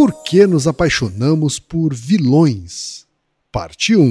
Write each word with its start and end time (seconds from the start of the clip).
Por 0.00 0.14
que 0.24 0.46
nos 0.46 0.66
apaixonamos 0.66 1.58
por 1.58 1.92
vilões? 1.92 3.04
Parte 3.52 3.94
1. 3.94 4.10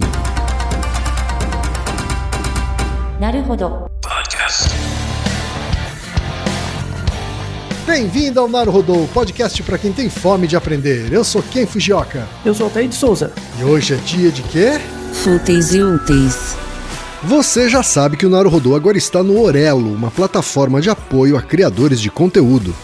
Bem-vindo 7.88 8.40
ao 8.40 8.48
Naruhodô, 8.48 9.08
podcast 9.12 9.64
para 9.64 9.80
quem 9.80 9.92
tem 9.92 10.12
fome 10.12 10.46
de 10.46 10.56
aprender. 10.56 11.12
Eu 11.12 11.24
sou 11.24 11.42
Ken 11.42 11.66
Fujioka. 11.66 12.28
Eu 12.46 12.54
sou 12.54 12.68
Altair 12.68 12.88
de 12.88 12.94
Souza. 12.94 13.34
E 13.60 13.64
hoje 13.64 13.96
é 13.96 13.98
dia 13.98 14.32
de 14.32 14.44
quê? 14.44 14.80
Fúteis 15.12 15.74
e 15.74 15.82
úteis. 15.82 16.56
Você 17.24 17.68
já 17.68 17.82
sabe 17.82 18.16
que 18.16 18.28
o 18.28 18.30
Naruhodô 18.30 18.76
agora 18.76 19.00
está 19.00 19.24
no 19.24 19.42
Orelo, 19.42 19.92
uma 19.92 20.12
plataforma 20.12 20.80
de 20.82 20.92
apoio 20.92 21.36
a 21.36 21.42
criadores 21.42 22.00
de 22.00 22.12
conteúdo. 22.12 22.76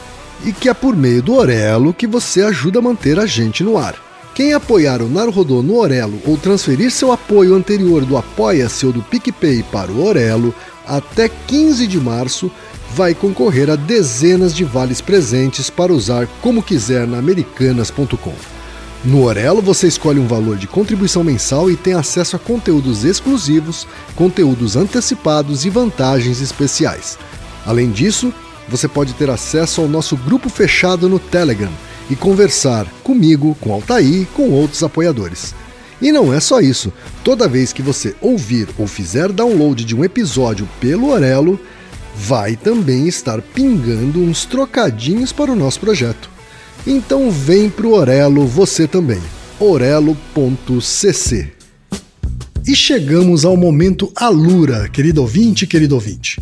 E 0.43 0.51
que 0.51 0.69
é 0.69 0.73
por 0.73 0.95
meio 0.95 1.21
do 1.21 1.33
Orelo 1.33 1.93
que 1.93 2.07
você 2.07 2.41
ajuda 2.41 2.79
a 2.79 2.81
manter 2.81 3.19
a 3.19 3.25
gente 3.25 3.63
no 3.63 3.77
ar. 3.77 3.95
Quem 4.33 4.53
apoiar 4.53 5.01
o 5.01 5.07
Naruhodô 5.07 5.63
no 5.63 5.77
Orelo 5.77 6.19
ou 6.25 6.37
transferir 6.37 6.91
seu 6.91 7.11
apoio 7.11 7.55
anterior 7.55 8.03
do 8.03 8.17
Apoia-se 8.17 8.85
ou 8.85 8.91
do 8.91 9.01
PicPay 9.01 9.63
para 9.71 9.91
o 9.91 10.05
Orelo 10.05 10.53
até 10.85 11.29
15 11.29 11.87
de 11.87 11.99
março 11.99 12.51
vai 12.93 13.13
concorrer 13.13 13.69
a 13.69 13.75
dezenas 13.75 14.53
de 14.53 14.63
vales 14.63 15.01
presentes 15.01 15.69
para 15.69 15.93
usar 15.93 16.27
como 16.41 16.61
quiser 16.61 17.07
na 17.07 17.17
americanas.com. 17.17 18.33
No 19.05 19.23
Orelo 19.23 19.61
você 19.61 19.87
escolhe 19.87 20.19
um 20.19 20.27
valor 20.27 20.57
de 20.57 20.67
contribuição 20.67 21.23
mensal 21.23 21.69
e 21.69 21.77
tem 21.77 21.93
acesso 21.93 22.35
a 22.35 22.39
conteúdos 22.39 23.03
exclusivos, 23.03 23.87
conteúdos 24.15 24.75
antecipados 24.75 25.63
e 25.63 25.69
vantagens 25.69 26.41
especiais. 26.41 27.17
Além 27.65 27.91
disso, 27.91 28.33
você 28.67 28.87
pode 28.87 29.13
ter 29.13 29.29
acesso 29.29 29.81
ao 29.81 29.87
nosso 29.87 30.17
grupo 30.17 30.49
fechado 30.49 31.07
no 31.07 31.19
Telegram 31.19 31.71
e 32.09 32.15
conversar 32.15 32.85
comigo, 33.03 33.55
com 33.59 33.73
Altair, 33.73 34.27
com 34.33 34.49
outros 34.51 34.83
apoiadores. 34.83 35.53
E 36.01 36.11
não 36.11 36.33
é 36.33 36.39
só 36.39 36.59
isso. 36.59 36.91
Toda 37.23 37.47
vez 37.47 37.71
que 37.71 37.81
você 37.81 38.15
ouvir 38.21 38.67
ou 38.77 38.87
fizer 38.87 39.31
download 39.31 39.85
de 39.85 39.95
um 39.95 40.03
episódio 40.03 40.67
pelo 40.79 41.09
Orelo, 41.09 41.59
vai 42.15 42.55
também 42.55 43.07
estar 43.07 43.41
pingando 43.41 44.19
uns 44.19 44.45
trocadinhos 44.45 45.31
para 45.31 45.51
o 45.51 45.55
nosso 45.55 45.79
projeto. 45.79 46.29
Então 46.85 47.31
vem 47.31 47.69
pro 47.69 47.93
Orelo 47.93 48.45
você 48.45 48.87
também. 48.87 49.21
orelo.cc. 49.59 51.51
E 52.67 52.75
chegamos 52.75 53.45
ao 53.45 53.55
momento 53.55 54.11
Alura, 54.15 54.89
querido 54.89 55.21
ouvinte, 55.21 55.67
querido 55.67 55.95
ouvinte. 55.95 56.41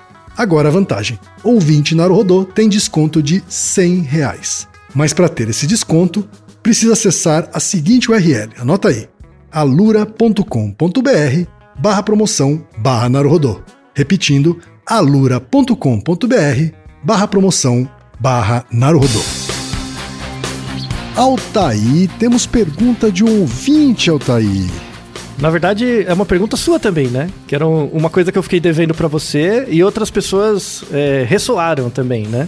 Agora 0.41 0.69
a 0.69 0.71
vantagem: 0.71 1.19
ouvinte 1.43 1.93
Naruhodô 1.93 2.43
tem 2.45 2.67
desconto 2.67 3.21
de 3.21 3.43
100 3.47 4.01
reais. 4.01 4.67
Mas 4.91 5.13
para 5.13 5.29
ter 5.29 5.47
esse 5.49 5.67
desconto, 5.67 6.27
precisa 6.63 6.93
acessar 6.93 7.47
a 7.53 7.59
seguinte 7.59 8.09
URL, 8.09 8.49
anota 8.57 8.87
aí, 8.87 9.07
alura.com.br 9.51 10.43
barra 11.79 12.01
promoção 12.01 12.65
barra 12.79 13.07
Naruhodô. 13.07 13.61
Repetindo, 13.93 14.57
alura.com.br 14.83 15.75
barra 17.03 17.27
promoção 17.27 17.87
barra 18.19 18.65
Naruhodô. 18.71 19.21
Altaí, 21.15 22.09
temos 22.17 22.47
pergunta 22.47 23.11
de 23.11 23.23
um 23.23 23.41
ouvinte, 23.41 24.09
Altaí. 24.09 24.90
Na 25.41 25.49
verdade, 25.49 26.05
é 26.07 26.13
uma 26.13 26.25
pergunta 26.25 26.55
sua 26.55 26.79
também, 26.79 27.07
né? 27.07 27.27
Que 27.47 27.55
era 27.55 27.67
uma 27.67 28.11
coisa 28.11 28.31
que 28.31 28.37
eu 28.37 28.43
fiquei 28.43 28.59
devendo 28.59 28.93
para 28.93 29.07
você 29.07 29.65
e 29.69 29.83
outras 29.83 30.11
pessoas 30.11 30.83
é, 30.93 31.25
ressoaram 31.27 31.89
também, 31.89 32.27
né? 32.27 32.47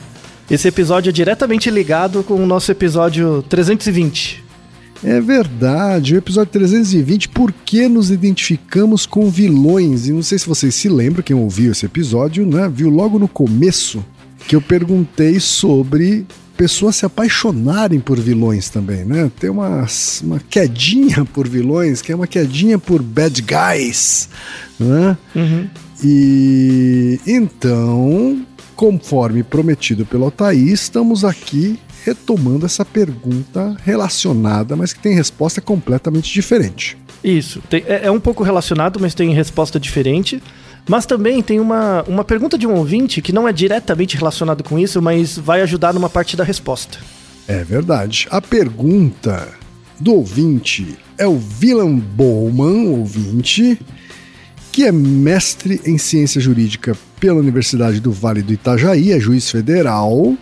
Esse 0.49 0.67
episódio 0.67 1.09
é 1.09 1.11
diretamente 1.11 1.71
ligado 1.71 2.21
com 2.21 2.35
o 2.35 2.45
nosso 2.45 2.71
episódio 2.71 3.43
320. 3.49 4.43
É 5.03 5.19
verdade, 5.19 6.13
o 6.13 6.17
episódio 6.17 6.53
320, 6.53 7.29
por 7.29 7.51
que 7.51 7.89
nos 7.89 8.11
identificamos 8.11 9.07
com 9.07 9.27
vilões? 9.27 10.07
E 10.07 10.13
não 10.13 10.21
sei 10.21 10.37
se 10.37 10.47
vocês 10.47 10.75
se 10.75 10.87
lembram, 10.87 11.23
quem 11.23 11.35
ouviu 11.35 11.71
esse 11.71 11.87
episódio, 11.87 12.45
né? 12.45 12.71
Viu 12.71 12.91
logo 12.91 13.17
no 13.17 13.27
começo 13.27 14.05
que 14.47 14.55
eu 14.55 14.61
perguntei 14.61 15.39
sobre 15.39 16.27
pessoas 16.63 16.95
se 16.95 17.05
apaixonarem 17.05 17.99
por 17.99 18.17
vilões 18.17 18.69
também, 18.69 19.03
né? 19.03 19.29
Tem 19.37 19.49
uma, 19.49 19.85
uma 20.23 20.39
quedinha 20.39 21.25
por 21.25 21.45
vilões, 21.45 22.01
que 22.01 22.09
é 22.09 22.15
uma 22.15 22.25
quedinha 22.25 22.79
por 22.79 23.01
bad 23.01 23.41
guys, 23.41 24.29
né? 24.79 25.17
Uhum. 25.35 25.67
E 26.01 27.19
então, 27.27 28.45
conforme 28.77 29.43
prometido 29.43 30.05
pelo 30.05 30.31
Thaís, 30.31 30.83
estamos 30.83 31.25
aqui 31.25 31.77
retomando 32.05 32.65
essa 32.65 32.85
pergunta 32.85 33.75
relacionada, 33.83 34.73
mas 34.77 34.93
que 34.93 35.01
tem 35.01 35.13
resposta 35.13 35.59
completamente 35.59 36.31
diferente. 36.31 36.97
Isso, 37.21 37.61
tem, 37.69 37.83
é, 37.87 38.05
é 38.05 38.11
um 38.11 38.21
pouco 38.21 38.41
relacionado, 38.41 39.01
mas 39.01 39.13
tem 39.13 39.33
resposta 39.33 39.77
diferente. 39.77 40.41
Mas 40.87 41.05
também 41.05 41.41
tem 41.41 41.59
uma, 41.59 42.03
uma 42.03 42.23
pergunta 42.23 42.57
de 42.57 42.67
um 42.67 42.73
ouvinte 42.75 43.21
que 43.21 43.31
não 43.31 43.47
é 43.47 43.53
diretamente 43.53 44.17
relacionado 44.17 44.63
com 44.63 44.77
isso, 44.77 45.01
mas 45.01 45.37
vai 45.37 45.61
ajudar 45.61 45.93
numa 45.93 46.09
parte 46.09 46.35
da 46.35 46.43
resposta. 46.43 46.99
É 47.47 47.63
verdade. 47.63 48.27
A 48.29 48.41
pergunta 48.41 49.47
do 49.99 50.13
ouvinte 50.15 50.97
é 51.17 51.27
o 51.27 51.39
William 51.61 51.95
Bowman, 51.97 52.87
ouvinte, 52.89 53.79
que 54.71 54.85
é 54.85 54.91
mestre 54.91 55.79
em 55.85 55.97
ciência 55.97 56.41
jurídica 56.41 56.97
pela 57.19 57.39
Universidade 57.39 57.99
do 57.99 58.11
Vale 58.11 58.41
do 58.41 58.51
Itajaí, 58.51 59.11
é 59.11 59.19
juiz 59.19 59.49
federal 59.49 60.35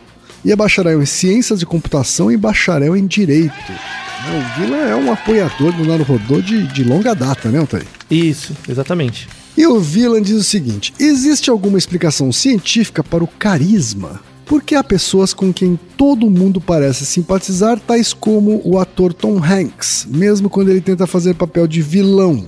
e 0.44 0.52
é 0.52 0.56
bacharel 0.56 1.02
em 1.02 1.06
ciências 1.06 1.60
de 1.60 1.66
computação 1.66 2.32
e 2.32 2.38
bacharel 2.38 2.96
em 2.96 3.06
direito. 3.06 3.54
O 3.54 4.60
Vila 4.60 4.78
é 4.78 4.96
um 4.96 5.12
apoiador 5.12 5.72
do 5.74 5.86
Naruhodô 5.86 6.42
de, 6.42 6.66
de 6.68 6.84
longa 6.84 7.14
data, 7.14 7.50
né, 7.50 7.60
Altair? 7.60 7.86
Isso, 8.10 8.56
exatamente. 8.70 9.28
E 9.58 9.68
o 9.68 9.80
Villan 9.80 10.22
diz 10.22 10.36
o 10.38 10.44
seguinte: 10.44 10.94
existe 11.00 11.50
alguma 11.50 11.78
explicação 11.78 12.32
científica 12.32 13.04
para 13.04 13.24
o 13.24 13.28
carisma? 13.28 14.22
Porque 14.46 14.76
há 14.76 14.84
pessoas 14.84 15.34
com 15.34 15.54
quem 15.54 15.80
todo 15.96 16.30
mundo 16.30 16.60
parece 16.60 17.06
simpatizar, 17.06 17.80
tais 17.80 18.12
como 18.12 18.62
o 18.66 18.78
ator 18.78 19.14
Tom 19.14 19.42
Hanks, 19.42 20.06
mesmo 20.10 20.50
quando 20.50 20.70
ele 20.70 20.82
tenta 20.82 21.08
fazer 21.08 21.36
papel 21.36 21.68
de 21.68 21.82
vilão. 21.82 22.46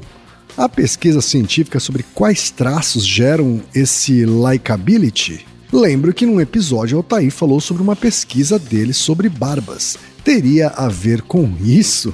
Há 0.57 0.67
pesquisa 0.67 1.21
científica 1.21 1.79
sobre 1.79 2.03
quais 2.13 2.51
traços 2.51 3.05
geram 3.05 3.61
esse 3.73 4.25
likability? 4.25 5.45
Lembro 5.71 6.13
que 6.13 6.25
num 6.25 6.39
episódio 6.39 6.97
Altair 6.97 7.31
falou 7.31 7.59
sobre 7.59 7.81
uma 7.81 7.95
pesquisa 7.95 8.59
dele 8.59 8.93
sobre 8.93 9.29
barbas. 9.29 9.97
Teria 10.23 10.67
a 10.67 10.87
ver 10.87 11.23
com 11.23 11.51
isso? 11.59 12.13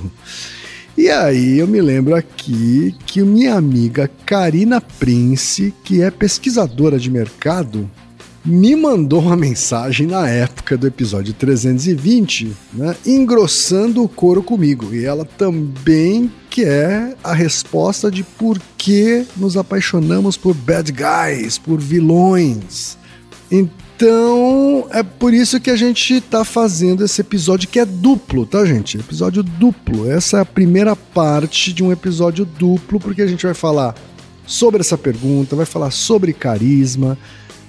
E 1.00 1.10
aí 1.10 1.60
eu 1.60 1.66
me 1.66 1.80
lembro 1.80 2.14
aqui 2.14 2.94
que 3.06 3.22
minha 3.22 3.56
amiga 3.56 4.12
Karina 4.26 4.82
Prince, 4.82 5.74
que 5.82 6.02
é 6.02 6.12
pesquisadora 6.12 7.00
de 7.00 7.10
mercado, 7.10 7.90
me 8.44 8.76
mandou 8.76 9.22
uma 9.22 9.38
mensagem 9.38 10.06
na 10.06 10.28
época 10.28 10.76
do 10.76 10.86
episódio 10.86 11.34
320, 11.34 12.54
né, 12.74 12.98
engrossando 13.06 14.04
o 14.04 14.10
coro 14.10 14.44
comigo. 14.44 14.94
E 14.94 15.06
ela 15.06 15.24
também 15.24 16.30
quer 16.50 17.16
a 17.24 17.34
resposta 17.34 18.12
de 18.12 18.22
por 18.22 18.60
que 18.78 19.26
nos 19.38 19.56
apaixonamos 19.56 20.36
por 20.36 20.54
bad 20.54 20.92
guys, 20.92 21.58
por 21.58 21.80
vilões. 21.80 22.98
Então, 23.50 23.89
é 24.92 25.04
por 25.04 25.34
isso 25.34 25.60
que 25.60 25.70
a 25.70 25.76
gente 25.76 26.22
tá 26.22 26.44
fazendo 26.46 27.04
esse 27.04 27.22
episódio 27.22 27.68
que 27.68 27.80
é 27.80 27.86
duplo, 27.86 28.46
tá, 28.46 28.66
gente? 28.66 28.98
Episódio 28.98 29.44
duplo. 29.44 30.10
Essa 30.10 30.38
é 30.38 30.42
a 30.42 30.46
primeira 30.46 30.96
parte 30.96 31.74
de 31.74 31.84
um 31.84 31.92
episódio 31.92 32.46
duplo, 32.46 33.00
porque 33.00 33.22
a 33.22 33.28
gente 33.28 33.46
vai 33.46 33.54
falar 33.54 33.96
sobre 34.46 34.82
essa 34.82 34.98
pergunta, 34.98 35.56
vai 35.56 35.66
falar 35.66 35.92
sobre 35.92 36.34
carisma 36.34 37.18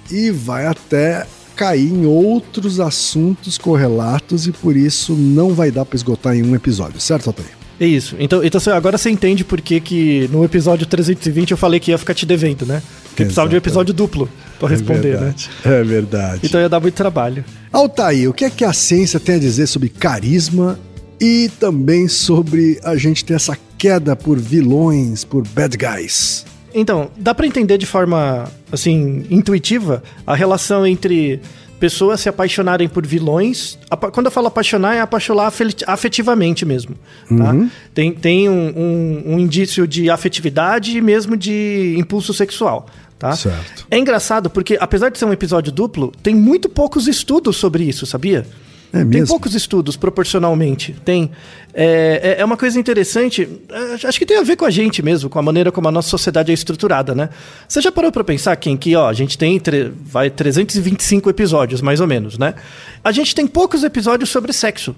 e 0.09 0.31
vai 0.31 0.65
até 0.65 1.25
cair 1.55 1.91
em 1.91 2.05
outros 2.05 2.79
assuntos 2.79 3.57
correlatos 3.57 4.47
e 4.47 4.51
por 4.51 4.75
isso 4.75 5.13
não 5.13 5.53
vai 5.53 5.69
dar 5.69 5.85
para 5.85 5.95
esgotar 5.95 6.35
em 6.35 6.43
um 6.43 6.55
episódio, 6.55 6.99
certo, 6.99 7.27
Altair? 7.27 7.49
É 7.79 7.85
isso. 7.85 8.15
Então, 8.19 8.43
então 8.43 8.61
agora 8.73 8.97
você 8.97 9.09
entende 9.09 9.43
por 9.43 9.59
que, 9.59 9.79
que 9.79 10.29
no 10.31 10.43
episódio 10.43 10.85
320 10.85 11.51
eu 11.51 11.57
falei 11.57 11.79
que 11.79 11.91
ia 11.91 11.97
ficar 11.97 12.13
te 12.13 12.25
devendo, 12.25 12.65
né? 12.65 12.81
Porque 13.11 13.23
precisava 13.23 13.49
de 13.49 13.55
um 13.55 13.57
episódio 13.57 13.93
duplo 13.93 14.29
para 14.59 14.69
responder, 14.69 15.15
é 15.15 15.19
né? 15.19 15.35
É 15.65 15.83
verdade. 15.83 16.41
Então 16.43 16.59
ia 16.59 16.69
dar 16.69 16.79
muito 16.79 16.95
trabalho. 16.95 17.43
Altair, 17.71 18.29
o 18.29 18.33
que 18.33 18.45
é 18.45 18.49
que 18.49 18.63
a 18.63 18.73
ciência 18.73 19.19
tem 19.19 19.35
a 19.35 19.39
dizer 19.39 19.67
sobre 19.67 19.89
carisma 19.89 20.79
e 21.19 21.49
também 21.59 22.07
sobre 22.07 22.79
a 22.83 22.95
gente 22.95 23.23
ter 23.23 23.33
essa 23.33 23.57
queda 23.77 24.15
por 24.15 24.39
vilões, 24.39 25.23
por 25.23 25.45
bad 25.47 25.77
guys? 25.77 26.45
Então, 26.73 27.11
dá 27.17 27.35
para 27.35 27.45
entender 27.45 27.77
de 27.77 27.85
forma 27.85 28.49
assim 28.71 29.25
intuitiva 29.29 30.01
a 30.25 30.35
relação 30.35 30.87
entre 30.87 31.41
pessoas 31.81 32.21
se 32.21 32.29
apaixonarem 32.29 32.87
por 32.87 33.07
vilões. 33.07 33.75
Quando 34.13 34.27
eu 34.27 34.31
falo 34.31 34.45
apaixonar, 34.45 34.95
é 34.95 35.01
apaixonar 35.01 35.51
afetivamente 35.87 36.63
mesmo. 36.63 36.95
Tá? 37.27 37.51
Uhum. 37.51 37.71
Tem, 37.91 38.13
tem 38.13 38.47
um, 38.47 38.71
um, 38.77 39.23
um, 39.33 39.39
indício 39.39 39.87
de 39.87 40.07
afetividade 40.07 40.95
e 40.95 41.01
mesmo 41.01 41.35
de 41.35 41.95
impulso 41.97 42.35
sexual. 42.35 42.85
Tá? 43.17 43.35
Certo. 43.35 43.87
É 43.89 43.97
engraçado 43.97 44.47
porque, 44.47 44.77
apesar 44.79 45.09
de 45.09 45.17
ser 45.17 45.25
um 45.25 45.33
episódio 45.33 45.71
duplo, 45.71 46.13
tem 46.21 46.35
muito 46.35 46.69
poucos 46.69 47.07
estudos 47.07 47.57
sobre 47.57 47.83
isso, 47.83 48.05
sabia? 48.05 48.45
É 48.93 49.05
Tem 49.05 49.25
poucos 49.25 49.55
estudos 49.55 49.95
proporcionalmente. 49.95 50.93
Tem. 51.05 51.31
É, 51.73 52.35
é, 52.37 52.41
é 52.41 52.45
uma 52.45 52.57
coisa 52.57 52.77
interessante. 52.77 53.47
É, 53.69 54.05
acho 54.07 54.19
que 54.19 54.25
tem 54.25 54.37
a 54.37 54.43
ver 54.43 54.57
com 54.57 54.65
a 54.65 54.69
gente 54.69 55.01
mesmo, 55.01 55.29
com 55.29 55.39
a 55.39 55.41
maneira 55.41 55.71
como 55.71 55.87
a 55.87 55.91
nossa 55.91 56.09
sociedade 56.09 56.51
é 56.51 56.53
estruturada, 56.53 57.15
né? 57.15 57.29
Você 57.67 57.81
já 57.81 57.91
parou 57.91 58.11
para 58.11 58.23
pensar 58.23 58.55
quem 58.57 58.75
que, 58.75 58.93
ó, 58.95 59.07
a 59.07 59.13
gente 59.13 59.37
tem 59.37 59.57
tre 59.59 59.91
vai 60.03 60.29
325 60.29 61.29
episódios, 61.29 61.81
mais 61.81 62.01
ou 62.01 62.07
menos, 62.07 62.37
né? 62.37 62.53
A 63.01 63.11
gente 63.13 63.33
tem 63.33 63.47
poucos 63.47 63.83
episódios 63.83 64.29
sobre 64.29 64.51
sexo. 64.51 64.93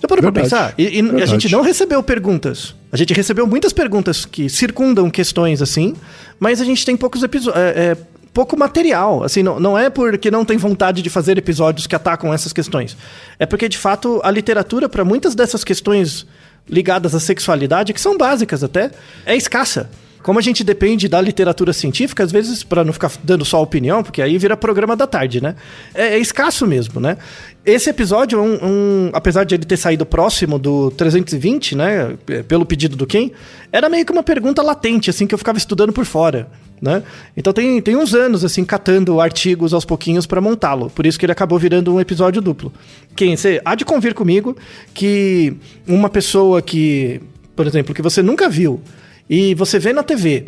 Já 0.00 0.08
parou 0.08 0.22
Verdade. 0.22 0.48
pra 0.48 0.58
pensar? 0.58 0.74
E, 0.76 1.00
e 1.00 1.22
a 1.22 1.26
gente 1.26 1.50
não 1.50 1.62
recebeu 1.62 2.02
perguntas. 2.02 2.74
A 2.92 2.96
gente 2.96 3.14
recebeu 3.14 3.46
muitas 3.46 3.72
perguntas 3.72 4.24
que 4.24 4.48
circundam 4.48 5.08
questões 5.08 5.62
assim, 5.62 5.94
mas 6.38 6.60
a 6.60 6.64
gente 6.64 6.84
tem 6.84 6.96
poucos 6.96 7.22
episódios. 7.22 7.62
É, 7.62 7.92
é, 7.92 7.96
pouco 8.36 8.54
material. 8.54 9.24
Assim, 9.24 9.42
não, 9.42 9.58
não 9.58 9.78
é 9.78 9.88
porque 9.88 10.30
não 10.30 10.44
tem 10.44 10.58
vontade 10.58 11.00
de 11.00 11.08
fazer 11.08 11.38
episódios 11.38 11.86
que 11.86 11.96
atacam 11.96 12.34
essas 12.34 12.52
questões. 12.52 12.94
É 13.38 13.46
porque, 13.46 13.66
de 13.66 13.78
fato, 13.78 14.20
a 14.22 14.30
literatura, 14.30 14.90
para 14.90 15.02
muitas 15.06 15.34
dessas 15.34 15.64
questões 15.64 16.26
ligadas 16.68 17.14
à 17.14 17.20
sexualidade, 17.20 17.94
que 17.94 18.00
são 18.00 18.18
básicas 18.18 18.62
até, 18.62 18.90
é 19.24 19.34
escassa. 19.34 19.88
Como 20.22 20.38
a 20.38 20.42
gente 20.42 20.62
depende 20.62 21.08
da 21.08 21.18
literatura 21.18 21.72
científica, 21.72 22.22
às 22.24 22.30
vezes, 22.30 22.62
para 22.62 22.84
não 22.84 22.92
ficar 22.92 23.10
dando 23.24 23.42
só 23.42 23.62
opinião, 23.62 24.02
porque 24.02 24.20
aí 24.20 24.36
vira 24.36 24.54
programa 24.54 24.94
da 24.94 25.06
tarde, 25.06 25.40
né? 25.40 25.54
É, 25.94 26.08
é 26.08 26.18
escasso 26.18 26.66
mesmo, 26.66 27.00
né? 27.00 27.16
Esse 27.64 27.88
episódio, 27.88 28.38
um, 28.42 28.58
um, 28.62 29.10
apesar 29.14 29.44
de 29.44 29.54
ele 29.54 29.64
ter 29.64 29.78
saído 29.78 30.04
próximo 30.04 30.58
do 30.58 30.90
320, 30.90 31.74
né? 31.74 32.18
Pelo 32.46 32.66
pedido 32.66 32.96
do 32.96 33.06
Ken, 33.06 33.30
era 33.72 33.88
meio 33.88 34.04
que 34.04 34.12
uma 34.12 34.22
pergunta 34.22 34.62
latente, 34.62 35.08
assim, 35.08 35.26
que 35.26 35.34
eu 35.34 35.38
ficava 35.38 35.56
estudando 35.56 35.92
por 35.92 36.04
fora 36.04 36.48
né? 36.80 37.02
Então 37.36 37.52
tem, 37.52 37.80
tem 37.80 37.96
uns 37.96 38.14
anos, 38.14 38.44
assim, 38.44 38.64
catando 38.64 39.20
artigos 39.20 39.72
aos 39.72 39.84
pouquinhos 39.84 40.26
para 40.26 40.40
montá-lo. 40.40 40.90
Por 40.90 41.06
isso 41.06 41.18
que 41.18 41.24
ele 41.24 41.32
acabou 41.32 41.58
virando 41.58 41.94
um 41.94 42.00
episódio 42.00 42.40
duplo. 42.42 42.72
Quem, 43.14 43.36
você 43.36 43.60
há 43.64 43.74
de 43.74 43.84
convir 43.84 44.14
comigo 44.14 44.56
que 44.92 45.56
uma 45.86 46.08
pessoa 46.08 46.60
que, 46.60 47.20
por 47.54 47.66
exemplo, 47.66 47.94
que 47.94 48.02
você 48.02 48.22
nunca 48.22 48.48
viu 48.48 48.80
e 49.28 49.54
você 49.54 49.78
vê 49.78 49.92
na 49.92 50.02
TV, 50.02 50.44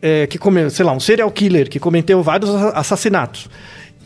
é, 0.00 0.26
que 0.26 0.38
come, 0.38 0.70
sei 0.70 0.84
lá, 0.84 0.92
um 0.92 1.00
serial 1.00 1.30
killer 1.30 1.68
que 1.68 1.78
cometeu 1.78 2.22
vários 2.22 2.50
assassinatos, 2.74 3.48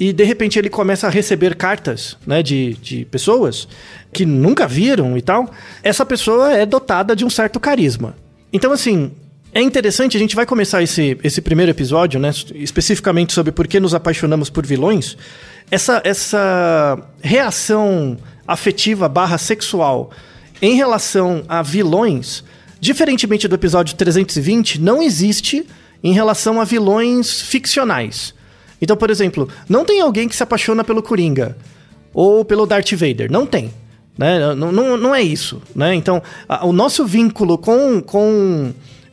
e 0.00 0.12
de 0.12 0.24
repente 0.24 0.58
ele 0.58 0.68
começa 0.68 1.06
a 1.06 1.10
receber 1.10 1.54
cartas 1.54 2.16
né, 2.26 2.42
de, 2.42 2.74
de 2.74 3.04
pessoas 3.04 3.68
que 4.12 4.24
nunca 4.26 4.66
viram 4.66 5.16
e 5.16 5.22
tal, 5.22 5.50
essa 5.82 6.04
pessoa 6.04 6.52
é 6.52 6.66
dotada 6.66 7.14
de 7.14 7.24
um 7.24 7.30
certo 7.30 7.60
carisma. 7.60 8.16
Então, 8.52 8.72
assim, 8.72 9.12
é 9.54 9.60
interessante, 9.60 10.16
a 10.16 10.20
gente 10.20 10.34
vai 10.34 10.46
começar 10.46 10.82
esse, 10.82 11.18
esse 11.22 11.42
primeiro 11.42 11.70
episódio, 11.70 12.18
né? 12.18 12.30
Especificamente 12.54 13.34
sobre 13.34 13.52
por 13.52 13.68
que 13.68 13.78
nos 13.78 13.94
apaixonamos 13.94 14.48
por 14.48 14.64
vilões. 14.64 15.16
Essa, 15.70 16.00
essa 16.04 16.98
reação 17.20 18.16
afetiva 18.46 19.08
barra 19.08 19.36
sexual 19.36 20.10
em 20.60 20.74
relação 20.74 21.44
a 21.48 21.60
vilões, 21.60 22.42
diferentemente 22.80 23.46
do 23.46 23.54
episódio 23.54 23.94
320, 23.94 24.80
não 24.80 25.02
existe 25.02 25.66
em 26.02 26.14
relação 26.14 26.58
a 26.58 26.64
vilões 26.64 27.42
ficcionais. 27.42 28.34
Então, 28.80 28.96
por 28.96 29.10
exemplo, 29.10 29.48
não 29.68 29.84
tem 29.84 30.00
alguém 30.00 30.28
que 30.28 30.34
se 30.34 30.42
apaixona 30.42 30.82
pelo 30.82 31.02
Coringa 31.02 31.56
ou 32.14 32.44
pelo 32.44 32.66
Darth 32.66 32.92
Vader. 32.92 33.30
Não 33.30 33.44
tem. 33.44 33.70
Né? 34.16 34.54
Não, 34.54 34.72
não, 34.72 34.96
não 34.96 35.14
é 35.14 35.22
isso. 35.22 35.62
Né? 35.74 35.94
Então, 35.94 36.22
a, 36.48 36.66
o 36.66 36.72
nosso 36.72 37.04
vínculo 37.04 37.58
com, 37.58 38.00
com 38.00 38.72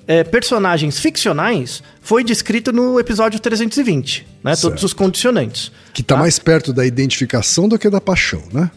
é, 0.10 0.24
personagens 0.24 0.98
ficcionais 0.98 1.84
foi 2.02 2.24
descrito 2.24 2.74
no 2.74 3.00
episódio 3.00 3.40
320, 3.40 4.26
né? 4.44 4.56
Certo. 4.56 4.62
Todos 4.64 4.84
os 4.84 4.92
condicionantes. 4.92 5.72
Que 5.94 6.02
está 6.02 6.16
tá? 6.16 6.22
mais 6.22 6.40
perto 6.40 6.74
da 6.74 6.84
identificação 6.84 7.70
do 7.70 7.78
que 7.78 7.88
da 7.92 8.02
paixão, 8.02 8.42
né? 8.52 8.72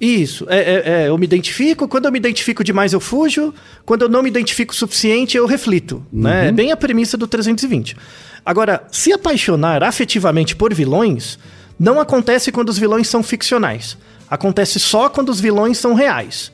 Isso, 0.00 0.44
é, 0.48 0.58
é, 0.58 0.82
é, 0.84 1.08
eu 1.08 1.16
me 1.16 1.24
identifico, 1.24 1.86
quando 1.86 2.06
eu 2.06 2.10
me 2.10 2.18
identifico 2.18 2.64
demais 2.64 2.92
eu 2.92 2.98
fujo, 2.98 3.54
quando 3.86 4.02
eu 4.02 4.08
não 4.08 4.24
me 4.24 4.28
identifico 4.28 4.72
o 4.72 4.76
suficiente 4.76 5.36
eu 5.36 5.46
reflito, 5.46 6.04
uhum. 6.12 6.22
né? 6.22 6.48
É 6.48 6.52
bem 6.52 6.72
a 6.72 6.76
premissa 6.76 7.16
do 7.16 7.28
320. 7.28 7.96
Agora, 8.44 8.82
se 8.90 9.12
apaixonar 9.12 9.84
afetivamente 9.84 10.56
por 10.56 10.74
vilões, 10.74 11.38
não 11.78 12.00
acontece 12.00 12.50
quando 12.50 12.70
os 12.70 12.78
vilões 12.78 13.06
são 13.06 13.22
ficcionais. 13.22 13.96
Acontece 14.28 14.80
só 14.80 15.08
quando 15.08 15.28
os 15.28 15.38
vilões 15.38 15.78
são 15.78 15.94
reais. 15.94 16.50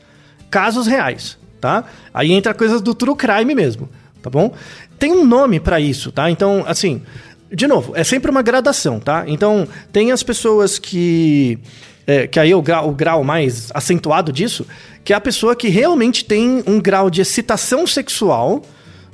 Casos 0.50 0.86
reais, 0.86 1.38
tá? 1.58 1.84
Aí 2.12 2.30
entra 2.30 2.52
coisas 2.52 2.82
do 2.82 2.94
true 2.94 3.16
crime 3.16 3.54
mesmo 3.54 3.88
tá 4.28 4.38
bom? 4.38 4.52
Tem 4.98 5.10
um 5.10 5.24
nome 5.24 5.58
para 5.58 5.80
isso, 5.80 6.12
tá? 6.12 6.30
Então, 6.30 6.62
assim, 6.66 7.02
de 7.50 7.66
novo, 7.66 7.92
é 7.96 8.04
sempre 8.04 8.30
uma 8.30 8.42
gradação, 8.42 9.00
tá? 9.00 9.24
Então, 9.26 9.66
tem 9.90 10.12
as 10.12 10.22
pessoas 10.22 10.78
que. 10.78 11.58
É, 12.06 12.26
que 12.26 12.40
aí 12.40 12.50
é 12.50 12.56
o 12.56 12.62
grau, 12.62 12.88
o 12.88 12.92
grau 12.92 13.22
mais 13.22 13.70
acentuado 13.74 14.32
disso, 14.32 14.66
que 15.04 15.12
é 15.12 15.16
a 15.16 15.20
pessoa 15.20 15.54
que 15.54 15.68
realmente 15.68 16.24
tem 16.24 16.62
um 16.66 16.80
grau 16.80 17.10
de 17.10 17.20
excitação 17.20 17.86
sexual 17.86 18.62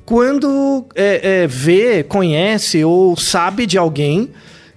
quando 0.05 0.87
é, 0.95 1.43
é, 1.43 1.47
vê, 1.49 2.05
conhece 2.05 2.85
ou 2.85 3.17
sabe 3.17 3.67
de 3.67 3.77
alguém 3.77 4.31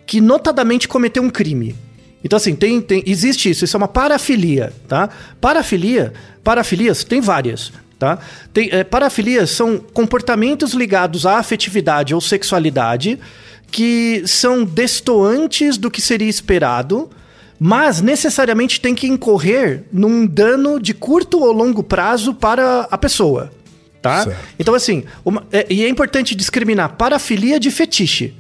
que 0.06 0.20
notadamente 0.20 0.88
cometeu 0.88 1.22
um 1.22 1.30
crime. 1.30 1.76
Então, 2.24 2.38
assim, 2.38 2.56
tem, 2.56 2.82
tem, 2.82 3.04
existe 3.06 3.52
isso, 3.52 3.66
isso 3.66 3.78
é 3.78 3.80
uma 3.80 3.88
parafilia, 3.88 4.74
tá? 4.88 5.10
Parafilia, 5.40 6.12
parafilias, 6.44 7.04
tem 7.04 7.22
várias. 7.22 7.72
Tá? 8.00 8.20
Tem, 8.54 8.70
é, 8.72 8.84
parafilias 8.84 9.50
são 9.50 9.80
comportamentos 9.80 10.74
ligados 10.74 11.26
à 11.26 11.40
afetividade 11.40 12.14
ou 12.14 12.22
sexualidade 12.22 13.20
que 13.72 14.22
são 14.26 14.64
destoantes 14.64 15.78
do 15.78 15.90
que 15.90 16.00
seria 16.00 16.30
esperado, 16.30 17.10
mas 17.60 18.00
necessariamente 18.00 18.80
tem 18.80 18.94
que 18.94 19.08
incorrer 19.08 19.84
num 19.92 20.28
dano 20.28 20.80
de 20.80 20.94
curto 20.94 21.40
ou 21.40 21.52
longo 21.52 21.82
prazo 21.82 22.36
para 22.36 22.88
a 22.92 22.98
pessoa. 22.98 23.52
Tá? 24.00 24.26
Certo. 24.26 24.40
Então, 24.60 24.76
assim, 24.76 25.04
uma, 25.26 25.46
é, 25.52 25.66
e 25.68 25.84
é 25.84 25.90
importante 25.90 26.36
discriminar 26.36 26.96
parafilia 26.98 27.60
de 27.60 27.72
fetiche. 27.72 28.34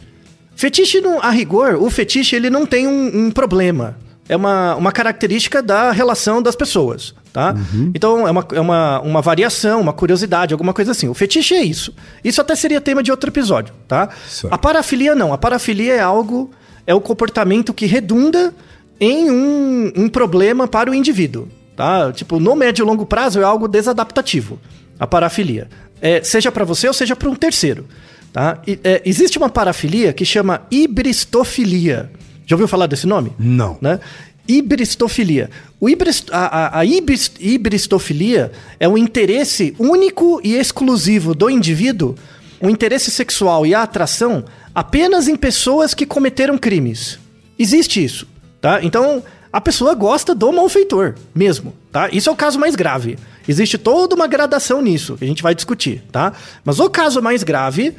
Fetiche, 0.56 1.02
no, 1.02 1.20
a 1.20 1.32
rigor, 1.32 1.82
o 1.82 1.90
fetiche 1.90 2.36
ele 2.36 2.50
não 2.50 2.66
tem 2.66 2.88
um, 2.88 3.26
um 3.26 3.32
problema 3.32 3.98
é 4.29 4.36
uma, 4.36 4.75
uma 4.75 4.91
característica 4.91 5.62
da 5.62 5.91
relação 5.91 6.41
das 6.41 6.55
pessoas, 6.55 7.13
tá? 7.31 7.53
Uhum. 7.53 7.91
Então, 7.93 8.27
é, 8.27 8.31
uma, 8.31 8.48
é 8.53 8.60
uma, 8.60 9.01
uma 9.01 9.22
variação, 9.22 9.81
uma 9.81 9.93
curiosidade, 9.93 10.53
alguma 10.53 10.74
coisa 10.74 10.91
assim. 10.91 11.07
O 11.07 11.13
fetiche 11.13 11.55
é 11.55 11.63
isso. 11.63 11.93
Isso 12.24 12.41
até 12.41 12.55
seria 12.55 12.81
tema 12.81 13.01
de 13.01 13.12
outro 13.12 13.29
episódio, 13.29 13.74
tá? 13.88 14.10
Certo. 14.27 14.53
A 14.53 14.57
parafilia 14.57 15.15
não. 15.15 15.34
A 15.34 15.38
parafilia 15.38 15.93
é 15.93 16.00
algo... 16.00 16.51
É 16.86 16.96
o 16.96 17.01
comportamento 17.01 17.74
que 17.74 17.86
redunda 17.86 18.53
em 18.98 19.29
um, 19.29 19.91
um 19.93 20.10
problema 20.10 20.69
para 20.69 20.89
o 20.89 20.93
indivíduo, 20.93 21.50
tá? 21.75 22.13
Tipo, 22.13 22.39
no 22.39 22.55
médio 22.55 22.84
e 22.84 22.86
longo 22.86 23.05
prazo 23.05 23.41
é 23.41 23.43
algo 23.43 23.67
desadaptativo, 23.67 24.57
a 24.98 25.05
parafilia. 25.05 25.67
É, 26.01 26.24
seja 26.24 26.50
para 26.50 26.63
você 26.63 26.88
ou 26.88 26.93
seja 26.93 27.13
para 27.13 27.29
um 27.29 27.36
terceiro, 27.36 27.86
tá? 28.31 28.60
E, 28.65 28.79
é, 28.86 29.01
existe 29.03 29.38
uma 29.38 29.50
parafilia 29.50 30.13
que 30.13 30.24
chama 30.24 30.62
ibristofilia. 30.72 32.10
Já 32.48 32.56
ouviu 32.56 32.68
falar 32.68 32.88
desse 32.88 33.06
nome? 33.06 33.34
Não. 33.38 33.77
Né? 33.82 34.00
Ibristofilia. 34.48 35.50
O 35.80 35.89
ibrist, 35.89 36.30
a, 36.32 36.46
a, 36.46 36.80
a 36.80 36.86
ibrist, 36.86 37.34
ibristofilia 37.39 38.54
é 38.80 38.88
um 38.88 38.98
interesse 38.98 39.75
único 39.77 40.39
e 40.44 40.56
exclusivo 40.56 41.36
do 41.36 41.50
indivíduo, 41.50 42.16
o 42.62 42.70
interesse 42.70 43.12
sexual 43.12 43.66
e 43.66 43.75
a 43.75 43.84
atração 43.84 44.46
apenas 44.74 45.27
em 45.27 45.36
pessoas 45.36 45.94
que 45.94 46.06
cometeram 46.06 46.58
crimes. 46.58 47.20
Existe 47.60 48.04
isso. 48.04 48.25
tá? 48.62 48.80
Então, 48.82 49.22
a 49.51 49.60
pessoa 49.60 49.94
gosta 49.94 50.34
do 50.34 50.51
malfeitor 50.51 51.16
mesmo, 51.36 51.75
tá? 51.92 52.10
Isso 52.12 52.30
é 52.30 52.32
o 52.32 52.36
caso 52.36 52.58
mais 52.58 52.75
grave. 52.75 53.18
Existe 53.48 53.77
toda 53.77 54.16
uma 54.16 54.27
gradação 54.27 54.82
nisso, 54.82 55.18
que 55.18 55.25
a 55.25 55.27
gente 55.27 55.44
vai 55.44 55.54
discutir, 55.54 56.04
tá? 56.12 56.34
Mas 56.63 56.80
o 56.80 56.89
caso 56.89 57.22
mais 57.22 57.44
grave 57.44 57.94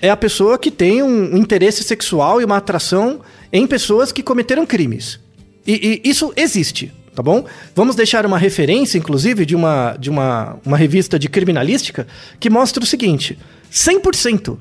é 0.00 0.10
a 0.10 0.16
pessoa 0.16 0.58
que 0.58 0.70
tem 0.70 1.02
um 1.02 1.36
interesse 1.36 1.82
sexual 1.82 2.40
e 2.40 2.44
uma 2.44 2.58
atração 2.58 3.20
em 3.52 3.66
pessoas 3.66 4.12
que 4.12 4.22
cometeram 4.22 4.66
crimes. 4.66 5.18
E, 5.66 6.00
e, 6.04 6.08
isso 6.08 6.32
existe, 6.36 6.92
tá 7.14 7.22
bom? 7.22 7.44
Vamos 7.74 7.94
deixar 7.94 8.24
uma 8.24 8.38
referência, 8.38 8.98
inclusive, 8.98 9.44
de 9.44 9.54
uma, 9.54 9.96
de 9.98 10.10
uma, 10.10 10.56
uma 10.64 10.76
revista 10.76 11.18
de 11.18 11.28
criminalística 11.28 12.06
que 12.40 12.48
mostra 12.48 12.82
o 12.82 12.86
seguinte: 12.86 13.38
100%. 13.72 14.56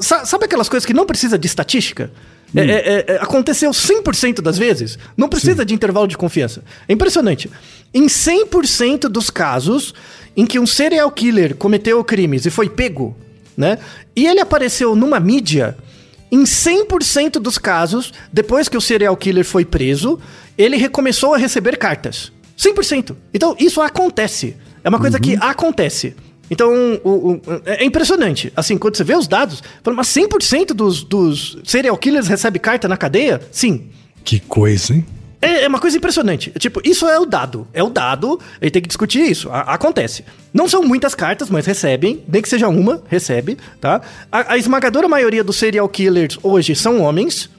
Sabe 0.00 0.44
aquelas 0.44 0.68
coisas 0.68 0.86
que 0.86 0.94
não 0.94 1.06
precisa 1.06 1.38
de 1.38 1.46
estatística? 1.46 2.10
É, 2.54 2.60
hum. 2.60 2.64
É, 2.64 2.72
é, 2.72 3.04
é, 3.08 3.16
aconteceu 3.16 3.70
100% 3.70 4.40
das 4.40 4.58
vezes. 4.58 4.98
Não 5.16 5.28
precisa 5.28 5.62
Sim. 5.62 5.66
de 5.66 5.74
intervalo 5.74 6.06
de 6.06 6.16
confiança. 6.16 6.62
É 6.88 6.92
impressionante. 6.92 7.50
Em 7.92 8.06
100% 8.06 9.08
dos 9.08 9.30
casos 9.30 9.94
em 10.36 10.46
que 10.46 10.58
um 10.58 10.66
serial 10.66 11.10
killer 11.10 11.54
cometeu 11.56 12.02
crimes 12.04 12.46
e 12.46 12.50
foi 12.50 12.68
pego, 12.68 13.16
né? 13.56 13.78
E 14.16 14.26
ele 14.26 14.40
apareceu 14.40 14.94
numa 14.94 15.20
mídia, 15.20 15.76
em 16.32 16.44
100% 16.44 17.32
dos 17.32 17.58
casos, 17.58 18.10
depois 18.32 18.66
que 18.66 18.76
o 18.76 18.80
serial 18.80 19.14
killer 19.14 19.44
foi 19.44 19.66
preso, 19.66 20.18
ele 20.56 20.78
recomeçou 20.78 21.34
a 21.34 21.36
receber 21.36 21.76
cartas. 21.76 22.32
100%. 22.58 23.14
Então, 23.34 23.54
isso 23.58 23.82
acontece. 23.82 24.56
É 24.82 24.88
uma 24.88 24.98
coisa 24.98 25.18
uhum. 25.18 25.22
que 25.22 25.36
acontece. 25.36 26.16
Então, 26.50 26.72
o, 27.04 27.32
o, 27.32 27.42
é 27.66 27.84
impressionante. 27.84 28.50
Assim, 28.56 28.78
quando 28.78 28.96
você 28.96 29.04
vê 29.04 29.14
os 29.14 29.28
dados, 29.28 29.62
mas 29.94 30.08
100% 30.08 30.68
dos, 30.68 31.04
dos 31.04 31.58
serial 31.64 31.96
killers 31.98 32.28
recebe 32.28 32.58
carta 32.58 32.88
na 32.88 32.96
cadeia? 32.96 33.40
Sim. 33.50 33.90
Que 34.24 34.40
coisa, 34.40 34.94
hein? 34.94 35.04
É, 35.42 35.64
é, 35.64 35.68
uma 35.68 35.80
coisa 35.80 35.96
impressionante. 35.96 36.52
Tipo, 36.56 36.80
isso 36.84 37.04
é 37.08 37.18
o 37.18 37.26
dado. 37.26 37.66
É 37.74 37.82
o 37.82 37.90
dado, 37.90 38.38
ele 38.60 38.70
tem 38.70 38.80
que 38.80 38.86
discutir 38.86 39.28
isso. 39.28 39.50
A, 39.50 39.74
acontece. 39.74 40.24
Não 40.54 40.68
são 40.68 40.84
muitas 40.84 41.16
cartas, 41.16 41.50
mas 41.50 41.66
recebem. 41.66 42.22
Nem 42.28 42.40
que 42.40 42.48
seja 42.48 42.68
uma, 42.68 43.02
recebe, 43.08 43.58
tá? 43.80 44.00
A, 44.30 44.52
a 44.52 44.56
esmagadora 44.56 45.08
maioria 45.08 45.42
dos 45.42 45.56
serial 45.56 45.88
killers 45.88 46.38
hoje 46.44 46.76
são 46.76 47.00
homens. 47.00 47.50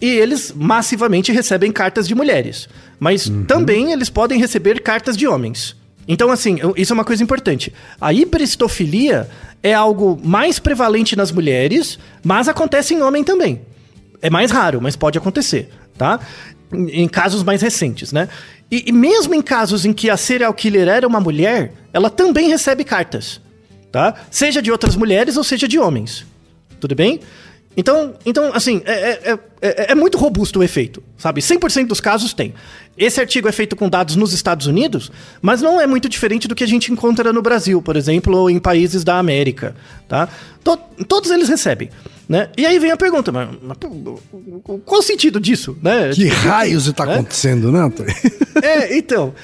E 0.00 0.06
eles 0.06 0.54
massivamente 0.56 1.30
recebem 1.30 1.70
cartas 1.70 2.08
de 2.08 2.14
mulheres. 2.14 2.66
Mas 2.98 3.26
uhum. 3.26 3.44
também 3.44 3.92
eles 3.92 4.08
podem 4.08 4.40
receber 4.40 4.80
cartas 4.80 5.14
de 5.16 5.28
homens. 5.28 5.76
Então, 6.06 6.30
assim, 6.30 6.56
isso 6.76 6.92
é 6.92 6.94
uma 6.94 7.04
coisa 7.04 7.22
importante. 7.22 7.74
A 8.00 8.10
hibristofilia 8.14 9.28
é 9.62 9.74
algo 9.74 10.18
mais 10.24 10.58
prevalente 10.58 11.14
nas 11.14 11.30
mulheres, 11.30 11.98
mas 12.24 12.48
acontece 12.48 12.94
em 12.94 13.02
homem 13.02 13.22
também. 13.22 13.60
É 14.22 14.30
mais 14.30 14.50
raro, 14.50 14.80
mas 14.80 14.96
pode 14.96 15.18
acontecer, 15.18 15.68
tá? 15.98 16.18
Em, 16.72 17.08
casos 17.08 17.42
mais 17.42 17.62
recentes, 17.62 18.12
né? 18.12 18.28
E, 18.70 18.88
e, 18.88 18.92
mesmo 18.92 19.34
em 19.34 19.40
casos 19.40 19.86
em 19.86 19.92
que 19.92 20.10
a 20.10 20.16
serial 20.16 20.52
killer 20.52 20.86
era 20.88 21.06
uma 21.06 21.20
mulher, 21.20 21.72
ela 21.92 22.10
também 22.10 22.48
recebe 22.48 22.84
cartas, 22.84 23.40
tá? 23.90 24.14
Seja 24.30 24.60
de 24.60 24.70
outras 24.70 24.94
mulheres 24.94 25.36
ou 25.36 25.44
seja 25.44 25.66
de 25.66 25.78
homens. 25.78 26.26
Tudo 26.78 26.94
bem? 26.94 27.20
Então, 27.76 28.14
então 28.26 28.52
assim, 28.52 28.82
é, 28.84 29.32
é, 29.32 29.38
é, 29.62 29.92
é 29.92 29.94
muito 29.94 30.18
robusto 30.18 30.58
o 30.58 30.62
efeito, 30.64 31.02
sabe? 31.16 31.40
100% 31.40 31.86
dos 31.86 32.00
casos 32.00 32.32
tem. 32.32 32.52
Esse 32.96 33.20
artigo 33.20 33.48
é 33.48 33.52
feito 33.52 33.76
com 33.76 33.88
dados 33.88 34.16
nos 34.16 34.32
Estados 34.32 34.66
Unidos, 34.66 35.12
mas 35.40 35.62
não 35.62 35.80
é 35.80 35.86
muito 35.86 36.08
diferente 36.08 36.48
do 36.48 36.54
que 36.56 36.64
a 36.64 36.66
gente 36.66 36.92
encontra 36.92 37.32
no 37.32 37.40
Brasil, 37.40 37.80
por 37.80 37.96
exemplo, 37.96 38.36
ou 38.36 38.50
em 38.50 38.58
países 38.58 39.04
da 39.04 39.18
América, 39.18 39.76
tá? 40.08 40.28
To 40.64 40.76
todos 41.06 41.30
eles 41.30 41.48
recebem, 41.48 41.88
né? 42.28 42.48
E 42.56 42.66
aí 42.66 42.78
vem 42.80 42.90
a 42.90 42.96
pergunta, 42.96 43.30
mas, 43.30 43.48
mas 43.62 43.78
qual 44.84 44.98
o 44.98 45.02
sentido 45.02 45.38
disso, 45.38 45.78
né? 45.80 46.10
Que 46.10 46.28
tipo, 46.28 46.48
raios 46.48 46.88
está 46.88 47.06
né? 47.06 47.14
acontecendo, 47.14 47.70
né, 47.70 47.80
Antônio? 47.80 48.14
é, 48.62 48.96
então... 48.96 49.34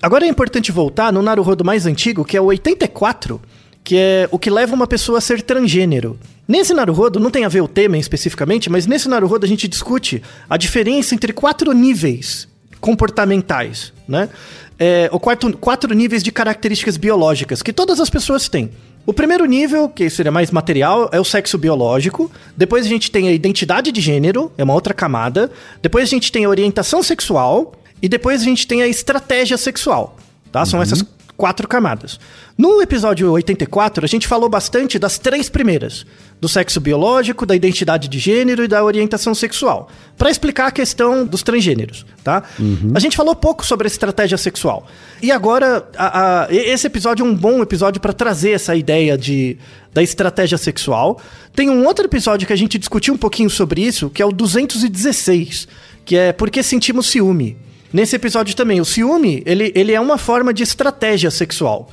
Agora 0.00 0.24
é 0.24 0.28
importante 0.28 0.70
voltar 0.70 1.12
no 1.12 1.20
Naruhodo 1.20 1.64
mais 1.64 1.84
antigo, 1.84 2.24
que 2.24 2.36
é 2.36 2.40
o 2.40 2.44
84, 2.44 3.40
que 3.82 3.96
é 3.96 4.28
o 4.30 4.38
que 4.38 4.48
leva 4.48 4.72
uma 4.72 4.86
pessoa 4.86 5.18
a 5.18 5.20
ser 5.20 5.42
transgênero. 5.42 6.16
Nesse 6.48 6.72
Naruhodo, 6.72 7.20
não 7.20 7.30
tem 7.30 7.44
a 7.44 7.48
ver 7.48 7.60
o 7.60 7.68
tema 7.68 7.98
especificamente, 7.98 8.70
mas 8.70 8.86
nesse 8.86 9.06
Naruhodo 9.06 9.44
a 9.44 9.48
gente 9.48 9.68
discute 9.68 10.22
a 10.48 10.56
diferença 10.56 11.14
entre 11.14 11.30
quatro 11.30 11.72
níveis 11.72 12.48
comportamentais, 12.80 13.92
né? 14.08 14.30
É, 14.78 15.10
ou 15.12 15.20
quatro, 15.20 15.54
quatro 15.58 15.92
níveis 15.92 16.22
de 16.22 16.32
características 16.32 16.96
biológicas 16.96 17.60
que 17.60 17.72
todas 17.72 18.00
as 18.00 18.08
pessoas 18.08 18.48
têm. 18.48 18.70
O 19.04 19.12
primeiro 19.12 19.44
nível, 19.44 19.88
que 19.88 20.08
seria 20.08 20.30
mais 20.30 20.50
material, 20.50 21.10
é 21.12 21.20
o 21.20 21.24
sexo 21.24 21.58
biológico. 21.58 22.30
Depois 22.56 22.86
a 22.86 22.88
gente 22.88 23.10
tem 23.10 23.28
a 23.28 23.32
identidade 23.32 23.90
de 23.90 24.00
gênero, 24.00 24.52
é 24.56 24.64
uma 24.64 24.74
outra 24.74 24.94
camada. 24.94 25.50
Depois 25.82 26.04
a 26.04 26.06
gente 26.06 26.30
tem 26.30 26.44
a 26.44 26.48
orientação 26.48 27.02
sexual. 27.02 27.74
E 28.00 28.08
depois 28.08 28.42
a 28.42 28.44
gente 28.44 28.66
tem 28.66 28.82
a 28.82 28.86
estratégia 28.86 29.56
sexual. 29.56 30.16
Tá? 30.52 30.64
São 30.64 30.78
uhum. 30.78 30.82
essas 30.82 31.04
quatro 31.38 31.66
camadas. 31.66 32.18
No 32.58 32.82
episódio 32.82 33.30
84, 33.30 34.04
a 34.04 34.08
gente 34.08 34.26
falou 34.26 34.48
bastante 34.48 34.98
das 34.98 35.18
três 35.18 35.48
primeiras: 35.48 36.04
do 36.40 36.48
sexo 36.48 36.80
biológico, 36.80 37.44
da 37.44 37.54
identidade 37.54 38.08
de 38.08 38.18
gênero 38.18 38.62
e 38.62 38.68
da 38.68 38.84
orientação 38.84 39.34
sexual, 39.34 39.88
para 40.16 40.30
explicar 40.30 40.68
a 40.68 40.70
questão 40.70 41.26
dos 41.26 41.42
transgêneros, 41.42 42.06
tá? 42.22 42.44
Uhum. 42.58 42.92
A 42.94 43.00
gente 43.00 43.16
falou 43.16 43.34
pouco 43.34 43.66
sobre 43.66 43.86
a 43.86 43.90
estratégia 43.90 44.38
sexual. 44.38 44.86
E 45.20 45.32
agora, 45.32 45.88
a, 45.96 46.44
a, 46.44 46.54
esse 46.54 46.86
episódio 46.86 47.26
é 47.26 47.28
um 47.28 47.34
bom 47.34 47.60
episódio 47.60 48.00
para 48.00 48.12
trazer 48.12 48.52
essa 48.52 48.76
ideia 48.76 49.18
de, 49.18 49.58
da 49.92 50.02
estratégia 50.02 50.56
sexual. 50.56 51.20
Tem 51.54 51.68
um 51.68 51.84
outro 51.84 52.04
episódio 52.04 52.46
que 52.46 52.52
a 52.52 52.56
gente 52.56 52.78
discutiu 52.78 53.14
um 53.14 53.18
pouquinho 53.18 53.50
sobre 53.50 53.80
isso, 53.80 54.08
que 54.08 54.22
é 54.22 54.26
o 54.26 54.30
216, 54.30 55.66
que 56.04 56.16
é 56.16 56.32
Por 56.32 56.50
que 56.50 56.62
sentimos 56.62 57.06
ciúme? 57.06 57.56
Nesse 57.92 58.14
episódio 58.14 58.54
também, 58.54 58.80
o 58.80 58.84
ciúme, 58.84 59.42
ele, 59.46 59.72
ele 59.74 59.92
é 59.92 60.00
uma 60.00 60.18
forma 60.18 60.52
de 60.52 60.62
estratégia 60.62 61.30
sexual. 61.30 61.88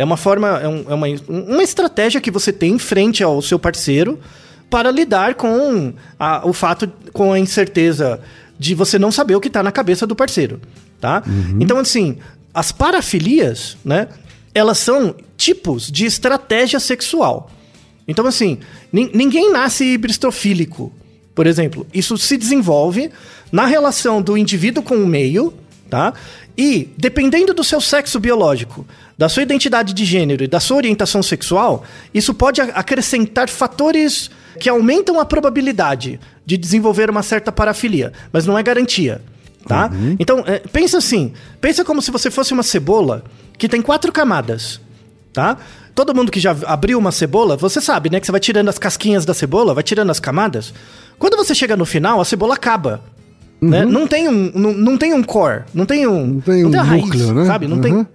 É 0.00 0.04
uma 0.04 0.16
forma, 0.16 0.48
é, 0.58 0.66
um, 0.66 0.84
é 0.88 0.94
uma, 0.94 1.06
uma 1.28 1.62
estratégia 1.62 2.22
que 2.22 2.30
você 2.30 2.50
tem 2.50 2.72
em 2.72 2.78
frente 2.78 3.22
ao 3.22 3.42
seu 3.42 3.58
parceiro 3.58 4.18
para 4.70 4.90
lidar 4.90 5.34
com 5.34 5.92
a, 6.18 6.40
o 6.48 6.54
fato, 6.54 6.90
com 7.12 7.34
a 7.34 7.38
incerteza 7.38 8.18
de 8.58 8.74
você 8.74 8.98
não 8.98 9.12
saber 9.12 9.34
o 9.34 9.40
que 9.42 9.48
está 9.48 9.62
na 9.62 9.70
cabeça 9.70 10.06
do 10.06 10.16
parceiro, 10.16 10.58
tá? 10.98 11.22
Uhum. 11.26 11.58
Então, 11.60 11.76
assim, 11.76 12.16
as 12.54 12.72
parafilias, 12.72 13.76
né, 13.84 14.08
elas 14.54 14.78
são 14.78 15.14
tipos 15.36 15.92
de 15.92 16.06
estratégia 16.06 16.80
sexual. 16.80 17.50
Então, 18.08 18.26
assim, 18.26 18.58
ninguém 18.90 19.52
nasce 19.52 19.84
hibristofílico, 19.84 20.90
por 21.34 21.46
exemplo. 21.46 21.86
Isso 21.92 22.16
se 22.16 22.38
desenvolve 22.38 23.10
na 23.52 23.66
relação 23.66 24.22
do 24.22 24.34
indivíduo 24.34 24.82
com 24.82 24.96
o 24.96 25.06
meio, 25.06 25.52
tá? 25.90 26.14
E, 26.56 26.88
dependendo 26.96 27.52
do 27.52 27.62
seu 27.62 27.80
sexo 27.80 28.18
biológico, 28.18 28.86
da 29.20 29.28
sua 29.28 29.42
identidade 29.42 29.92
de 29.92 30.02
gênero 30.02 30.44
e 30.44 30.46
da 30.46 30.58
sua 30.58 30.78
orientação 30.78 31.22
sexual, 31.22 31.84
isso 32.14 32.32
pode 32.32 32.62
acrescentar 32.62 33.50
fatores 33.50 34.30
que 34.58 34.66
aumentam 34.66 35.20
a 35.20 35.26
probabilidade 35.26 36.18
de 36.46 36.56
desenvolver 36.56 37.10
uma 37.10 37.22
certa 37.22 37.52
parafilia, 37.52 38.14
mas 38.32 38.46
não 38.46 38.56
é 38.56 38.62
garantia, 38.62 39.20
tá? 39.68 39.90
Uhum. 39.92 40.16
Então, 40.18 40.42
é, 40.46 40.60
pensa 40.60 40.96
assim, 40.96 41.34
pensa 41.60 41.84
como 41.84 42.00
se 42.00 42.10
você 42.10 42.30
fosse 42.30 42.54
uma 42.54 42.62
cebola 42.62 43.22
que 43.58 43.68
tem 43.68 43.82
quatro 43.82 44.10
camadas, 44.10 44.80
tá? 45.34 45.58
Todo 45.94 46.14
mundo 46.14 46.32
que 46.32 46.40
já 46.40 46.56
abriu 46.64 46.98
uma 46.98 47.12
cebola, 47.12 47.58
você 47.58 47.78
sabe, 47.78 48.08
né, 48.08 48.20
que 48.20 48.24
você 48.24 48.32
vai 48.32 48.40
tirando 48.40 48.70
as 48.70 48.78
casquinhas 48.78 49.26
da 49.26 49.34
cebola, 49.34 49.74
vai 49.74 49.82
tirando 49.82 50.08
as 50.08 50.18
camadas. 50.18 50.72
Quando 51.18 51.36
você 51.36 51.54
chega 51.54 51.76
no 51.76 51.84
final, 51.84 52.22
a 52.22 52.24
cebola 52.24 52.54
acaba. 52.54 53.02
Né? 53.60 53.80
Uhum. 53.80 53.84
Né? 53.84 53.84
Não, 53.84 54.06
tem 54.06 54.28
um, 54.30 54.50
não, 54.54 54.72
não 54.72 54.96
tem 54.96 55.12
um 55.12 55.22
core, 55.22 55.64
não 55.74 55.84
tem 55.84 56.06
um. 56.06 56.26
Não 56.26 56.40
tem, 56.40 56.62
não 56.62 56.70
tem 56.70 56.80
um 56.80 56.84
raiz, 56.84 57.04
núcleo, 57.04 57.34
né? 57.34 57.44
Sabe? 57.44 57.68
Não, 57.68 57.76
uhum. 57.76 57.82
tem, 57.82 58.06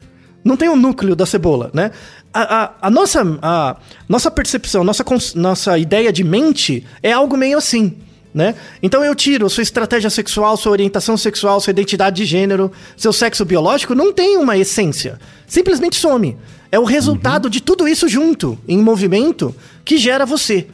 não 0.45 0.55
tem 0.55 0.69
um 0.69 0.75
núcleo 0.75 1.15
da 1.15 1.25
cebola, 1.25 1.71
né? 1.73 1.89
A, 2.31 2.63
a, 2.63 2.71
a 2.83 2.89
nossa, 2.91 3.21
a 3.41 3.77
nossa 4.07 4.29
percepção, 4.29 4.83
nossa, 4.83 5.03
nossa 5.33 5.77
ideia 5.79 6.13
de 6.13 6.23
mente 6.23 6.85
é 7.01 7.11
algo 7.11 7.35
meio 7.35 7.57
assim. 7.57 7.97
Né? 8.31 8.53
Então 8.83 9.03
eu 9.03 9.15
tiro 9.15 9.49
sua 9.49 9.63
estratégia 9.63 10.09
sexual, 10.09 10.57
sua 10.57 10.73
orientação 10.73 11.15
sexual, 11.15 11.61
sua 11.61 11.71
identidade 11.71 12.17
de 12.17 12.25
gênero, 12.25 12.69
seu 12.97 13.13
sexo 13.13 13.45
biológico, 13.45 13.95
não 13.95 14.11
tem 14.11 14.37
uma 14.37 14.57
essência. 14.57 15.17
Simplesmente 15.47 15.95
some. 15.95 16.37
É 16.69 16.77
o 16.77 16.83
resultado 16.83 17.45
uhum. 17.45 17.49
de 17.49 17.61
tudo 17.61 17.87
isso 17.87 18.09
junto, 18.09 18.59
em 18.67 18.77
movimento, 18.77 19.55
que 19.85 19.97
gera 19.97 20.25
você. 20.25 20.67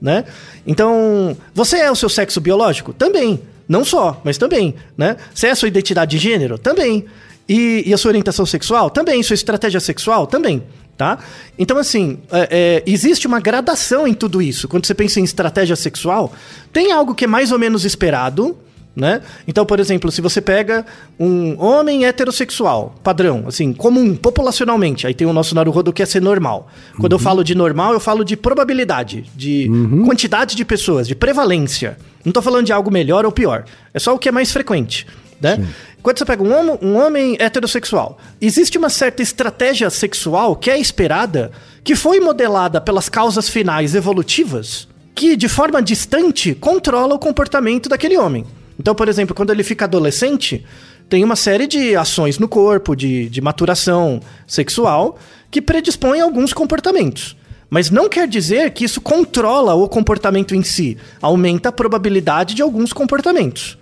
Né? 0.00 0.24
Então, 0.64 1.36
você 1.52 1.78
é 1.78 1.90
o 1.90 1.96
seu 1.96 2.08
sexo 2.08 2.40
biológico? 2.40 2.92
Também. 2.92 3.42
Não 3.68 3.84
só, 3.84 4.20
mas 4.24 4.38
também, 4.38 4.76
né? 4.96 5.16
Você 5.34 5.48
é 5.48 5.50
a 5.50 5.54
sua 5.54 5.68
identidade 5.68 6.12
de 6.12 6.18
gênero? 6.18 6.56
Também. 6.56 7.04
E, 7.48 7.84
e 7.86 7.94
a 7.94 7.98
sua 7.98 8.10
orientação 8.10 8.44
sexual? 8.44 8.90
Também. 8.90 9.22
Sua 9.22 9.34
estratégia 9.34 9.80
sexual? 9.80 10.26
Também. 10.26 10.62
Tá? 10.96 11.18
Então, 11.56 11.78
assim, 11.78 12.18
é, 12.32 12.48
é, 12.50 12.82
existe 12.84 13.28
uma 13.28 13.38
gradação 13.38 14.06
em 14.06 14.12
tudo 14.12 14.42
isso. 14.42 14.66
Quando 14.66 14.84
você 14.84 14.94
pensa 14.94 15.20
em 15.20 15.24
estratégia 15.24 15.76
sexual, 15.76 16.32
tem 16.72 16.90
algo 16.90 17.14
que 17.14 17.24
é 17.24 17.28
mais 17.28 17.52
ou 17.52 17.58
menos 17.58 17.84
esperado, 17.84 18.58
né? 18.98 19.22
Então, 19.46 19.64
por 19.64 19.78
exemplo, 19.78 20.10
se 20.10 20.20
você 20.20 20.40
pega 20.40 20.84
um 21.16 21.56
homem 21.62 22.04
heterossexual, 22.04 22.96
padrão, 23.00 23.44
assim, 23.46 23.72
comum, 23.72 24.16
populacionalmente, 24.16 25.06
aí 25.06 25.14
tem 25.14 25.24
o 25.24 25.32
nosso 25.32 25.54
Naruhodo 25.54 25.92
que 25.92 26.02
é 26.02 26.06
ser 26.06 26.20
normal. 26.20 26.66
Quando 26.98 27.12
eu 27.12 27.18
falo 27.20 27.44
de 27.44 27.54
normal, 27.54 27.92
eu 27.92 28.00
falo 28.00 28.24
de 28.24 28.36
probabilidade, 28.36 29.24
de 29.36 29.70
quantidade 30.04 30.56
de 30.56 30.64
pessoas, 30.64 31.06
de 31.06 31.14
prevalência. 31.14 31.96
Não 32.24 32.32
tô 32.32 32.42
falando 32.42 32.66
de 32.66 32.72
algo 32.72 32.90
melhor 32.90 33.24
ou 33.24 33.30
pior. 33.30 33.64
É 33.94 34.00
só 34.00 34.12
o 34.12 34.18
que 34.18 34.28
é 34.28 34.32
mais 34.32 34.50
frequente, 34.50 35.06
né? 35.40 35.66
Quando 36.02 36.18
você 36.18 36.24
pega 36.24 36.42
um 36.42 36.56
homem, 36.56 36.78
um 36.80 36.96
homem 36.96 37.36
heterossexual, 37.38 38.18
existe 38.40 38.78
uma 38.78 38.88
certa 38.88 39.22
estratégia 39.22 39.90
sexual 39.90 40.56
que 40.56 40.70
é 40.70 40.78
esperada, 40.78 41.50
que 41.82 41.94
foi 41.96 42.20
modelada 42.20 42.80
pelas 42.80 43.08
causas 43.08 43.48
finais 43.48 43.94
evolutivas, 43.94 44.88
que 45.14 45.36
de 45.36 45.48
forma 45.48 45.82
distante 45.82 46.54
controla 46.54 47.14
o 47.14 47.18
comportamento 47.18 47.88
daquele 47.88 48.16
homem. 48.16 48.44
Então, 48.78 48.94
por 48.94 49.08
exemplo, 49.08 49.34
quando 49.34 49.50
ele 49.50 49.64
fica 49.64 49.84
adolescente, 49.86 50.64
tem 51.08 51.24
uma 51.24 51.34
série 51.34 51.66
de 51.66 51.96
ações 51.96 52.38
no 52.38 52.46
corpo, 52.46 52.94
de, 52.94 53.28
de 53.28 53.40
maturação 53.40 54.20
sexual, 54.46 55.18
que 55.50 55.60
predispõem 55.60 56.20
a 56.20 56.24
alguns 56.24 56.52
comportamentos. 56.52 57.36
Mas 57.70 57.90
não 57.90 58.08
quer 58.08 58.26
dizer 58.28 58.70
que 58.70 58.84
isso 58.84 59.00
controla 59.00 59.74
o 59.74 59.88
comportamento 59.88 60.54
em 60.54 60.62
si, 60.62 60.96
aumenta 61.20 61.68
a 61.68 61.72
probabilidade 61.72 62.54
de 62.54 62.62
alguns 62.62 62.92
comportamentos. 62.92 63.76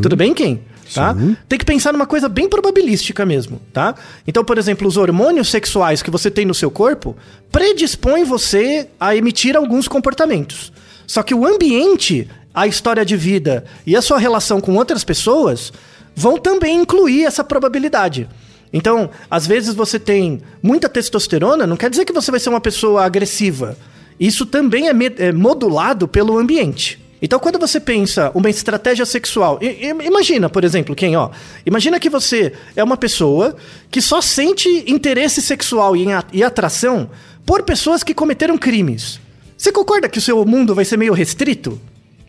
Tudo 0.00 0.16
bem, 0.16 0.32
quem? 0.32 0.60
Tá? 0.94 1.14
Sim. 1.14 1.36
Tem 1.48 1.58
que 1.58 1.64
pensar 1.64 1.92
numa 1.92 2.06
coisa 2.06 2.28
bem 2.28 2.48
probabilística 2.48 3.26
mesmo, 3.26 3.60
tá? 3.72 3.94
Então, 4.26 4.44
por 4.44 4.56
exemplo, 4.58 4.86
os 4.86 4.96
hormônios 4.96 5.48
sexuais 5.48 6.02
que 6.02 6.10
você 6.10 6.30
tem 6.30 6.44
no 6.44 6.54
seu 6.54 6.70
corpo 6.70 7.16
predispõem 7.50 8.24
você 8.24 8.88
a 8.98 9.16
emitir 9.16 9.56
alguns 9.56 9.88
comportamentos. 9.88 10.72
Só 11.06 11.22
que 11.22 11.34
o 11.34 11.46
ambiente, 11.46 12.28
a 12.54 12.66
história 12.66 13.04
de 13.04 13.16
vida 13.16 13.64
e 13.86 13.96
a 13.96 14.02
sua 14.02 14.18
relação 14.18 14.60
com 14.60 14.74
outras 14.76 15.04
pessoas 15.04 15.72
vão 16.14 16.38
também 16.38 16.76
incluir 16.76 17.24
essa 17.24 17.44
probabilidade. 17.44 18.28
Então, 18.72 19.10
às 19.30 19.46
vezes 19.46 19.74
você 19.74 19.98
tem 19.98 20.40
muita 20.62 20.88
testosterona, 20.88 21.66
não 21.66 21.76
quer 21.76 21.90
dizer 21.90 22.04
que 22.04 22.12
você 22.12 22.30
vai 22.30 22.40
ser 22.40 22.48
uma 22.48 22.60
pessoa 22.60 23.04
agressiva. 23.04 23.76
Isso 24.18 24.46
também 24.46 24.88
é, 24.88 24.92
é 25.18 25.32
modulado 25.32 26.08
pelo 26.08 26.38
ambiente. 26.38 27.04
Então, 27.20 27.38
quando 27.38 27.58
você 27.58 27.80
pensa 27.80 28.30
uma 28.34 28.50
estratégia 28.50 29.06
sexual, 29.06 29.58
imagina, 30.04 30.50
por 30.50 30.64
exemplo, 30.64 30.94
quem, 30.94 31.16
ó, 31.16 31.30
imagina 31.64 31.98
que 31.98 32.10
você 32.10 32.52
é 32.74 32.84
uma 32.84 32.96
pessoa 32.96 33.56
que 33.90 34.02
só 34.02 34.20
sente 34.20 34.68
interesse 34.86 35.40
sexual 35.40 35.94
e, 35.96 36.42
atração 36.42 37.08
por 37.44 37.62
pessoas 37.62 38.02
que 38.02 38.12
cometeram 38.12 38.58
crimes. 38.58 39.18
Você 39.56 39.72
concorda 39.72 40.08
que 40.08 40.18
o 40.18 40.22
seu 40.22 40.44
mundo 40.44 40.74
vai 40.74 40.84
ser 40.84 40.98
meio 40.98 41.14
restrito? 41.14 41.80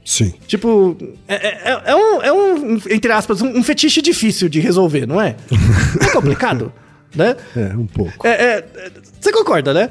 Sim. 0.05 0.33
Tipo, 0.47 0.95
é, 1.27 1.35
é- 1.35 1.81
é 1.87 1.95
um, 1.95 2.21
é 2.21 2.31
um, 2.31 2.81
entre 2.89 3.11
aspas, 3.11 3.41
um, 3.41 3.57
um 3.57 3.63
fetiche 3.63 4.01
difícil 4.01 4.47
de 4.47 4.61
resolver, 4.61 5.05
não 5.05 5.19
é? 5.21 5.35
É 6.01 6.11
complicado, 6.11 6.71
né? 7.13 7.35
É, 7.57 7.75
um 7.75 7.85
pouco. 7.85 8.25
É, 8.25 8.29
é, 8.29 8.57
é, 8.75 8.91
você 9.19 9.33
concorda, 9.33 9.73
né? 9.73 9.89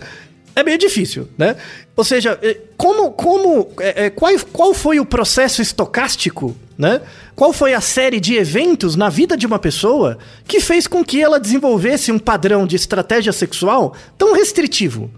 É 0.57 0.63
meio 0.63 0.79
difícil, 0.79 1.29
né? 1.37 1.55
Ou 1.95 2.03
seja, 2.03 2.39
é, 2.43 2.57
como, 2.79 3.11
como, 3.13 3.69
é, 3.79 4.07
é, 4.07 4.11
qual, 4.11 4.33
qual 4.51 4.73
foi 4.73 4.99
o 4.99 5.05
processo 5.05 5.61
estocástico, 5.61 6.57
né? 6.79 7.03
Qual 7.35 7.53
foi 7.53 7.75
a 7.75 7.81
série 7.83 8.19
de 8.19 8.37
eventos 8.37 8.97
na 8.97 9.11
vida 9.11 9.37
de 9.37 9.47
uma 9.47 9.59
pessoa 9.59 10.17
que 10.49 10.59
fez 10.59 10.87
com 10.87 11.05
que 11.05 11.23
ela 11.23 11.39
desenvolvesse 11.39 12.11
um 12.11 12.19
padrão 12.19 12.67
de 12.67 12.75
estratégia 12.75 13.35
sexual 13.35 13.95
tão 14.17 14.33
restritivo? 14.33 15.11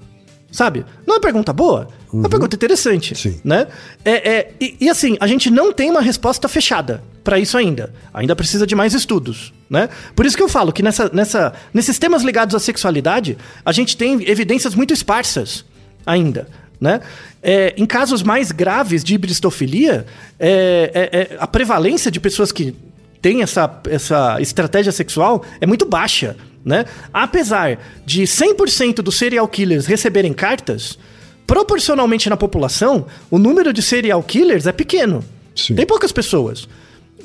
Sabe? 0.50 0.84
Não 1.06 1.14
é 1.14 1.18
uma 1.18 1.22
pergunta 1.22 1.52
boa? 1.52 1.86
É 2.12 2.16
uma 2.16 2.28
pergunta 2.28 2.56
interessante, 2.56 3.14
Sim. 3.14 3.40
né? 3.44 3.68
É, 4.04 4.28
é, 4.28 4.52
e, 4.60 4.76
e 4.80 4.90
assim, 4.90 5.16
a 5.20 5.26
gente 5.28 5.50
não 5.50 5.72
tem 5.72 5.88
uma 5.88 6.00
resposta 6.00 6.48
fechada 6.48 7.00
para 7.28 7.38
isso 7.38 7.58
ainda. 7.58 7.92
Ainda 8.14 8.34
precisa 8.34 8.66
de 8.66 8.74
mais 8.74 8.94
estudos, 8.94 9.52
né? 9.68 9.90
Por 10.16 10.24
isso 10.24 10.34
que 10.34 10.42
eu 10.42 10.48
falo 10.48 10.72
que 10.72 10.82
nessa, 10.82 11.10
nessa, 11.12 11.52
nesses 11.74 11.98
temas 11.98 12.22
ligados 12.22 12.54
à 12.54 12.58
sexualidade, 12.58 13.36
a 13.62 13.70
gente 13.70 13.98
tem 13.98 14.26
evidências 14.26 14.74
muito 14.74 14.94
esparsas 14.94 15.62
ainda, 16.06 16.48
né? 16.80 17.02
É, 17.42 17.74
em 17.76 17.84
casos 17.84 18.22
mais 18.22 18.50
graves 18.50 19.04
de 19.04 19.14
hibristofilia, 19.14 20.06
é, 20.40 20.90
é- 20.94 21.18
é- 21.18 21.36
a 21.38 21.46
prevalência 21.46 22.10
de 22.10 22.18
pessoas 22.18 22.50
que 22.50 22.74
têm 23.20 23.42
essa, 23.42 23.78
essa 23.90 24.40
estratégia 24.40 24.90
sexual 24.90 25.44
é 25.60 25.66
muito 25.66 25.84
baixa, 25.84 26.34
né? 26.64 26.86
Apesar 27.12 27.78
de 28.06 28.22
100% 28.22 29.02
dos 29.02 29.16
serial 29.16 29.46
killers 29.46 29.84
receberem 29.84 30.32
cartas, 30.32 30.98
proporcionalmente 31.46 32.30
na 32.30 32.38
população, 32.38 33.06
o 33.30 33.38
número 33.38 33.70
de 33.70 33.82
serial 33.82 34.22
killers 34.22 34.66
é 34.66 34.72
pequeno. 34.72 35.22
Sim. 35.54 35.74
Tem 35.74 35.84
poucas 35.84 36.10
pessoas. 36.10 36.66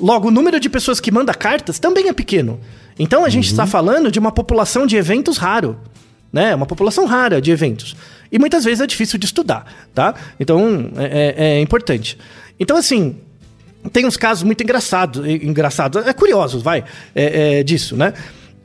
Logo, 0.00 0.28
o 0.28 0.30
número 0.30 0.58
de 0.58 0.68
pessoas 0.68 1.00
que 1.00 1.10
manda 1.10 1.32
cartas 1.34 1.78
também 1.78 2.08
é 2.08 2.12
pequeno. 2.12 2.60
Então 2.98 3.24
a 3.24 3.28
gente 3.28 3.46
está 3.46 3.66
falando 3.66 4.10
de 4.10 4.18
uma 4.18 4.32
população 4.32 4.86
de 4.86 4.96
eventos 4.96 5.36
raro, 5.36 5.78
né? 6.32 6.54
Uma 6.54 6.66
população 6.66 7.06
rara 7.06 7.40
de 7.40 7.50
eventos. 7.50 7.96
E 8.30 8.38
muitas 8.38 8.64
vezes 8.64 8.80
é 8.80 8.86
difícil 8.86 9.18
de 9.18 9.26
estudar, 9.26 9.64
tá? 9.94 10.14
Então 10.38 10.90
é, 10.96 11.34
é- 11.36 11.44
é 11.56 11.60
importante. 11.60 12.18
Então, 12.58 12.76
assim, 12.76 13.16
tem 13.92 14.06
uns 14.06 14.16
casos 14.16 14.42
muito 14.44 14.62
engraçados, 14.62 15.24
engraçados, 15.26 16.06
é 16.06 16.12
curiosos, 16.12 16.62
vai, 16.62 16.84
é, 17.14 17.58
é, 17.58 17.62
disso, 17.62 17.96
né? 17.96 18.12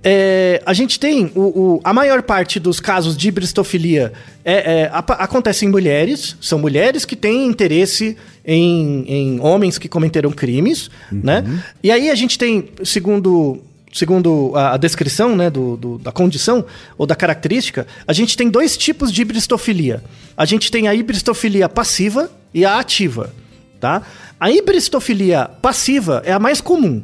É, 0.02 0.62
a 0.66 0.74
gente 0.74 0.98
tem 0.98 1.30
o, 1.36 1.42
o- 1.42 1.82
a 1.84 1.94
maior 1.94 2.22
parte 2.24 2.58
dos 2.60 2.80
casos 2.80 3.18
de 3.18 3.30
bristofilia 3.30 4.14
é, 4.46 4.84
é, 4.84 4.92
acontece 4.94 5.66
em 5.66 5.70
mulheres, 5.70 6.38
são 6.40 6.58
mulheres 6.58 7.04
que 7.04 7.18
têm 7.18 7.46
interesse 7.48 8.16
em, 8.46 9.04
em 9.08 9.40
homens 9.42 9.78
que 9.78 9.90
cometeram 9.90 10.32
crimes, 10.32 10.90
né? 11.12 11.44
E 11.84 11.92
aí 11.92 12.10
a 12.10 12.16
gente 12.16 12.38
tem, 12.38 12.70
segundo 12.84 13.62
segundo 13.92 14.52
a, 14.56 14.76
a 14.76 14.78
descrição 14.78 15.36
né, 15.36 15.50
do, 15.50 15.76
do- 15.76 15.98
da 15.98 16.12
condição 16.12 16.64
ou 16.98 17.06
da 17.08 17.16
característica, 17.16 17.86
a 18.08 18.14
gente 18.14 18.38
tem 18.38 18.48
dois 18.50 18.78
tipos 18.78 19.12
de 19.12 19.22
hibristofilia. 19.22 20.02
A 20.38 20.46
gente 20.46 20.72
tem 20.72 20.88
a 20.88 20.94
hibristofilia 20.96 21.68
passiva 21.68 22.32
e 22.54 22.64
a 22.64 22.80
ativa. 22.80 23.34
Tá? 23.82 24.04
A 24.40 24.52
hibristofilia 24.52 25.50
passiva 25.62 26.22
é 26.24 26.32
a 26.32 26.38
mais 26.40 26.62
comum, 26.62 27.04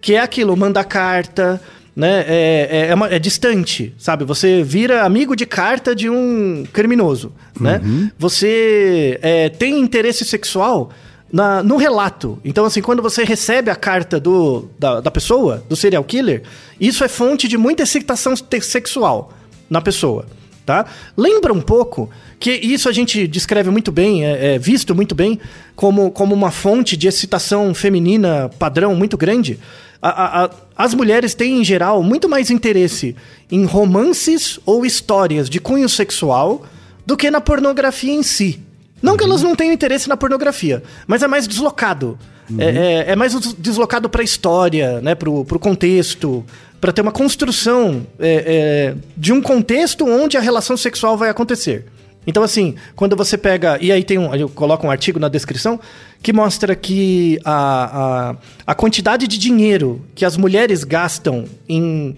que 0.00 0.14
é 0.14 0.20
aquilo, 0.20 0.56
manda 0.56 0.82
carta, 0.84 1.60
né? 1.94 2.24
É, 2.26 2.68
é, 2.70 2.86
é 2.90 2.94
uma- 2.94 3.08
é 3.08 3.18
distante, 3.18 3.94
sabe? 3.98 4.24
Você 4.24 4.62
vira 4.62 5.02
amigo 5.04 5.36
de 5.36 5.44
carta 5.46 5.94
de 5.94 6.08
um 6.08 6.64
criminoso, 6.72 7.32
né? 7.60 7.80
Você 8.18 9.18
é, 9.22 9.48
tem 9.48 9.78
interesse 9.80 10.24
sexual 10.24 10.90
na- 11.32 11.62
no 11.62 11.76
relato. 11.76 12.38
Então, 12.44 12.64
assim, 12.64 12.80
quando 12.80 13.02
você 13.02 13.24
recebe 13.24 13.70
a 13.70 13.76
carta 13.76 14.18
do, 14.20 14.68
da, 14.78 15.00
da 15.00 15.10
pessoa, 15.10 15.62
do 15.68 15.76
serial 15.76 16.04
killer, 16.04 16.42
isso 16.80 17.04
é 17.04 17.08
fonte 17.08 17.46
de 17.48 17.56
muita 17.58 17.82
excitação 17.82 18.34
sexual 18.60 19.32
na 19.68 19.80
pessoa, 19.80 20.26
tá? 20.64 20.86
Lembra 21.16 21.52
um 21.52 21.60
pouco 21.60 22.08
que 22.38 22.50
isso 22.52 22.88
a 22.88 22.92
gente 22.92 23.26
descreve 23.26 23.70
muito 23.70 23.92
bem, 23.92 24.24
é, 24.24 24.54
é 24.54 24.58
visto 24.58 24.94
muito 24.94 25.14
bem 25.14 25.38
como, 25.76 26.10
como 26.10 26.34
uma 26.34 26.50
fonte 26.50 26.96
de 26.96 27.06
excitação 27.08 27.72
feminina 27.74 28.50
padrão 28.58 28.94
muito 28.94 29.16
grande. 29.16 29.58
A- 30.00 30.08
a- 30.08 30.44
a- 30.44 30.50
as 30.76 30.94
mulheres 30.94 31.34
têm, 31.34 31.60
em 31.60 31.64
geral, 31.64 32.02
muito 32.02 32.28
mais 32.28 32.50
interesse 32.50 33.14
em 33.50 33.64
romances 33.64 34.58
ou 34.66 34.84
histórias 34.84 35.48
de 35.48 35.60
cunho 35.60 35.88
sexual 35.88 36.64
do 37.06 37.16
que 37.16 37.30
na 37.30 37.40
pornografia 37.40 38.12
em 38.12 38.22
si. 38.22 38.60
Não 39.00 39.16
que 39.16 39.24
elas 39.24 39.42
não 39.42 39.54
tenham 39.56 39.72
interesse 39.72 40.08
na 40.08 40.16
pornografia, 40.16 40.82
mas 41.06 41.22
é 41.22 41.28
mais 41.28 41.46
deslocado. 41.48 42.18
É, 42.58 42.64
é- 43.08 43.12
é 43.12 43.16
mais 43.16 43.34
des- 43.38 43.54
deslocado 43.54 44.08
para 44.08 44.20
a 44.20 44.24
história, 44.24 45.00
né, 45.00 45.14
pro, 45.14 45.44
pro 45.44 45.58
contexto, 45.58 46.44
para 46.80 46.92
ter 46.92 47.00
uma 47.00 47.12
construção 47.12 48.06
é, 48.18 48.94
é, 48.94 48.94
de 49.16 49.32
um 49.32 49.40
contexto 49.40 50.04
onde 50.06 50.36
a 50.36 50.40
relação 50.40 50.76
sexual 50.76 51.16
vai 51.16 51.30
acontecer. 51.30 51.86
Então, 52.26 52.42
assim, 52.42 52.76
quando 52.94 53.16
você 53.16 53.36
pega. 53.36 53.78
E 53.80 53.90
aí 53.90 54.04
tem 54.04 54.16
um. 54.16 54.32
Eu 54.34 54.48
coloco 54.48 54.86
um 54.86 54.90
artigo 54.90 55.18
na 55.18 55.28
descrição 55.28 55.80
que 56.22 56.32
mostra 56.32 56.76
que 56.76 57.38
a, 57.44 58.30
a, 58.30 58.36
a 58.72 58.74
quantidade 58.76 59.26
de 59.26 59.36
dinheiro 59.38 60.04
que 60.14 60.24
as 60.24 60.36
mulheres 60.36 60.84
gastam 60.84 61.46
em 61.68 62.16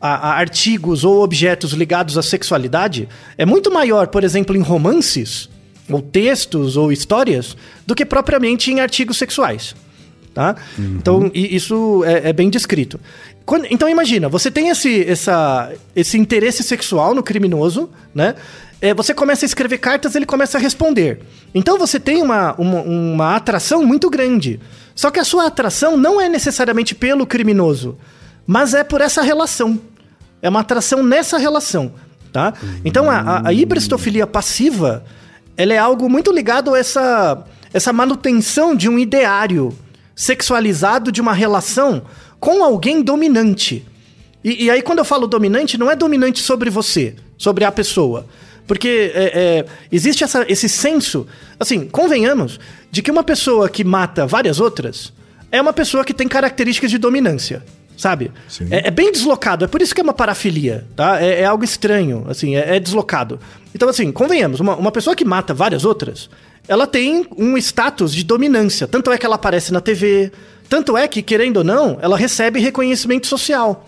a- 0.00 0.30
a 0.30 0.32
artigos 0.38 1.04
ou 1.04 1.22
objetos 1.22 1.72
ligados 1.72 2.18
à 2.18 2.22
sexualidade 2.22 3.08
é 3.38 3.46
muito 3.46 3.70
maior, 3.72 4.08
por 4.08 4.24
exemplo, 4.24 4.56
em 4.56 4.60
romances, 4.60 5.48
ou 5.90 6.00
textos, 6.00 6.76
ou 6.76 6.90
histórias, 6.92 7.56
do 7.86 7.94
que 7.94 8.04
propriamente 8.04 8.70
em 8.70 8.80
artigos 8.80 9.18
sexuais. 9.18 9.74
Tá? 10.32 10.56
Então, 10.78 11.30
i- 11.32 11.54
isso 11.54 12.02
é, 12.04 12.30
é 12.30 12.32
bem 12.32 12.50
descrito. 12.50 12.98
Quando- 13.46 13.66
então, 13.70 13.88
imagina, 13.88 14.28
você 14.28 14.50
tem 14.50 14.68
esse, 14.68 15.04
essa, 15.08 15.72
esse 15.94 16.18
interesse 16.18 16.62
sexual 16.62 17.14
no 17.14 17.22
criminoso, 17.22 17.88
né? 18.14 18.34
É, 18.80 18.92
você 18.92 19.14
começa 19.14 19.44
a 19.44 19.46
escrever 19.46 19.78
cartas, 19.78 20.14
ele 20.14 20.26
começa 20.26 20.58
a 20.58 20.60
responder. 20.60 21.20
Então, 21.54 21.78
você 21.78 22.00
tem 22.00 22.20
uma, 22.20 22.52
uma, 22.58 22.80
uma 22.82 23.36
atração 23.36 23.84
muito 23.86 24.10
grande. 24.10 24.58
Só 24.94 25.10
que 25.10 25.20
a 25.20 25.24
sua 25.24 25.46
atração 25.46 25.96
não 25.96 26.20
é 26.20 26.28
necessariamente 26.28 26.94
pelo 26.94 27.26
criminoso, 27.26 27.96
mas 28.46 28.74
é 28.74 28.82
por 28.84 29.00
essa 29.00 29.22
relação. 29.22 29.80
É 30.42 30.48
uma 30.48 30.60
atração 30.60 31.02
nessa 31.02 31.38
relação, 31.38 31.92
tá? 32.32 32.52
Então, 32.84 33.08
a, 33.10 33.18
a, 33.20 33.48
a 33.48 33.52
hibristofilia 33.52 34.26
passiva, 34.26 35.04
ela 35.56 35.72
é 35.72 35.78
algo 35.78 36.08
muito 36.08 36.32
ligado 36.32 36.74
a 36.74 36.78
essa, 36.78 37.44
essa 37.72 37.92
manutenção 37.92 38.74
de 38.74 38.88
um 38.88 38.98
ideário 38.98 39.76
sexualizado 40.14 41.10
de 41.10 41.20
uma 41.20 41.32
relação 41.32 42.02
com 42.38 42.62
alguém 42.62 43.02
dominante. 43.02 43.84
E, 44.42 44.64
e 44.64 44.70
aí, 44.70 44.82
quando 44.82 44.98
eu 44.98 45.04
falo 45.04 45.26
dominante, 45.26 45.78
não 45.78 45.90
é 45.90 45.96
dominante 45.96 46.40
sobre 46.40 46.70
você, 46.70 47.16
sobre 47.38 47.64
a 47.64 47.72
pessoa. 47.72 48.26
Porque 48.66 49.12
é, 49.14 49.24
é, 49.34 49.66
existe 49.90 50.24
essa, 50.24 50.44
esse 50.48 50.68
senso, 50.68 51.26
assim, 51.58 51.86
convenhamos, 51.86 52.58
de 52.90 53.02
que 53.02 53.10
uma 53.10 53.22
pessoa 53.22 53.68
que 53.68 53.84
mata 53.84 54.26
várias 54.26 54.60
outras 54.60 55.12
é 55.50 55.60
uma 55.60 55.72
pessoa 55.72 56.04
que 56.04 56.14
tem 56.14 56.26
características 56.26 56.90
de 56.90 56.98
dominância 56.98 57.62
sabe? 57.96 58.30
É, 58.70 58.88
é, 58.88 58.90
bem 58.90 59.12
deslocado, 59.12 59.64
é 59.64 59.68
por 59.68 59.80
isso 59.80 59.94
que 59.94 60.00
é 60.00 60.04
uma 60.04 60.12
parafilia, 60.12 60.86
tá? 60.96 61.22
É, 61.22 61.40
é 61.40 61.44
algo 61.44 61.64
estranho, 61.64 62.24
assim, 62.28 62.56
é, 62.56 62.76
é, 62.76 62.80
deslocado. 62.80 63.38
Então, 63.74 63.88
assim, 63.88 64.10
convenhamos, 64.12 64.60
uma, 64.60 64.76
uma 64.76 64.92
pessoa 64.92 65.14
que 65.16 65.24
mata 65.24 65.54
várias 65.54 65.84
outras, 65.84 66.28
ela 66.66 66.86
tem 66.86 67.26
um 67.36 67.56
status 67.58 68.14
de 68.14 68.24
dominância. 68.24 68.86
Tanto 68.86 69.12
é 69.12 69.18
que 69.18 69.26
ela 69.26 69.34
aparece 69.34 69.72
na 69.72 69.80
TV, 69.80 70.32
tanto 70.68 70.96
é 70.96 71.06
que, 71.06 71.22
querendo 71.22 71.58
ou 71.58 71.64
não, 71.64 71.98
ela 72.00 72.16
recebe 72.16 72.60
reconhecimento 72.60 73.26
social. 73.26 73.86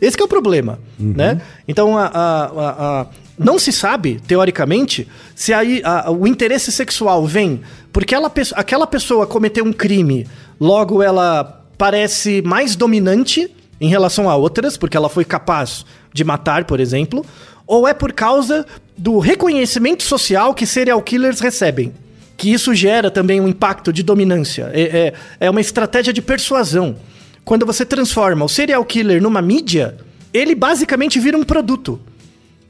Esse 0.00 0.20
é 0.20 0.24
o 0.24 0.28
problema, 0.28 0.78
uhum. 0.98 1.14
né? 1.16 1.40
Então, 1.66 1.96
a, 1.96 2.06
a, 2.06 2.44
a, 2.44 3.00
a, 3.00 3.06
não 3.38 3.58
se 3.58 3.72
sabe, 3.72 4.20
teoricamente, 4.26 5.08
se 5.34 5.54
aí 5.54 5.82
o 6.18 6.26
interesse 6.26 6.70
sexual 6.70 7.26
vem 7.26 7.62
porque 7.96 8.14
ela, 8.14 8.30
aquela 8.54 8.86
pessoa 8.86 9.26
cometeu 9.26 9.64
um 9.64 9.72
crime, 9.72 10.26
logo 10.60 11.02
ela 11.02 11.55
parece 11.76 12.42
mais 12.42 12.76
dominante 12.76 13.50
em 13.80 13.88
relação 13.88 14.28
a 14.28 14.36
outras, 14.36 14.76
porque 14.76 14.96
ela 14.96 15.08
foi 15.08 15.24
capaz 15.24 15.84
de 16.12 16.24
matar, 16.24 16.64
por 16.64 16.80
exemplo, 16.80 17.24
ou 17.66 17.86
é 17.86 17.92
por 17.92 18.12
causa 18.12 18.64
do 18.96 19.18
reconhecimento 19.18 20.02
social 20.02 20.54
que 20.54 20.66
serial 20.66 21.02
killers 21.02 21.40
recebem. 21.40 21.92
Que 22.36 22.52
isso 22.52 22.74
gera 22.74 23.10
também 23.10 23.40
um 23.40 23.48
impacto 23.48 23.92
de 23.92 24.02
dominância. 24.02 24.70
É, 24.72 24.82
é, 24.82 25.12
é 25.40 25.50
uma 25.50 25.60
estratégia 25.60 26.12
de 26.12 26.22
persuasão. 26.22 26.96
Quando 27.44 27.64
você 27.64 27.84
transforma 27.84 28.44
o 28.44 28.48
serial 28.48 28.84
killer 28.84 29.22
numa 29.22 29.40
mídia, 29.40 29.96
ele 30.32 30.54
basicamente 30.54 31.18
vira 31.18 31.36
um 31.36 31.44
produto. 31.44 32.00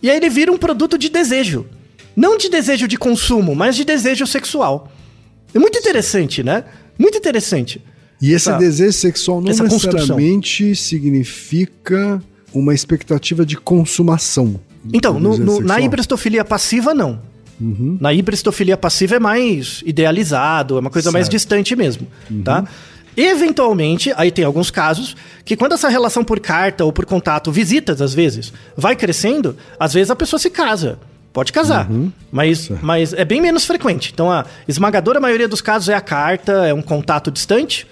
E 0.03 0.11
aí 0.11 0.17
ele 0.17 0.29
vira 0.29 0.53
um 0.53 0.59
produto 0.59 0.97
de 0.99 1.09
desejo. 1.09 1.67
Não 2.15 2.37
de 2.37 2.49
desejo 2.49 2.87
de 2.87 2.97
consumo, 2.97 3.55
mas 3.55 3.77
de 3.77 3.85
desejo 3.85 4.27
sexual. 4.27 4.91
É 5.55 5.59
muito 5.59 5.79
interessante, 5.79 6.43
né? 6.43 6.65
Muito 6.99 7.19
interessante. 7.19 7.83
E 8.21 8.33
esse 8.33 8.49
essa, 8.49 8.59
desejo 8.59 8.93
sexual 8.93 9.41
não 9.41 9.49
necessariamente 9.49 10.75
significa 10.75 12.23
uma 12.53 12.75
expectativa 12.75 13.45
de 13.45 13.57
consumação. 13.57 14.59
Então, 14.93 15.19
no, 15.19 15.37
no, 15.37 15.61
na 15.61 15.81
hibristofilia 15.81 16.45
passiva, 16.45 16.95
não. 16.95 17.21
Uhum. 17.61 17.97
Na 18.01 18.13
hibristofilia 18.13 18.77
passiva 18.77 19.17
é 19.17 19.19
mais 19.19 19.83
idealizado, 19.85 20.77
é 20.77 20.81
uma 20.81 20.91
coisa 20.91 21.07
certo. 21.07 21.15
mais 21.15 21.29
distante 21.29 21.75
mesmo, 21.75 22.07
uhum. 22.31 22.43
tá? 22.43 22.65
Eventualmente, 23.17 24.13
aí 24.15 24.31
tem 24.31 24.45
alguns 24.45 24.71
casos 24.71 25.17
que 25.43 25.57
quando 25.57 25.73
essa 25.73 25.89
relação 25.89 26.23
por 26.23 26.39
carta 26.39 26.85
ou 26.85 26.93
por 26.93 27.07
contato, 27.07 27.51
visitas 27.51 28.03
às 28.03 28.13
vezes, 28.13 28.53
vai 28.77 28.95
crescendo, 28.95 29.57
às 29.81 29.95
vezes 29.95 30.11
a 30.11 30.17
pessoa 30.17 30.39
se 30.39 30.51
casa. 30.51 30.99
Pode 31.33 31.53
casar, 31.53 31.91
uhum. 31.91 32.11
mas, 32.33 32.71
mas 32.81 33.13
é 33.13 33.23
bem 33.23 33.43
menos 33.43 33.67
frequente. 33.67 34.11
Então 34.13 34.31
a 34.31 34.47
esmagadora 34.67 35.21
maioria 35.21 35.47
dos 35.47 35.61
casos 35.61 35.91
é 35.91 35.95
a 35.95 36.01
carta, 36.01 36.67
é 36.67 36.73
um 36.73 36.81
contato 36.81 37.31
distante. 37.31 37.87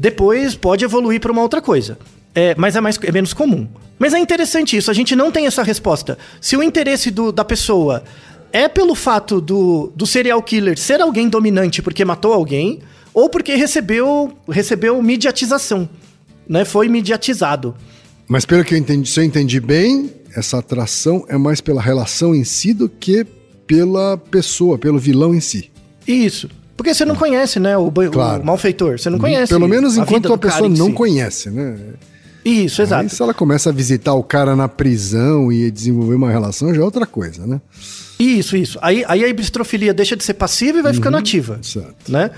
Depois 0.00 0.54
pode 0.54 0.82
evoluir 0.82 1.20
para 1.20 1.30
uma 1.30 1.42
outra 1.42 1.60
coisa. 1.60 1.98
É, 2.34 2.54
mas 2.56 2.74
é, 2.74 2.80
mais, 2.80 2.98
é 3.02 3.12
menos 3.12 3.34
comum. 3.34 3.68
Mas 3.98 4.14
é 4.14 4.18
interessante 4.18 4.74
isso, 4.74 4.90
a 4.90 4.94
gente 4.94 5.14
não 5.14 5.30
tem 5.30 5.46
essa 5.46 5.62
resposta. 5.62 6.16
Se 6.40 6.56
o 6.56 6.62
interesse 6.62 7.10
do, 7.10 7.30
da 7.30 7.44
pessoa 7.44 8.02
é 8.50 8.66
pelo 8.66 8.94
fato 8.94 9.42
do, 9.42 9.92
do 9.94 10.06
serial 10.06 10.42
killer 10.42 10.78
ser 10.78 11.02
alguém 11.02 11.28
dominante 11.28 11.82
porque 11.82 12.02
matou 12.02 12.32
alguém, 12.32 12.80
ou 13.12 13.28
porque 13.28 13.54
recebeu, 13.56 14.32
recebeu 14.48 15.02
mediatização, 15.02 15.86
né? 16.48 16.64
Foi 16.64 16.88
mediatizado. 16.88 17.74
Mas 18.26 18.46
pelo 18.46 18.64
que 18.64 18.72
eu 18.72 18.78
entendi, 18.78 19.06
se 19.06 19.20
eu 19.20 19.24
entendi 19.24 19.60
bem, 19.60 20.10
essa 20.34 20.60
atração 20.60 21.26
é 21.28 21.36
mais 21.36 21.60
pela 21.60 21.82
relação 21.82 22.34
em 22.34 22.44
si 22.44 22.72
do 22.72 22.88
que 22.88 23.26
pela 23.66 24.16
pessoa, 24.16 24.78
pelo 24.78 24.98
vilão 24.98 25.34
em 25.34 25.40
si. 25.40 25.70
Isso. 26.06 26.48
Porque 26.80 26.94
você 26.94 27.04
não 27.04 27.14
conhece, 27.14 27.60
né, 27.60 27.76
o, 27.76 27.92
claro. 28.10 28.42
o 28.42 28.46
malfeitor. 28.46 28.98
Você 28.98 29.10
não 29.10 29.18
uhum. 29.18 29.20
conhece. 29.20 29.52
Pelo 29.52 29.68
menos 29.68 29.98
enquanto 29.98 30.32
a, 30.32 30.34
a 30.34 30.38
pessoa 30.38 30.66
não 30.66 30.86
si. 30.86 30.92
conhece, 30.92 31.50
né? 31.50 31.76
Isso, 32.42 32.80
exato. 32.80 33.02
Aí, 33.02 33.10
se 33.10 33.20
ela 33.20 33.34
começa 33.34 33.68
a 33.68 33.72
visitar 33.72 34.14
o 34.14 34.22
cara 34.22 34.56
na 34.56 34.66
prisão 34.66 35.52
e 35.52 35.70
desenvolver 35.70 36.14
uma 36.14 36.30
relação, 36.30 36.74
já 36.74 36.80
é 36.80 36.82
outra 36.82 37.04
coisa, 37.04 37.46
né? 37.46 37.60
Isso, 38.18 38.56
isso. 38.56 38.78
Aí, 38.80 39.04
aí 39.06 39.22
a 39.22 39.28
ibistrofilia 39.28 39.92
deixa 39.92 40.16
de 40.16 40.24
ser 40.24 40.32
passiva 40.32 40.78
e 40.78 40.82
vai 40.82 40.92
uhum, 40.92 40.96
ficando 40.96 41.18
ativa. 41.18 41.58
Certo. 41.60 42.10
Né? 42.10 42.30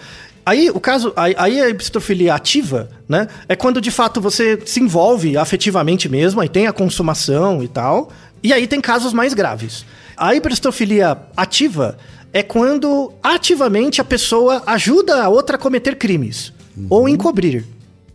Aí 0.44 0.70
o 0.70 0.80
caso, 0.80 1.12
aí, 1.14 1.36
aí 1.38 1.60
a 1.60 1.68
ibistrofilia 1.68 2.34
ativa, 2.34 2.88
né? 3.08 3.28
É 3.48 3.54
quando 3.54 3.80
de 3.80 3.92
fato 3.92 4.20
você 4.20 4.58
se 4.66 4.80
envolve 4.80 5.36
afetivamente 5.36 6.08
mesmo, 6.08 6.40
aí 6.40 6.48
tem 6.48 6.66
a 6.66 6.72
consumação 6.72 7.62
e 7.62 7.68
tal. 7.68 8.10
E 8.42 8.52
aí 8.52 8.66
tem 8.66 8.80
casos 8.80 9.12
mais 9.12 9.34
graves. 9.34 9.86
A 10.16 10.34
ibistrofilia 10.34 11.16
ativa 11.36 11.96
é 12.32 12.42
quando 12.42 13.12
ativamente 13.22 14.00
a 14.00 14.04
pessoa 14.04 14.62
ajuda 14.66 15.22
a 15.22 15.28
outra 15.28 15.56
a 15.56 15.58
cometer 15.58 15.96
crimes 15.96 16.52
uhum. 16.76 16.86
ou 16.88 17.08
encobrir 17.08 17.64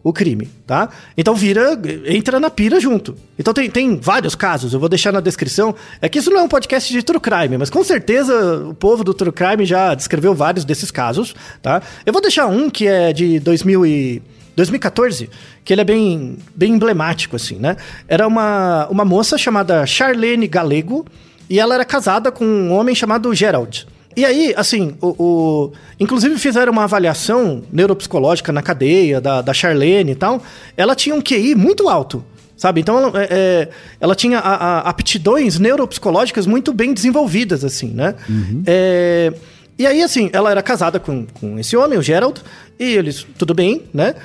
o 0.03 0.13
crime, 0.13 0.49
tá? 0.65 0.89
Então 1.17 1.35
vira, 1.35 1.77
entra 2.05 2.39
na 2.39 2.49
pira 2.49 2.79
junto. 2.79 3.13
Então 3.37 3.53
tem, 3.53 3.69
tem 3.69 3.97
vários 3.97 4.35
casos, 4.35 4.73
eu 4.73 4.79
vou 4.79 4.87
deixar 4.87 5.11
na 5.11 5.19
descrição. 5.19 5.75
É 6.01 6.07
que 6.07 6.19
isso 6.19 6.29
não 6.29 6.39
é 6.39 6.43
um 6.43 6.47
podcast 6.47 6.91
de 6.91 7.03
true 7.03 7.19
crime, 7.19 7.57
mas 7.57 7.69
com 7.69 7.83
certeza 7.83 8.67
o 8.69 8.73
povo 8.73 9.03
do 9.03 9.13
true 9.13 9.33
crime 9.33 9.65
já 9.65 9.93
descreveu 9.93 10.33
vários 10.33 10.63
desses 10.63 10.91
casos, 10.91 11.35
tá? 11.61 11.81
Eu 12.05 12.13
vou 12.13 12.21
deixar 12.21 12.47
um 12.47 12.69
que 12.69 12.87
é 12.87 13.11
de 13.11 13.39
2000 13.41 13.85
e 13.85 14.21
2014, 14.55 15.29
que 15.63 15.73
ele 15.73 15.81
é 15.81 15.83
bem, 15.83 16.37
bem 16.55 16.71
emblemático, 16.71 17.35
assim, 17.35 17.55
né? 17.55 17.75
Era 18.07 18.25
uma, 18.25 18.87
uma 18.87 19.03
moça 19.03 19.37
chamada 19.37 19.85
Charlene 19.85 20.47
Galego 20.47 21.05
e 21.49 21.59
ela 21.59 21.75
era 21.75 21.83
casada 21.83 22.31
com 22.31 22.45
um 22.45 22.71
homem 22.71 22.95
chamado 22.95 23.33
Gerald. 23.33 23.85
E 24.17 24.25
aí, 24.25 24.51
assim, 24.57 24.95
o, 24.99 25.09
o, 25.23 25.71
inclusive 25.99 26.39
fizeram 26.39 26.73
uma 26.73 26.85
avaliação 26.85 27.61
neuropsicológica 27.71 28.51
na 28.51 28.63
cadeia 28.63 29.21
da, 29.21 29.43
da 29.43 29.53
Charlene 29.53 30.13
e 30.13 30.15
tal. 30.15 30.41
Ela 30.75 30.95
tinha 30.95 31.13
um 31.13 31.21
QI 31.21 31.53
muito 31.53 31.87
alto, 31.87 32.25
sabe? 32.57 32.81
Então 32.81 32.97
ela, 32.97 33.21
é, 33.21 33.27
é 33.29 33.69
ela 34.01 34.15
tinha 34.15 34.39
a, 34.39 34.55
a, 34.55 34.79
aptidões 34.89 35.59
neuropsicológicas 35.59 36.47
muito 36.47 36.73
bem 36.73 36.95
desenvolvidas, 36.95 37.63
assim, 37.63 37.89
né? 37.89 38.15
Uhum. 38.27 38.63
É, 38.65 39.31
e 39.77 39.85
aí, 39.85 40.01
assim, 40.01 40.31
ela 40.33 40.49
era 40.49 40.63
casada 40.63 40.99
com, 40.99 41.27
com 41.39 41.59
esse 41.59 41.77
homem, 41.77 41.99
o 41.99 42.01
Gerald, 42.01 42.41
e 42.79 42.95
eles, 42.95 43.23
tudo 43.37 43.53
bem, 43.53 43.83
né? 43.93 44.15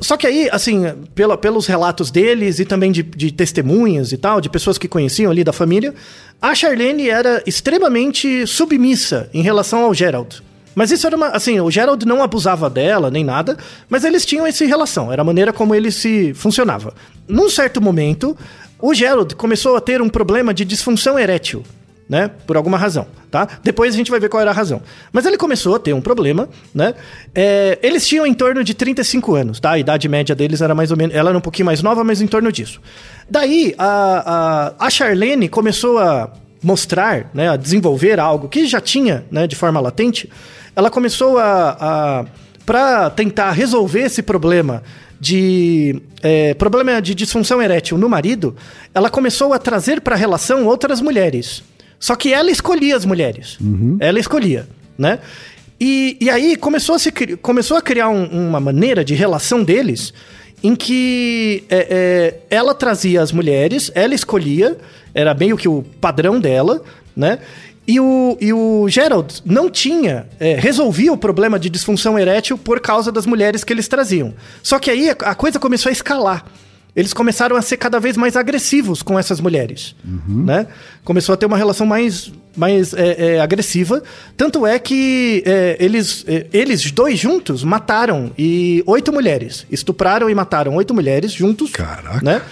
Só 0.00 0.16
que 0.16 0.26
aí, 0.26 0.48
assim, 0.50 0.84
pela, 1.14 1.36
pelos 1.36 1.66
relatos 1.66 2.10
deles 2.10 2.58
e 2.58 2.64
também 2.64 2.90
de, 2.90 3.02
de 3.02 3.30
testemunhas 3.30 4.12
e 4.12 4.16
tal, 4.16 4.40
de 4.40 4.48
pessoas 4.48 4.78
que 4.78 4.88
conheciam 4.88 5.30
ali 5.30 5.44
da 5.44 5.52
família, 5.52 5.94
a 6.40 6.54
Charlene 6.54 7.10
era 7.10 7.42
extremamente 7.46 8.46
submissa 8.46 9.28
em 9.34 9.42
relação 9.42 9.84
ao 9.84 9.92
Gerald. 9.92 10.42
Mas 10.74 10.90
isso 10.90 11.06
era 11.06 11.16
uma. 11.16 11.28
Assim, 11.28 11.60
o 11.60 11.70
Gerald 11.70 12.06
não 12.06 12.22
abusava 12.22 12.70
dela 12.70 13.10
nem 13.10 13.24
nada, 13.24 13.58
mas 13.88 14.04
eles 14.04 14.24
tinham 14.24 14.46
essa 14.46 14.64
relação, 14.64 15.12
era 15.12 15.20
a 15.20 15.24
maneira 15.24 15.52
como 15.52 15.74
ele 15.74 15.90
se 15.90 16.32
funcionava. 16.32 16.94
Num 17.28 17.50
certo 17.50 17.80
momento, 17.80 18.36
o 18.78 18.94
Gerald 18.94 19.34
começou 19.34 19.76
a 19.76 19.80
ter 19.80 20.00
um 20.00 20.08
problema 20.08 20.54
de 20.54 20.64
disfunção 20.64 21.18
erétil 21.18 21.64
né? 22.10 22.28
Por 22.44 22.56
alguma 22.56 22.76
razão, 22.76 23.06
tá? 23.30 23.46
Depois 23.62 23.94
a 23.94 23.96
gente 23.96 24.10
vai 24.10 24.18
ver 24.18 24.28
qual 24.28 24.40
era 24.40 24.50
a 24.50 24.52
razão. 24.52 24.82
Mas 25.12 25.24
ele 25.26 25.36
começou 25.36 25.76
a 25.76 25.78
ter 25.78 25.92
um 25.92 26.00
problema, 26.00 26.48
né? 26.74 26.94
É, 27.32 27.78
eles 27.84 28.04
tinham 28.04 28.26
em 28.26 28.34
torno 28.34 28.64
de 28.64 28.74
35 28.74 29.36
anos, 29.36 29.60
tá? 29.60 29.70
A 29.70 29.78
idade 29.78 30.08
média 30.08 30.34
deles 30.34 30.60
era 30.60 30.74
mais 30.74 30.90
ou 30.90 30.96
menos... 30.96 31.14
Ela 31.14 31.30
era 31.30 31.38
um 31.38 31.40
pouquinho 31.40 31.66
mais 31.66 31.84
nova, 31.84 32.02
mas 32.02 32.20
em 32.20 32.26
torno 32.26 32.50
disso. 32.50 32.80
Daí, 33.30 33.76
a, 33.78 34.74
a, 34.76 34.86
a 34.86 34.90
Charlene 34.90 35.48
começou 35.48 35.98
a 35.98 36.32
mostrar, 36.60 37.30
né? 37.32 37.48
A 37.48 37.54
desenvolver 37.54 38.18
algo 38.18 38.48
que 38.48 38.66
já 38.66 38.80
tinha, 38.80 39.24
né? 39.30 39.46
De 39.46 39.54
forma 39.54 39.78
latente. 39.78 40.28
Ela 40.74 40.90
começou 40.90 41.38
a... 41.38 41.76
a 41.80 42.24
para 42.66 43.10
tentar 43.10 43.50
resolver 43.52 44.02
esse 44.02 44.22
problema 44.22 44.82
de 45.18 46.00
é, 46.22 46.54
problema 46.54 47.00
de 47.00 47.14
disfunção 47.14 47.60
erétil 47.60 47.98
no 47.98 48.08
marido, 48.08 48.54
ela 48.94 49.10
começou 49.10 49.52
a 49.52 49.58
trazer 49.58 50.00
para 50.00 50.14
a 50.14 50.18
relação 50.18 50.66
outras 50.66 51.00
mulheres. 51.00 51.64
Só 52.00 52.16
que 52.16 52.32
ela 52.32 52.50
escolhia 52.50 52.96
as 52.96 53.04
mulheres. 53.04 53.58
Uhum. 53.60 53.98
Ela 54.00 54.18
escolhia, 54.18 54.66
né? 54.98 55.18
E, 55.78 56.16
e 56.20 56.30
aí 56.30 56.56
começou 56.56 56.94
a, 56.94 56.98
se, 56.98 57.12
começou 57.40 57.76
a 57.76 57.82
criar 57.82 58.08
um, 58.08 58.24
uma 58.24 58.58
maneira 58.58 59.04
de 59.04 59.14
relação 59.14 59.62
deles 59.62 60.12
em 60.62 60.74
que 60.74 61.64
é, 61.70 61.86
é, 62.50 62.54
ela 62.54 62.74
trazia 62.74 63.22
as 63.22 63.32
mulheres, 63.32 63.90
ela 63.94 64.14
escolhia, 64.14 64.76
era 65.14 65.32
meio 65.34 65.56
que 65.56 65.68
o 65.68 65.82
padrão 66.00 66.38
dela, 66.40 66.82
né? 67.16 67.38
E 67.86 67.98
o, 67.98 68.36
e 68.40 68.52
o 68.52 68.86
Gerald 68.88 69.42
não 69.44 69.68
tinha, 69.70 70.26
é, 70.38 70.54
resolvia 70.54 71.12
o 71.12 71.16
problema 71.16 71.58
de 71.58 71.68
disfunção 71.68 72.18
erétil 72.18 72.56
por 72.56 72.78
causa 72.78 73.10
das 73.10 73.26
mulheres 73.26 73.64
que 73.64 73.72
eles 73.72 73.88
traziam. 73.88 74.34
Só 74.62 74.78
que 74.78 74.90
aí 74.90 75.10
a, 75.10 75.12
a 75.12 75.34
coisa 75.34 75.58
começou 75.58 75.88
a 75.88 75.92
escalar. 75.92 76.44
Eles 76.94 77.12
começaram 77.12 77.56
a 77.56 77.62
ser 77.62 77.76
cada 77.76 78.00
vez 78.00 78.16
mais 78.16 78.36
agressivos 78.36 79.02
com 79.02 79.18
essas 79.18 79.40
mulheres, 79.40 79.94
Uhum. 80.04 80.44
né? 80.44 80.66
Começou 81.04 81.32
a 81.32 81.36
ter 81.36 81.46
uma 81.46 81.56
relação 81.56 81.86
mais, 81.86 82.32
mais 82.56 82.92
é, 82.94 83.36
é, 83.36 83.40
agressiva, 83.40 84.02
tanto 84.36 84.66
é 84.66 84.78
que 84.78 85.42
é, 85.46 85.76
eles, 85.78 86.24
é, 86.26 86.46
eles 86.52 86.90
dois 86.90 87.18
juntos 87.18 87.62
mataram 87.64 88.32
e 88.36 88.82
oito 88.86 89.12
mulheres, 89.12 89.66
estupraram 89.70 90.28
e 90.28 90.34
mataram 90.34 90.74
oito 90.74 90.92
mulheres 90.92 91.32
juntos, 91.32 91.70
Caraca. 91.70 92.20
né? 92.24 92.42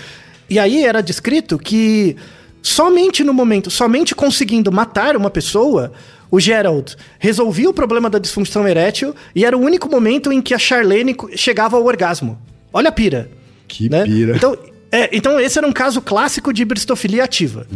E 0.48 0.58
aí 0.58 0.84
era 0.84 1.02
descrito 1.02 1.58
que 1.58 2.16
somente 2.62 3.22
no 3.24 3.34
momento, 3.34 3.70
somente 3.70 4.14
conseguindo 4.14 4.70
matar 4.72 5.16
uma 5.16 5.30
pessoa, 5.30 5.92
o 6.30 6.38
Gerald 6.40 6.96
resolvia 7.18 7.68
o 7.70 7.74
problema 7.74 8.08
da 8.10 8.18
disfunção 8.18 8.66
erétil 8.68 9.14
e 9.34 9.44
era 9.44 9.56
o 9.56 9.60
único 9.60 9.88
momento 9.90 10.30
em 10.32 10.40
que 10.40 10.54
a 10.54 10.58
Charlene 10.58 11.16
chegava 11.34 11.76
ao 11.76 11.84
orgasmo. 11.84 12.38
Olha 12.72 12.88
a 12.88 12.92
pira. 12.92 13.30
Que 13.68 13.88
né? 13.88 14.04
pira. 14.04 14.34
Então, 14.36 14.56
é, 14.90 15.10
então 15.12 15.38
esse 15.38 15.58
era 15.58 15.66
um 15.66 15.72
caso 15.72 16.00
clássico 16.00 16.52
de 16.52 16.64
bristofilia 16.64 17.22
ativa. 17.22 17.66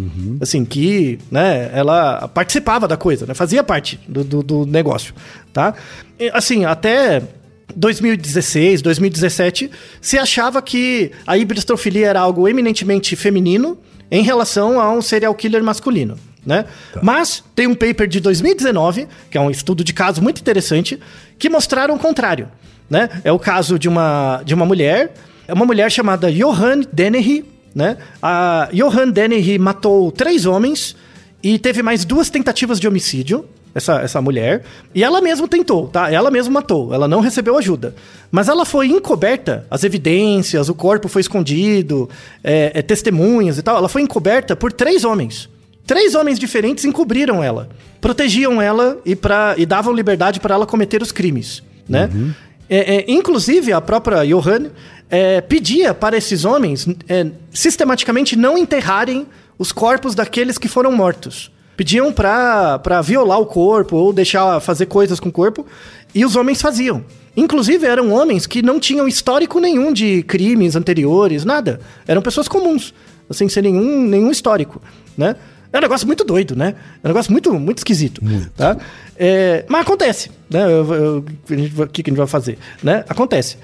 Assim, 0.41 0.65
que 0.65 1.19
né, 1.31 1.71
ela 1.73 2.27
participava 2.29 2.89
da 2.89 2.97
coisa, 2.97 3.27
né? 3.27 3.35
fazia 3.35 3.63
parte 3.63 4.01
do, 4.09 4.25
do, 4.25 4.43
do 4.43 4.67
negócio. 4.67 5.15
Tá? 5.53 5.75
E, 6.19 6.31
assim, 6.33 6.65
até 6.65 7.23
2016, 7.77 8.83
2017, 8.83 9.71
se 10.01 10.19
achava 10.19 10.63
que 10.63 11.11
a 11.27 11.37
hibristofilia 11.37 12.09
era 12.09 12.21
algo 12.21 12.49
eminentemente 12.49 13.15
feminino 13.15 13.79
em 14.11 14.23
relação 14.23 14.81
a 14.81 14.91
um 14.93 15.03
serial 15.03 15.35
killer 15.35 15.63
masculino. 15.63 16.19
Né? 16.45 16.65
Mas 17.01 17.45
tem 17.55 17.69
um 17.69 17.75
paper 17.75 18.09
de 18.09 18.19
2019, 18.19 19.07
que 19.31 19.39
é 19.39 19.41
um 19.41 19.51
estudo 19.51 19.85
de 19.85 19.93
caso 19.93 20.21
muito 20.21 20.41
interessante, 20.41 20.99
que 21.39 21.49
mostraram 21.49 21.95
o 21.95 21.99
contrário. 21.99 22.49
Né? 22.91 23.09
É 23.23 23.31
o 23.31 23.39
caso 23.39 23.79
de 23.79 23.89
uma, 23.89 24.43
de 24.45 24.53
uma 24.53 24.67
mulher, 24.67 25.15
é 25.47 25.53
uma 25.53 25.65
mulher 25.65 25.91
chamada 25.91 26.31
Johan 26.31 26.81
Dennehy. 26.93 27.45
Né? 27.75 27.97
A 28.23 28.69
Johan 28.73 29.11
Dennehy 29.11 29.59
matou 29.59 30.13
três 30.13 30.45
homens 30.47 30.95
e 31.43 31.59
teve 31.59 31.83
mais 31.83 32.05
duas 32.05 32.31
tentativas 32.31 32.79
de 32.79 32.87
homicídio, 32.87 33.47
essa, 33.75 34.01
essa 34.01 34.21
mulher. 34.21 34.63
E 34.95 35.03
ela 35.03 35.21
mesma 35.21 35.49
tentou, 35.49 35.89
tá? 35.89 36.11
Ela 36.11 36.31
mesma 36.31 36.53
matou, 36.53 36.93
ela 36.93 37.09
não 37.09 37.21
recebeu 37.21 37.57
ajuda. 37.57 37.95
Mas 38.31 38.49
ela 38.49 38.65
foi 38.65 38.89
encoberta, 38.89 39.67
as 39.71 39.85
evidências, 39.85 40.69
o 40.69 40.75
corpo 40.75 41.09
foi 41.09 41.21
escondido, 41.21 42.09
é, 42.45 42.73
é, 42.75 42.83
testemunhas 42.83 43.59
e 43.59 43.63
tal. 43.63 43.77
Ela 43.77 43.89
foi 43.89 44.03
encoberta 44.03 44.55
por 44.55 44.73
três 44.73 45.05
homens. 45.05 45.49
Três 45.87 46.15
homens 46.15 46.39
diferentes 46.39 46.85
encobriram 46.85 47.43
ela, 47.43 47.69
protegiam 48.01 48.63
ela 48.63 48.99
e, 49.05 49.17
pra, 49.17 49.55
e 49.59 49.67
davam 49.67 49.93
liberdade 49.93 50.39
para 50.39 50.55
ela 50.55 50.65
cometer 50.65 51.03
os 51.03 51.11
crimes, 51.11 51.61
né? 51.89 52.09
É, 52.75 52.97
é, 52.97 53.05
inclusive, 53.07 53.71
a 53.71 53.83
própria 53.83 54.25
Johan 54.25 54.71
é, 55.11 55.43
pedia 55.43 55.93
para 55.93 56.17
esses 56.17 56.47
homens 56.47 56.89
é, 57.07 57.27
sistematicamente 57.53 58.35
não 58.35 58.57
enterrarem 58.57 59.27
os 59.59 59.71
corpos 59.71 60.15
daqueles 60.15 60.57
que 60.57 60.69
foram 60.69 60.91
mortos. 60.91 61.53
Pediam 61.77 62.11
pra 62.11 63.03
violar 63.05 63.39
o 63.39 63.45
corpo 63.45 63.97
ou 63.97 64.11
deixar 64.11 64.59
fazer 64.61 64.87
coisas 64.87 65.21
com 65.21 65.29
o 65.29 65.33
corpo, 65.33 65.67
e 66.15 66.25
os 66.25 66.35
homens 66.35 66.63
faziam. 66.63 67.05
Inclusive, 67.37 67.87
eram 67.87 68.11
homens 68.11 68.47
que 68.47 68.63
não 68.63 68.81
tinham 68.81 69.07
histórico 69.07 69.61
nenhum 69.61 69.93
de 69.93 70.23
crimes 70.23 70.75
anteriores, 70.75 71.45
nada. 71.45 71.79
Eram 72.07 72.23
pessoas 72.23 72.49
comuns, 72.49 72.95
sem 73.33 73.51
ser 73.51 73.61
nenhum, 73.61 74.01
nenhum 74.03 74.31
histórico, 74.31 74.81
né? 75.15 75.37
É 75.71 75.79
um 75.79 75.81
negócio 75.83 76.07
muito 76.07 76.25
doido, 76.25 76.57
né? 76.57 76.75
É 77.03 77.07
um 77.07 77.11
negócio 77.11 77.31
muito, 77.33 77.53
muito 77.53 77.79
esquisito, 77.79 78.23
tá? 78.57 78.79
É, 79.17 79.65
mas 79.69 79.83
acontece, 79.83 80.31
né? 80.53 80.65
Eu- 80.65 80.95
eu- 80.95 81.25
O 81.79 81.87
que, 81.89 82.03
que 82.03 82.11
a 82.11 82.13
gente 82.13 82.19
vai 82.19 82.27
fazer, 82.27 82.59
né? 82.83 83.05
Acontece. 83.09 83.57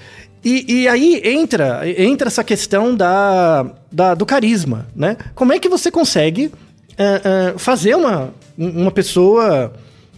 E, 0.43 0.81
e 0.83 0.87
aí 0.87 1.21
entra, 1.25 1.81
entra 2.01 2.27
essa 2.27 2.43
questão 2.43 2.95
da, 2.95 3.65
da- 3.91 4.13
do 4.13 4.25
carisma, 4.25 4.87
né? 4.95 5.17
Como 5.35 5.51
é 5.53 5.59
que 5.59 5.67
você 5.69 5.91
consegue 5.91 6.51
é, 6.97 7.03
é, 7.53 7.53
fazer 7.57 7.95
uma, 7.95 8.33
uma 8.57 8.91
pessoa 8.91 9.73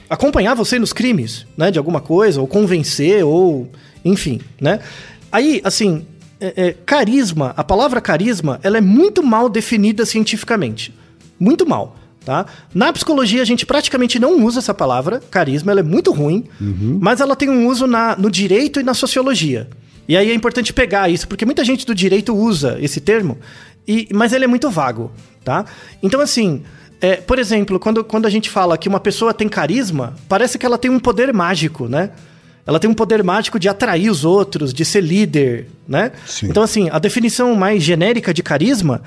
acompanhar 0.10 0.56
você 0.56 0.78
nos 0.80 0.94
crimes, 0.94 1.46
né? 1.58 1.72
De 1.72 1.78
alguma 1.80 2.02
coisa, 2.02 2.40
ou 2.42 2.48
convencer, 2.48 3.24
ou... 3.26 3.68
Enfim, 4.04 4.42
né? 4.60 4.80
Aí, 5.32 5.62
assim, 5.64 6.06
é, 6.40 6.76
carisma, 6.86 7.54
a 7.56 7.64
palavra 7.64 8.02
carisma, 8.02 8.60
ela 8.64 8.78
é 8.78 8.82
muito 8.82 9.22
mal 9.24 9.48
definida 9.48 10.06
cientificamente. 10.06 10.94
Muito 11.40 11.68
mal, 11.68 11.96
tá? 12.26 12.46
Na 12.74 12.92
psicologia, 12.94 13.42
a 13.42 13.46
gente 13.46 13.66
praticamente 13.66 14.20
não 14.20 14.44
usa 14.44 14.60
essa 14.60 14.74
palavra, 14.74 15.22
carisma, 15.32 15.72
ela 15.72 15.82
é 15.82 15.84
muito 15.84 16.12
ruim, 16.12 16.46
mas 17.00 17.20
ela 17.20 17.36
tem 17.36 17.50
um 17.50 17.68
uso 17.68 17.88
na, 17.88 18.16
no 18.16 18.30
direito 18.30 18.80
e 18.80 18.84
na 18.84 18.94
sociologia. 18.94 19.68
E 20.08 20.18
aí 20.18 20.30
é 20.30 20.34
importante 20.34 20.74
pegar 20.74 21.10
isso, 21.10 21.28
porque 21.28 21.46
muita 21.46 21.64
gente 21.64 21.86
do 21.86 21.96
direito 21.96 22.36
usa 22.36 22.78
esse 22.82 23.00
termo, 23.00 23.38
e, 23.88 24.08
mas 24.14 24.34
ele 24.34 24.46
é 24.46 24.48
muito 24.48 24.70
vago, 24.70 25.12
tá? 25.44 25.66
Então, 26.02 26.22
assim, 26.22 26.64
é, 27.00 27.16
por 27.16 27.40
exemplo, 27.40 27.80
quando, 27.80 28.04
quando 28.04 28.26
a 28.26 28.30
gente 28.30 28.50
fala 28.50 28.78
que 28.78 28.88
uma 28.88 29.00
pessoa 29.00 29.34
tem 29.34 29.50
carisma, 29.50 30.14
parece 30.30 30.58
que 30.58 30.66
ela 30.66 30.78
tem 30.78 30.92
um 30.92 31.00
poder 31.00 31.34
mágico, 31.34 31.88
né? 31.88 32.12
Ela 32.66 32.80
tem 32.80 32.88
um 32.88 32.94
poder 32.94 33.24
mágico 33.24 33.60
de 33.60 33.68
atrair 33.68 34.10
os 34.10 34.24
outros, 34.24 34.72
de 34.72 34.86
ser 34.86 35.02
líder, 35.02 35.68
né? 35.88 36.12
Sim. 36.28 36.48
Então, 36.48 36.62
assim, 36.62 36.90
a 36.92 37.00
definição 37.00 37.56
mais 37.56 37.82
genérica 37.82 38.32
de 38.32 38.44
carisma 38.44 39.02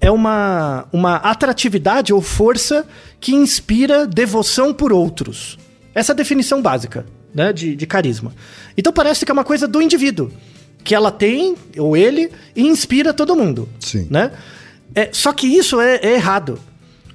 é 0.00 0.10
uma, 0.10 0.86
uma 0.92 1.16
atratividade 1.16 2.12
ou 2.12 2.20
força 2.20 2.86
que 3.20 3.34
inspira 3.34 4.06
devoção 4.06 4.72
por 4.74 4.92
outros. 4.92 5.58
Essa 5.94 6.12
é 6.12 6.14
a 6.14 6.16
definição 6.16 6.60
básica 6.60 7.06
né, 7.34 7.52
de, 7.52 7.74
de 7.74 7.86
carisma. 7.86 8.32
Então 8.76 8.92
parece 8.92 9.24
que 9.24 9.30
é 9.30 9.34
uma 9.34 9.44
coisa 9.44 9.66
do 9.66 9.80
indivíduo, 9.80 10.30
que 10.82 10.94
ela 10.94 11.10
tem, 11.10 11.56
ou 11.78 11.96
ele, 11.96 12.30
e 12.54 12.66
inspira 12.66 13.12
todo 13.14 13.34
mundo. 13.36 13.68
Sim. 13.80 14.06
Né? 14.10 14.30
É, 14.94 15.08
só 15.12 15.32
que 15.32 15.46
isso 15.46 15.80
é, 15.80 15.96
é 16.02 16.14
errado. 16.14 16.58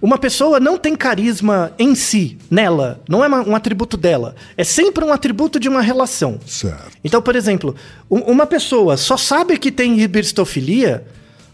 Uma 0.01 0.17
pessoa 0.17 0.61
não 0.61 0.77
tem 0.77 0.95
carisma 0.95 1.73
em 1.77 1.93
si, 1.93 2.37
nela, 2.49 3.01
não 3.07 3.21
é 3.23 3.27
uma- 3.27 3.41
um 3.47 3.53
atributo 3.55 3.97
dela. 3.97 4.33
É 4.55 4.63
sempre 4.63 5.03
um 5.03 5.11
atributo 5.11 5.59
de 5.59 5.67
uma 5.67 5.81
relação. 5.81 6.39
Certo. 6.47 6.91
Então, 7.03 7.21
por 7.21 7.35
exemplo, 7.35 7.75
um- 8.09 8.21
uma 8.21 8.45
pessoa 8.47 8.95
só 8.95 9.17
sabe 9.17 9.57
que 9.57 9.69
tem 9.71 9.99
hibristofilia 9.99 11.05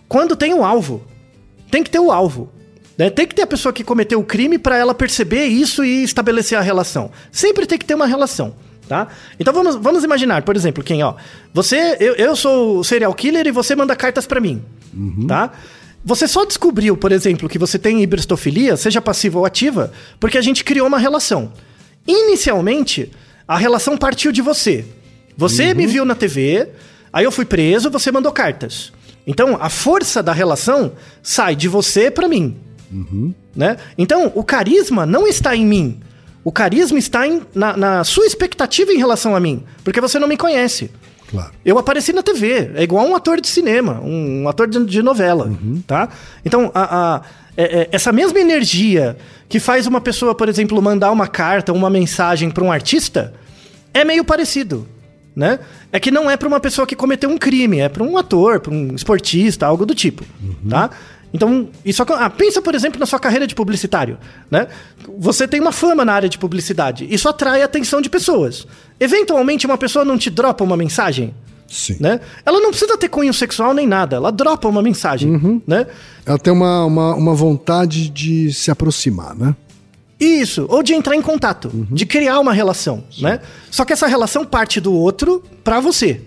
quando 0.07 0.35
tem 0.35 0.53
um 0.53 0.63
alvo. 0.63 1.03
Tem 1.69 1.83
que 1.83 1.89
ter 1.89 1.99
o 1.99 2.11
alvo. 2.11 2.49
né? 2.97 3.09
Tem 3.09 3.27
que 3.27 3.35
ter 3.35 3.41
a 3.41 3.47
pessoa 3.47 3.73
que 3.73 3.83
cometeu 3.83 4.19
o 4.19 4.23
crime 4.23 4.57
para 4.57 4.77
ela 4.77 4.93
perceber 4.93 5.45
isso 5.45 5.83
e 5.83 6.03
estabelecer 6.03 6.57
a 6.57 6.61
relação. 6.61 7.11
Sempre 7.31 7.65
tem 7.65 7.77
que 7.77 7.85
ter 7.85 7.95
uma 7.95 8.05
relação. 8.07 8.55
Tá? 8.87 9.07
Então 9.39 9.51
vamos, 9.51 9.75
vamos 9.75 10.03
imaginar, 10.03 10.43
por 10.43 10.55
exemplo, 10.55 10.83
quem, 10.83 11.01
ó. 11.01 11.15
Você, 11.53 11.97
eu, 11.99 12.13
eu 12.15 12.35
sou 12.35 12.79
o 12.79 12.83
serial 12.83 13.13
killer 13.15 13.47
e 13.47 13.51
você 13.51 13.75
manda 13.75 13.95
cartas 13.95 14.27
para 14.27 14.39
mim. 14.39 14.61
Tá? 15.27 15.51
Você 16.03 16.27
só 16.27 16.45
descobriu, 16.45 16.95
por 16.95 17.11
exemplo, 17.11 17.49
que 17.49 17.57
você 17.57 17.79
tem 17.79 18.03
hibristofilia, 18.03 18.77
seja 18.77 19.01
passiva 19.01 19.39
ou 19.39 19.45
ativa, 19.45 19.91
porque 20.19 20.37
a 20.37 20.41
gente 20.41 20.63
criou 20.63 20.87
uma 20.87 20.99
relação. 20.99 21.51
Inicialmente, 22.07 23.11
a 23.47 23.57
relação 23.57 23.97
partiu 23.97 24.31
de 24.31 24.41
você. 24.41 24.85
Você 25.35 25.73
me 25.73 25.87
viu 25.87 26.05
na 26.05 26.13
TV, 26.13 26.69
aí 27.11 27.25
eu 27.25 27.31
fui 27.31 27.43
preso, 27.43 27.89
você 27.89 28.11
mandou 28.11 28.31
cartas. 28.31 28.93
Então, 29.27 29.57
a 29.59 29.69
força 29.69 30.21
da 30.21 30.31
relação 30.33 30.93
sai 31.23 31.55
de 31.55 31.67
você 31.67 32.11
para 32.11 32.27
mim. 32.27 32.57
Né? 33.55 33.77
Então, 33.97 34.31
o 34.35 34.43
carisma 34.43 35.05
não 35.05 35.27
está 35.27 35.55
em 35.55 35.65
mim. 35.65 35.99
O 36.43 36.51
carisma 36.51 36.99
está 36.99 37.27
em- 37.27 37.41
na, 37.53 37.75
na 37.75 38.03
sua 38.03 38.25
expectativa 38.25 38.91
em 38.91 38.97
relação 38.97 39.35
a 39.35 39.39
mim. 39.39 39.63
Porque 39.83 39.99
você 39.99 40.19
não 40.19 40.27
me 40.27 40.37
conhece. 40.37 40.91
Claro. 41.29 41.51
Eu 41.65 41.79
apareci 41.79 42.13
na 42.13 42.21
TV, 42.21 42.71
é 42.75 42.83
igual 42.83 43.03
um 43.05 43.15
ator 43.15 43.41
de 43.41 43.47
cinema, 43.47 43.99
um, 44.03 44.43
um 44.43 44.47
ator 44.47 44.67
de, 44.67 44.85
de 44.85 45.01
novela, 45.01 45.51
tá? 45.87 46.07
Então, 46.45 46.69
a, 46.73 47.15
a- 47.15 47.21
é- 47.57 47.81
é- 47.81 47.89
essa 47.91 48.11
mesma 48.11 48.39
energia 48.39 49.17
que 49.49 49.59
faz 49.59 49.87
uma 49.87 49.99
pessoa, 49.99 50.35
por 50.35 50.47
exemplo, 50.47 50.79
mandar 50.81 51.11
uma 51.11 51.27
carta, 51.27 51.73
uma 51.73 51.89
mensagem 51.89 52.51
para 52.51 52.63
um 52.63 52.71
artista, 52.71 53.33
é 53.91 54.05
meio 54.05 54.23
parecido, 54.23 54.87
né? 55.35 55.59
É 55.91 55.99
que 55.99 56.09
não 56.09 56.29
é 56.29 56.37
para 56.37 56.47
uma 56.47 56.59
pessoa 56.59 56.87
que 56.87 56.95
cometeu 56.95 57.29
um 57.29 57.37
crime, 57.37 57.79
é 57.79 57.89
para 57.89 58.03
um 58.03 58.17
ator, 58.17 58.59
para 58.59 58.71
um 58.71 58.95
esportista, 58.95 59.65
algo 59.65 59.85
do 59.85 59.93
tipo, 59.93 60.23
tá? 60.69 60.89
Então, 61.33 61.67
isso 61.83 62.01
ah, 62.01 62.29
pensa, 62.29 62.61
por 62.61 62.73
exemplo, 62.73 62.97
na 62.97 63.05
sua 63.05 63.19
carreira 63.19 63.45
de 63.45 63.53
publicitário, 63.53 64.17
né? 64.49 64.67
Você 65.17 65.45
tem 65.45 65.59
uma 65.59 65.73
fama 65.73 66.05
na 66.05 66.13
área 66.13 66.29
de 66.29 66.37
publicidade, 66.37 67.05
isso 67.09 67.27
atrai 67.27 67.61
a 67.61 67.65
atenção 67.65 68.01
de 68.01 68.09
pessoas. 68.09 68.65
Eventualmente, 68.97 69.65
uma 69.65 69.77
pessoa 69.77 70.05
não 70.05 70.17
te 70.17 70.29
dropa 70.29 70.63
uma 70.63 70.77
mensagem, 70.77 71.35
Sim. 71.67 71.97
né? 71.99 72.21
Ela 72.45 72.61
não 72.61 72.69
precisa 72.69 72.97
ter 72.97 73.09
cunho 73.09 73.33
sexual 73.33 73.73
nem 73.73 73.85
nada, 73.85 74.15
ela 74.15 74.31
dropa 74.31 74.69
uma 74.69 74.81
mensagem, 74.81 75.61
né? 75.67 75.87
Ela 76.25 76.39
tem 76.39 76.53
uma, 76.53 76.85
uma, 76.85 77.15
uma 77.15 77.33
vontade 77.33 78.09
de 78.09 78.53
se 78.53 78.71
aproximar, 78.71 79.35
né? 79.35 79.53
Isso, 80.19 80.65
ou 80.69 80.81
de 80.81 80.93
entrar 80.93 81.15
em 81.15 81.21
contato, 81.21 81.69
de 81.91 82.05
criar 82.05 82.39
uma 82.39 82.53
relação, 82.53 83.03
né? 83.19 83.39
Só 83.69 83.83
que 83.83 83.91
essa 83.91 84.07
relação 84.07 84.45
parte 84.45 84.79
do 84.79 84.93
outro 84.93 85.43
pra 85.63 85.79
você, 85.79 86.21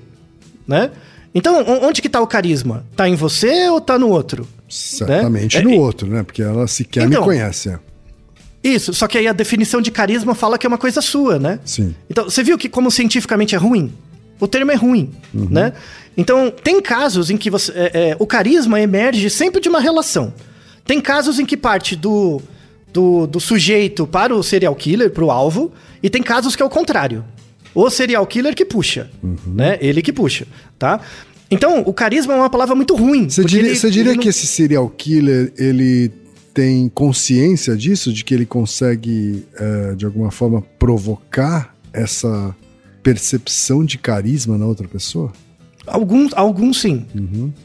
né? 0.66 0.90
Então, 1.34 1.64
onde 1.82 2.02
que 2.02 2.08
tá 2.08 2.20
o 2.20 2.26
carisma? 2.26 2.84
Tá 2.96 3.08
em 3.08 3.14
você 3.14 3.68
ou 3.68 3.80
tá 3.80 3.98
no 3.98 4.08
outro? 4.08 4.46
Certamente 4.68 5.56
Né? 5.58 5.62
no 5.64 5.72
É, 5.72 5.78
outro, 5.78 6.06
né? 6.08 6.22
Porque 6.22 6.42
ela 6.42 6.66
sequer 6.66 7.06
Então. 7.06 7.20
me 7.20 7.26
conhece. 7.26 7.70
é. 7.70 7.78
Isso, 8.62 8.92
só 8.92 9.06
que 9.06 9.16
aí 9.16 9.26
a 9.28 9.32
definição 9.32 9.80
de 9.80 9.90
carisma 9.90 10.34
fala 10.34 10.58
que 10.58 10.66
é 10.66 10.68
uma 10.68 10.76
coisa 10.78 11.00
sua, 11.00 11.38
né? 11.38 11.60
Sim. 11.64 11.94
Então, 12.10 12.24
você 12.24 12.42
viu 12.42 12.58
que 12.58 12.68
como 12.68 12.90
cientificamente 12.90 13.54
é 13.54 13.58
ruim? 13.58 13.92
o 14.40 14.46
termo 14.46 14.70
é 14.70 14.76
ruim, 14.76 15.10
né? 15.34 15.72
Então, 16.16 16.48
tem 16.50 16.80
casos 16.80 17.28
em 17.28 17.36
que 17.36 17.50
você, 17.50 17.72
é, 17.74 18.10
é, 18.10 18.16
o 18.20 18.26
carisma 18.26 18.80
emerge 18.80 19.28
sempre 19.30 19.60
de 19.60 19.68
uma 19.68 19.80
relação. 19.80 20.32
Tem 20.84 21.00
casos 21.00 21.40
em 21.40 21.44
que 21.44 21.56
parte 21.56 21.96
do, 21.96 22.40
do, 22.92 23.26
do 23.26 23.38
sujeito 23.40 24.06
para 24.06 24.34
o 24.34 24.42
serial 24.42 24.74
killer, 24.74 25.10
para 25.10 25.24
o 25.24 25.30
alvo, 25.30 25.72
e 26.02 26.08
tem 26.10 26.22
casos 26.22 26.56
que 26.56 26.62
é 26.62 26.66
o 26.66 26.70
contrário. 26.70 27.24
O 27.74 27.88
serial 27.90 28.26
killer 28.26 28.54
que 28.54 28.64
puxa, 28.64 29.10
né? 29.46 29.78
Ele 29.80 30.00
que 30.02 30.12
puxa, 30.12 30.46
tá? 30.78 31.00
Então, 31.50 31.82
o 31.86 31.92
carisma 31.92 32.34
é 32.34 32.36
uma 32.36 32.50
palavra 32.50 32.74
muito 32.74 32.94
ruim. 32.96 33.28
Você 33.28 33.44
diria, 33.44 33.70
ele- 33.70 33.90
diria 33.90 34.14
não- 34.14 34.20
que 34.22 34.28
esse 34.28 34.46
serial 34.46 34.88
killer, 34.90 35.52
ele 35.56 36.10
tem 36.52 36.88
consciência 36.88 37.76
disso? 37.76 38.12
De 38.12 38.24
que 38.24 38.34
ele 38.34 38.44
consegue, 38.46 39.46
eh, 39.58 39.94
de 39.96 40.04
alguma 40.04 40.30
forma, 40.30 40.60
provocar 40.78 41.74
essa 41.92 42.54
percepção 43.02 43.84
de 43.84 43.96
carisma 43.96 44.58
na 44.58 44.66
outra 44.66 44.86
pessoa? 44.88 45.32
Alguns, 45.90 46.32
alguns 46.34 46.80
sim. 46.80 47.06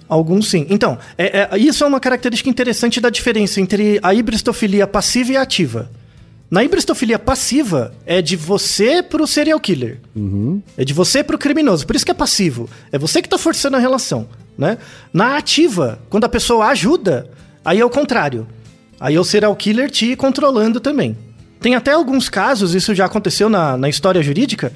Alguns 0.07 0.49
sim. 0.49 0.65
Então, 0.69 0.97
é- 1.17 1.47
é- 1.51 1.57
isso 1.57 1.83
é 1.83 1.87
uma 1.87 1.99
característica 1.99 2.49
interessante 2.49 2.99
da 3.01 3.09
diferença 3.09 3.59
entre 3.61 3.99
a 4.01 4.13
hibristofilia 4.13 4.85
passiva 4.87 5.31
e 5.31 5.37
ativa. 5.37 5.89
Na 6.49 6.63
hibristofilia 6.63 7.17
passiva, 7.17 7.93
é 8.05 8.21
de 8.21 8.35
você 8.35 9.01
pro 9.01 9.25
serial 9.25 9.59
killer. 9.59 9.99
É 10.77 10.85
de 10.85 10.93
você 10.93 11.23
pro 11.23 11.37
criminoso. 11.37 11.85
Por 11.87 11.95
isso 11.95 12.05
que 12.05 12.11
é 12.11 12.13
passivo. 12.13 12.69
É 12.91 12.97
você 12.97 13.21
que 13.21 13.29
tá 13.29 13.37
forçando 13.39 13.75
a 13.75 13.79
relação, 13.79 14.27
né? 14.57 14.77
Na 15.11 15.37
ativa, 15.37 15.97
quando 16.09 16.25
a 16.25 16.29
pessoa 16.29 16.67
ajuda, 16.67 17.27
aí 17.65 17.79
é 17.79 17.85
o 17.85 17.89
contrário. 17.89 18.45
Aí 18.99 19.15
é 19.15 19.19
o 19.19 19.23
serial 19.23 19.55
killer 19.55 19.89
te 19.89 20.15
controlando 20.15 20.79
também. 20.79 21.17
Tem 21.59 21.75
até 21.75 21.91
alguns 21.91 22.29
casos, 22.29 22.75
isso 22.75 22.93
já 22.93 23.05
aconteceu 23.05 23.49
na, 23.49 23.75
na 23.77 23.89
história 23.89 24.21
jurídica, 24.21 24.71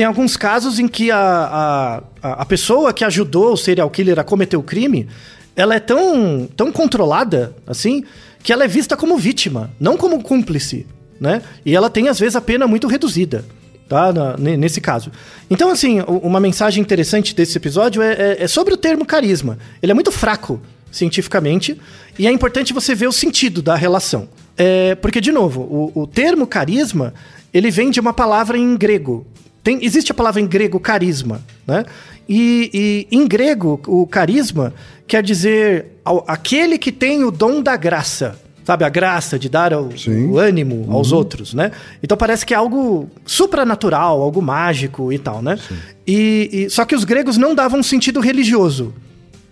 tem 0.00 0.06
alguns 0.06 0.34
casos 0.34 0.78
em 0.78 0.88
que 0.88 1.10
a, 1.10 2.00
a, 2.22 2.32
a- 2.40 2.46
pessoa 2.46 2.90
que 2.90 3.04
ajudou 3.04 3.52
o 3.52 3.56
serial 3.58 3.90
killer 3.90 4.18
a 4.18 4.24
cometer 4.24 4.56
o 4.56 4.62
crime, 4.62 5.06
ela 5.54 5.74
é 5.74 5.78
tão, 5.78 6.48
tão 6.56 6.72
controlada, 6.72 7.54
assim, 7.66 8.02
que 8.42 8.50
ela 8.50 8.64
é 8.64 8.66
vista 8.66 8.96
como 8.96 9.18
vítima, 9.18 9.70
não 9.78 9.98
como 9.98 10.22
cúmplice, 10.22 10.86
né? 11.20 11.42
E 11.66 11.76
ela 11.76 11.90
tem, 11.90 12.08
às 12.08 12.18
vezes, 12.18 12.34
a 12.34 12.40
pena 12.40 12.66
muito 12.66 12.86
reduzida, 12.88 13.44
tá? 13.90 14.10
Na- 14.10 14.38
ne- 14.38 14.56
nesse 14.56 14.80
caso. 14.80 15.12
Então, 15.50 15.68
assim, 15.70 16.00
uma 16.08 16.40
mensagem 16.40 16.80
interessante 16.80 17.34
desse 17.34 17.58
episódio 17.58 18.00
é, 18.00 18.12
é- 18.14 18.36
é 18.44 18.48
sobre 18.48 18.72
o 18.72 18.78
termo 18.78 19.04
carisma. 19.04 19.58
Ele 19.82 19.92
é 19.92 19.94
muito 19.94 20.10
fraco, 20.10 20.62
cientificamente, 20.90 21.78
e 22.18 22.26
é 22.26 22.30
importante 22.32 22.72
você 22.72 22.94
ver 22.94 23.06
o 23.06 23.12
sentido 23.12 23.60
da 23.60 23.74
relação. 23.76 24.30
É, 24.56 24.94
porque, 24.94 25.20
de 25.20 25.30
novo, 25.30 25.60
o, 25.60 25.92
o 26.04 26.06
termo 26.06 26.46
carisma, 26.46 27.12
ele 27.52 27.70
vem 27.70 27.90
de 27.90 28.00
uma 28.00 28.14
palavra 28.14 28.56
em 28.56 28.74
grego. 28.78 29.26
Tem, 29.62 29.78
existe 29.84 30.10
a 30.10 30.14
palavra 30.14 30.40
em 30.40 30.46
grego 30.46 30.80
carisma, 30.80 31.40
né? 31.66 31.84
E, 32.28 33.06
e 33.12 33.16
em 33.16 33.26
grego, 33.26 33.80
o 33.86 34.06
carisma 34.06 34.72
quer 35.06 35.22
dizer 35.22 36.00
aquele 36.26 36.78
que 36.78 36.90
tem 36.92 37.24
o 37.24 37.30
dom 37.30 37.60
da 37.62 37.76
graça. 37.76 38.38
Sabe, 38.64 38.84
a 38.84 38.88
graça 38.88 39.38
de 39.38 39.48
dar 39.48 39.72
o, 39.72 39.88
o 40.30 40.38
ânimo 40.38 40.86
aos 40.92 41.10
outros, 41.12 41.54
né? 41.54 41.72
Então 42.02 42.16
parece 42.16 42.46
que 42.46 42.54
é 42.54 42.56
algo 42.56 43.08
supranatural, 43.26 44.22
algo 44.22 44.40
mágico 44.40 45.12
e 45.12 45.18
tal, 45.18 45.42
né? 45.42 45.58
E, 46.06 46.48
e- 46.66 46.70
só 46.70 46.84
que 46.84 46.94
os 46.94 47.02
gregos 47.04 47.36
não 47.36 47.54
davam 47.54 47.80
um 47.80 47.82
sentido 47.82 48.20
religioso, 48.20 48.94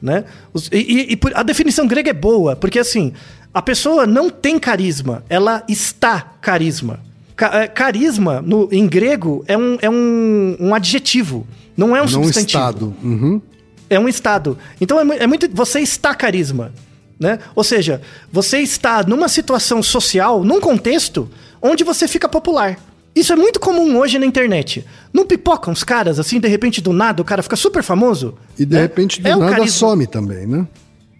né? 0.00 0.24
Os- 0.52 0.68
e 0.72 1.18
a 1.34 1.42
definição 1.42 1.86
grega 1.88 2.10
é 2.10 2.12
boa, 2.12 2.54
porque 2.54 2.78
assim, 2.78 3.12
a 3.52 3.60
pessoa 3.62 4.06
não 4.06 4.30
tem 4.30 4.56
carisma, 4.58 5.24
ela 5.28 5.64
está 5.68 6.20
carisma. 6.40 7.00
É, 7.40 7.68
carisma, 7.68 8.42
no, 8.42 8.68
em 8.72 8.86
grego, 8.86 9.44
é 9.46 9.56
um, 9.56 9.78
é 9.80 9.88
um, 9.88 10.56
um 10.58 10.74
adjetivo, 10.74 11.46
não 11.76 11.96
é 11.96 12.00
um 12.00 12.04
Não 12.04 12.08
substantivo. 12.08 12.44
estado. 12.44 12.96
Uhum. 13.02 13.40
É 13.88 13.98
um 13.98 14.08
estado. 14.08 14.58
Então 14.80 14.98
é, 15.00 15.18
é 15.18 15.26
muito. 15.26 15.48
Você 15.54 15.80
está 15.80 16.14
carisma. 16.14 16.72
Né? 17.18 17.38
Ou 17.54 17.64
seja, 17.64 18.00
você 18.32 18.58
está 18.58 19.02
numa 19.02 19.28
situação 19.28 19.82
social, 19.82 20.44
num 20.44 20.60
contexto, 20.60 21.28
onde 21.60 21.82
você 21.82 22.06
fica 22.06 22.28
popular. 22.28 22.78
Isso 23.14 23.32
é 23.32 23.36
muito 23.36 23.58
comum 23.58 23.98
hoje 23.98 24.18
na 24.18 24.26
internet. 24.26 24.84
Não 25.12 25.26
pipoca 25.26 25.68
uns 25.70 25.82
caras 25.82 26.20
assim, 26.20 26.38
de 26.38 26.46
repente, 26.46 26.80
do 26.80 26.92
nada, 26.92 27.20
o 27.20 27.24
cara 27.24 27.42
fica 27.42 27.56
super 27.56 27.82
famoso. 27.82 28.34
E 28.56 28.64
de 28.64 28.74
né? 28.74 28.82
repente, 28.82 29.20
do 29.20 29.26
É 29.26 29.34
nada, 29.34 29.66
some 29.66 30.06
também, 30.06 30.46
né? 30.46 30.64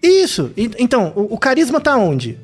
Isso. 0.01 0.51
Então, 0.55 1.11
o, 1.15 1.33
o 1.33 1.37
carisma 1.37 1.81
tá 1.81 1.97
onde? 1.97 2.37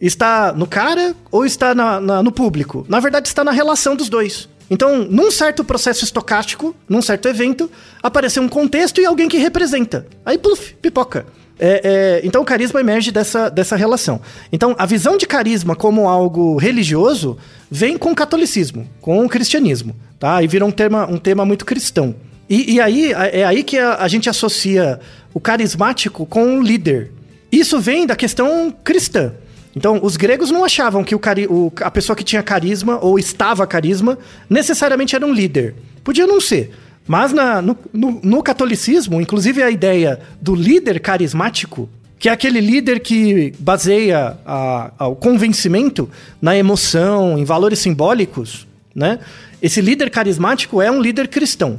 Está 0.00 0.52
no 0.52 0.66
cara 0.66 1.14
ou 1.30 1.46
está 1.46 1.74
na- 1.74 2.00
na- 2.00 2.22
no 2.22 2.30
público? 2.30 2.84
Na 2.88 3.00
verdade, 3.00 3.28
está 3.28 3.42
na 3.42 3.50
relação 3.52 3.96
dos 3.96 4.08
dois. 4.08 4.48
Então, 4.68 5.04
num 5.04 5.30
certo 5.30 5.62
processo 5.64 6.04
estocástico, 6.04 6.74
num 6.88 7.00
certo 7.00 7.28
evento, 7.28 7.70
apareceu 8.02 8.42
um 8.42 8.48
contexto 8.48 9.00
e 9.00 9.06
alguém 9.06 9.28
que 9.28 9.38
representa. 9.38 10.06
Aí, 10.24 10.36
puf, 10.36 10.74
pipoca. 10.82 11.24
É, 11.58 11.80
é, 11.84 12.26
então, 12.26 12.42
o 12.42 12.44
carisma 12.44 12.80
emerge 12.80 13.10
dessa, 13.10 13.48
dessa 13.48 13.76
relação. 13.76 14.20
Então, 14.52 14.74
a 14.76 14.84
visão 14.84 15.16
de 15.16 15.24
carisma 15.26 15.74
como 15.74 16.06
algo 16.08 16.56
religioso 16.58 17.38
vem 17.70 17.96
com 17.96 18.10
o 18.10 18.14
catolicismo, 18.14 18.86
com 19.00 19.24
o 19.24 19.28
cristianismo, 19.28 19.96
tá? 20.18 20.42
E 20.42 20.46
vira 20.46 20.66
um 20.66 20.70
tema, 20.70 21.06
um 21.10 21.16
tema 21.16 21.46
muito 21.46 21.64
cristão. 21.64 22.14
E, 22.50 22.74
e 22.74 22.80
aí, 22.80 23.12
é 23.12 23.44
aí 23.44 23.62
que 23.62 23.78
a, 23.78 23.94
a 24.02 24.08
gente 24.08 24.28
associa 24.28 25.00
o 25.32 25.40
carismático 25.40 26.26
com 26.26 26.58
o 26.58 26.62
líder. 26.62 27.12
Isso 27.50 27.80
vem 27.80 28.06
da 28.06 28.14
questão 28.16 28.74
cristã. 28.84 29.32
Então, 29.76 30.00
os 30.02 30.16
gregos 30.16 30.50
não 30.50 30.64
achavam 30.64 31.04
que 31.04 31.14
o 31.14 31.18
cari 31.18 31.46
o- 31.46 31.70
a 31.82 31.90
pessoa 31.90 32.16
que 32.16 32.24
tinha 32.24 32.42
carisma 32.42 32.98
ou 33.02 33.18
estava 33.18 33.66
carisma 33.66 34.18
necessariamente 34.48 35.14
era 35.14 35.26
um 35.26 35.34
líder. 35.34 35.74
Podia 36.02 36.26
não 36.26 36.40
ser. 36.40 36.72
Mas 37.06 37.30
na- 37.32 37.60
no, 37.60 37.76
no- 37.92 38.20
no 38.22 38.42
catolicismo, 38.42 39.20
inclusive 39.20 39.62
a 39.62 39.70
ideia 39.70 40.18
do 40.40 40.54
líder 40.54 40.98
carismático, 40.98 41.90
que 42.18 42.30
é 42.30 42.32
aquele 42.32 42.58
líder 42.60 43.00
que 43.00 43.52
baseia 43.58 44.38
a- 44.46 44.92
a- 44.98 45.08
o 45.08 45.14
convencimento 45.14 46.08
na 46.40 46.56
emoção, 46.56 47.38
em 47.38 47.44
valores 47.44 47.78
simbólicos, 47.78 48.66
né? 48.94 49.18
Esse 49.60 49.82
líder 49.82 50.08
carismático 50.08 50.80
é 50.80 50.90
um 50.90 51.02
líder 51.02 51.28
cristão. 51.28 51.78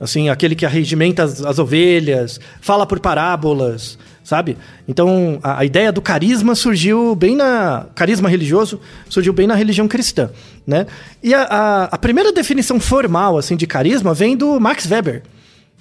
Assim, 0.00 0.28
aquele 0.28 0.56
que 0.56 0.66
arregimenta 0.66 1.22
as, 1.22 1.44
as 1.44 1.58
ovelhas, 1.60 2.40
fala 2.60 2.84
por 2.86 2.98
parábolas, 2.98 3.98
sabe? 4.30 4.56
Então, 4.86 5.40
a, 5.42 5.58
a 5.58 5.64
ideia 5.64 5.90
do 5.90 6.00
carisma 6.00 6.54
surgiu 6.54 7.16
bem 7.16 7.34
na... 7.34 7.86
Carisma 7.96 8.28
religioso 8.28 8.80
surgiu 9.08 9.32
bem 9.32 9.44
na 9.44 9.56
religião 9.56 9.88
cristã, 9.88 10.30
né? 10.64 10.86
E 11.20 11.34
a, 11.34 11.42
a, 11.42 11.84
a 11.86 11.98
primeira 11.98 12.32
definição 12.32 12.78
formal, 12.78 13.36
assim, 13.36 13.56
de 13.56 13.66
carisma 13.66 14.14
vem 14.14 14.36
do 14.36 14.60
Max 14.60 14.88
Weber, 14.88 15.24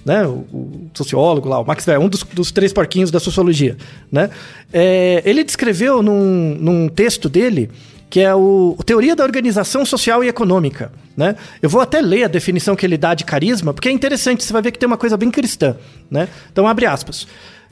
né? 0.03 0.25
O, 0.25 0.47
o 0.51 0.89
sociólogo 0.95 1.47
lá, 1.47 1.59
o 1.59 1.63
Max 1.63 1.85
Weber, 1.85 2.03
um 2.03 2.09
dos, 2.09 2.23
dos 2.23 2.51
três 2.51 2.73
porquinhos 2.73 3.11
da 3.11 3.19
sociologia, 3.19 3.77
né? 4.11 4.31
É, 4.73 5.21
ele 5.23 5.43
descreveu 5.43 6.01
num, 6.01 6.57
num 6.59 6.89
texto 6.89 7.29
dele 7.29 7.69
que 8.09 8.19
é 8.19 8.33
o, 8.33 8.75
o 8.75 8.83
Teoria 8.83 9.15
da 9.15 9.23
Organização 9.23 9.85
Social 9.85 10.23
e 10.23 10.27
Econômica, 10.27 10.91
né? 11.15 11.35
Eu 11.61 11.69
vou 11.69 11.81
até 11.81 12.01
ler 12.01 12.23
a 12.23 12.27
definição 12.27 12.75
que 12.75 12.83
ele 12.83 12.97
dá 12.97 13.13
de 13.13 13.23
carisma, 13.23 13.75
porque 13.75 13.89
é 13.89 13.91
interessante, 13.91 14.43
você 14.43 14.51
vai 14.51 14.63
ver 14.63 14.71
que 14.71 14.79
tem 14.79 14.87
uma 14.87 14.97
coisa 14.97 15.15
bem 15.15 15.29
cristã, 15.29 15.77
né? 16.09 16.27
Então, 16.51 16.67
abre 16.67 16.87
aspas. 16.87 17.27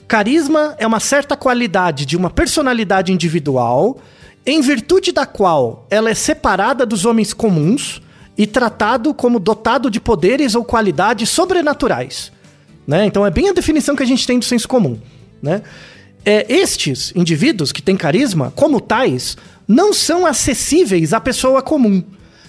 Carisma 0.07 0.75
é 0.77 0.87
uma 0.87 0.99
certa 0.99 1.35
qualidade 1.35 2.05
de 2.05 2.15
uma 2.15 2.29
personalidade 2.29 3.11
individual 3.11 3.99
em 4.45 4.61
virtude 4.61 5.11
da 5.11 5.25
qual 5.25 5.85
ela 5.89 6.09
é 6.09 6.13
separada 6.13 6.85
dos 6.85 7.03
homens 7.03 7.33
comuns 7.33 8.01
e 8.37 8.47
tratado 8.47 9.13
como 9.13 9.39
dotado 9.39 9.91
de 9.91 9.99
poderes 9.99 10.55
ou 10.55 10.63
qualidades 10.63 11.29
sobrenaturais. 11.29 12.31
Né? 12.87 13.05
Então 13.05 13.25
é 13.25 13.31
bem 13.31 13.49
a 13.49 13.53
definição 13.53 13.95
que 13.95 14.03
a 14.03 14.05
gente 14.05 14.25
tem 14.25 14.39
do 14.39 14.45
senso 14.45 14.67
comum. 14.67 14.97
Né? 15.41 15.61
É, 16.23 16.45
estes 16.53 17.11
indivíduos 17.13 17.73
que 17.73 17.81
têm 17.81 17.97
carisma, 17.97 18.53
como 18.55 18.79
tais, 18.79 19.35
não 19.67 19.91
são 19.93 20.25
acessíveis 20.25 21.11
à 21.11 21.19
pessoa 21.19 21.61
comum, 21.61 22.01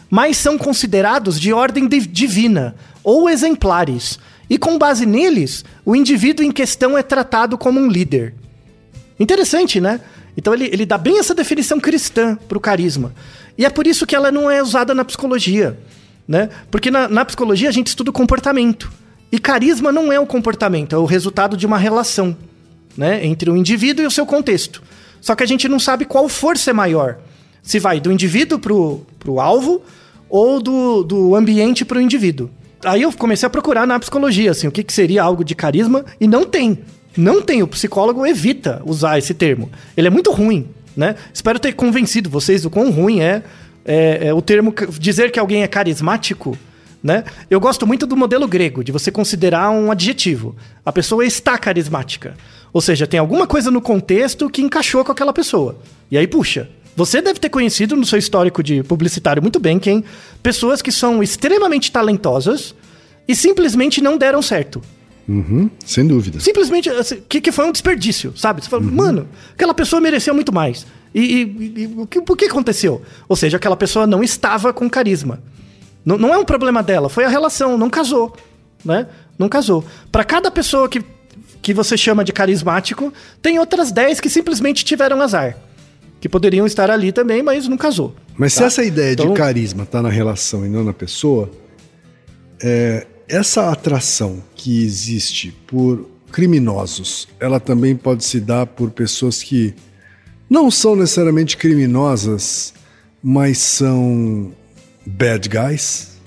mas 0.09 0.37
são 0.37 0.57
considerados 0.57 1.41
de 1.41 1.53
ordem 1.53 1.89
di- 1.89 2.07
divina 2.07 2.77
ou 3.03 3.29
exemplares. 3.29 4.21
E 4.49 4.57
com 4.57 4.79
base 4.79 5.05
neles, 5.05 5.65
o 5.85 5.95
indivíduo 5.95 6.45
em 6.45 6.51
questão 6.51 6.97
é 6.97 7.03
tratado 7.03 7.59
como 7.59 7.79
um 7.79 7.89
líder. 7.89 8.35
Interessante, 9.21 9.81
né? 9.81 10.01
Então 10.37 10.55
ele, 10.55 10.67
ele 10.73 10.87
dá 10.87 10.97
bem 10.97 11.19
essa 11.19 11.35
definição 11.35 11.81
cristã 11.81 12.37
pro 12.49 12.61
carisma. 12.61 13.13
E 13.57 13.65
é 13.65 13.71
por 13.71 13.87
isso 13.87 14.07
que 14.07 14.15
ela 14.15 14.31
não 14.31 14.51
é 14.51 14.63
usada 14.63 14.95
na 14.95 15.05
psicologia, 15.05 15.79
né? 16.27 16.49
Porque 16.71 16.91
na, 16.91 17.09
na 17.09 17.25
psicologia 17.25 17.69
a 17.69 17.73
gente 17.73 17.89
estuda 17.89 18.11
o 18.11 18.13
comportamento. 18.13 18.91
E 19.31 19.39
carisma 19.39 19.93
não 19.93 20.13
é 20.13 20.19
o 20.19 20.27
comportamento, 20.27 20.95
é 20.95 20.99
o 20.99 21.05
resultado 21.05 21.57
de 21.57 21.67
uma 21.67 21.77
relação, 21.77 22.37
né? 22.97 23.27
Entre 23.27 23.51
o 23.51 23.57
indivíduo 23.57 24.05
e 24.05 24.07
o 24.07 24.11
seu 24.11 24.25
contexto. 24.25 24.83
Só 25.21 25.35
que 25.35 25.43
a 25.43 25.47
gente 25.47 25.69
não 25.69 25.79
sabe 25.79 26.05
qual 26.05 26.29
força 26.29 26.71
é 26.71 26.73
maior. 26.73 27.19
Se 27.63 27.79
vai 27.79 28.01
do 28.01 28.13
indivíduo 28.13 28.59
pro, 28.59 29.07
pro 29.19 29.41
alvo 29.41 29.83
ou 30.31 30.63
do, 30.63 31.03
do 31.03 31.35
ambiente 31.35 31.85
pro 31.85 32.01
indivíduo. 32.01 32.49
Aí 32.85 33.03
eu 33.03 33.13
comecei 33.13 33.47
a 33.47 33.51
procurar 33.51 33.87
na 33.87 33.99
psicologia, 33.99 34.51
assim, 34.51 34.69
o 34.69 34.73
que, 34.73 34.83
que 34.83 34.93
seria 34.93 35.23
algo 35.23 35.45
de 35.45 35.55
carisma, 35.55 36.05
e 36.21 36.27
não 36.27 36.45
tem. 36.45 36.79
Não 37.17 37.43
tem, 37.43 37.63
o 37.63 37.67
psicólogo 37.67 38.25
evita 38.25 38.81
usar 38.85 39.19
esse 39.19 39.35
termo. 39.35 39.71
Ele 39.97 40.07
é 40.07 40.11
muito 40.11 40.31
ruim, 40.31 40.69
né? 40.97 41.17
Espero 41.35 41.59
ter 41.59 41.73
convencido 41.73 42.31
vocês 42.31 42.63
do 42.63 42.71
quão 42.71 42.91
ruim 42.91 43.21
é, 43.21 43.43
é, 43.85 44.29
é 44.29 44.35
o 44.35 44.41
termo. 44.41 44.73
Dizer 44.99 45.33
que 45.33 45.39
alguém 45.39 45.63
é 45.63 45.67
carismático 45.67 46.57
Né? 47.03 47.25
Eu 47.49 47.61
gosto 47.61 47.87
muito 47.87 48.07
do 48.07 48.17
modelo 48.17 48.47
grego, 48.47 48.85
de 48.85 48.93
você 48.93 49.11
considerar 49.11 49.71
um 49.71 49.91
adjetivo. 49.91 50.55
A 50.85 50.93
pessoa 50.93 51.25
está 51.25 51.57
carismática. 51.57 52.37
Ou 52.73 52.81
seja, 52.81 53.07
tem 53.07 53.19
alguma 53.19 53.47
coisa 53.47 53.71
no 53.71 53.81
contexto 53.81 54.51
que 54.51 54.63
encaixou 54.63 55.05
com 55.05 55.13
aquela 55.13 55.33
pessoa. 55.33 55.79
E 56.11 56.19
aí 56.19 56.27
puxa. 56.27 56.69
Você 56.99 57.23
deve 57.23 57.39
ter 57.39 57.49
conhecido 57.49 57.95
no 57.95 58.05
seu 58.05 58.19
histórico 58.19 58.61
de 58.61 58.83
publicitário 58.83 59.41
muito 59.41 59.61
bem 59.61 59.79
quem 59.79 60.03
pessoas 60.43 60.83
que 60.83 60.91
são 60.91 61.23
extremamente 61.23 61.93
talentosas 61.93 62.75
e 63.29 63.37
simplesmente 63.37 64.01
não 64.01 64.19
deram 64.19 64.43
certo. 64.43 64.83
Uhum, 65.29 65.71
sem 65.87 66.05
dúvida. 66.05 66.41
Simplesmente, 66.41 66.91
assim, 66.91 67.23
que, 67.29 67.41
que 67.41 67.53
foi 67.53 67.67
um 67.67 67.71
desperdício, 67.71 68.37
sabe? 68.37 68.65
Você 68.65 68.69
fala, 68.69 68.83
uhum. 68.83 68.91
mano, 68.91 69.29
aquela 69.53 69.73
pessoa 69.73 70.01
merecia 70.01 70.35
muito 70.35 70.53
mais. 70.53 70.89
E, 71.15 71.21
e, 71.21 71.83
e 71.83 71.95
o 71.99 72.05
que, 72.05 72.21
por 72.21 72.37
que 72.37 72.47
aconteceu? 72.47 73.01
Ou 73.29 73.37
seja, 73.37 73.59
aquela 73.59 73.77
pessoa 73.77 74.05
não 74.05 74.25
estava 74.25 74.73
com 74.73 74.91
carisma. 74.91 75.41
N 76.05 76.19
não 76.19 76.35
é 76.35 76.37
um 76.37 76.45
problema 76.45 76.83
dela, 76.83 77.09
foi 77.09 77.25
a 77.25 77.29
relação, 77.29 77.79
não 77.79 77.89
casou, 77.89 78.37
né? 78.85 79.07
Não 79.39 79.49
casou. 79.49 79.85
Para 80.11 80.25
cada 80.25 80.51
pessoa 80.51 80.89
que, 80.89 81.01
que 81.63 81.73
você 81.73 81.97
chama 81.97 82.25
de 82.25 82.33
carismático, 82.33 83.13
tem 83.41 83.61
outras 83.61 83.93
10 83.93 84.19
que 84.19 84.29
simplesmente 84.29 84.85
tiveram 84.85 85.23
azar. 85.23 85.68
Que 86.21 86.29
poderiam 86.29 86.67
estar 86.67 86.91
ali 86.91 87.13
também, 87.13 87.43
mas 87.43 87.69
não 87.69 87.77
casou. 87.77 88.15
Mas 88.37 88.55
tá? 88.55 88.61
se 88.61 88.65
essa 88.67 88.85
ideia 88.85 89.13
então, 89.13 89.29
de 89.29 89.35
carisma 89.35 89.87
tá 89.87 90.03
na 90.03 90.09
relação 90.09 90.67
e 90.67 90.69
não 90.69 90.83
na 90.83 90.93
pessoa, 90.93 91.51
é, 92.61 93.07
essa 93.29 93.71
atração 93.71 94.43
que 94.55 94.83
existe 94.85 95.53
por 95.67 96.09
criminosos, 96.33 97.29
ela 97.39 97.61
também 97.61 97.95
pode 97.97 98.25
se 98.25 98.41
dar 98.41 98.67
por 98.67 98.91
pessoas 98.91 99.43
que 99.43 99.75
não 100.49 100.71
são 100.71 100.97
necessariamente 100.97 101.57
criminosas, 101.57 102.75
mas 103.23 103.59
são 103.59 104.53
bad 105.07 105.49
guys? 105.49 106.19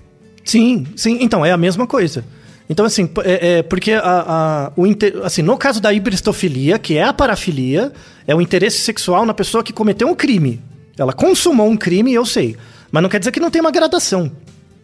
Sim, 0.44 0.86
sim. 0.96 1.20
Então, 1.22 1.46
é 1.46 1.52
a 1.52 1.58
mesma 1.58 1.88
coisa. 1.88 2.24
Então, 2.72 2.86
assim, 2.86 3.08
é, 3.24 3.58
é 3.58 3.64
porque 3.64 3.92
a, 3.92 4.02
a, 4.04 4.72
o 4.76 4.86
assim, 5.24 5.42
no 5.42 5.58
caso 5.58 5.82
da 5.82 5.94
hibristofilia, 5.94 6.80
que 6.80 6.98
é 6.98 7.04
a 7.04 7.14
parafilia, 7.14 7.92
é 8.26 8.34
o 8.34 8.42
interesse 8.42 8.80
sexual 8.80 9.26
na 9.26 9.34
pessoa 9.34 9.64
que 9.64 9.74
cometeu 9.74 10.08
um 10.08 10.16
crime. 10.16 10.60
Ela 10.98 11.14
consumou 11.14 11.70
um 11.70 11.78
crime, 11.78 12.14
eu 12.14 12.26
sei. 12.26 12.56
Mas 12.90 13.04
não 13.04 13.10
quer 13.10 13.20
dizer 13.20 13.32
que 13.32 13.40
não 13.40 13.52
tem 13.52 13.62
uma 13.62 13.72
gradação 13.72 14.32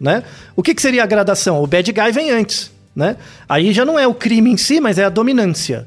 né? 0.00 0.22
O 0.54 0.62
que, 0.62 0.74
que 0.74 0.82
seria 0.82 1.02
a 1.02 1.06
gradação? 1.06 1.62
O 1.62 1.66
bad 1.66 1.90
guy 1.90 2.12
vem 2.12 2.30
antes, 2.30 2.70
né? 2.94 3.16
Aí 3.48 3.72
já 3.72 3.84
não 3.84 3.98
é 3.98 4.06
o 4.06 4.14
crime 4.14 4.50
em 4.50 4.56
si, 4.56 4.80
mas 4.80 4.98
é 4.98 5.04
a 5.04 5.08
dominância, 5.08 5.86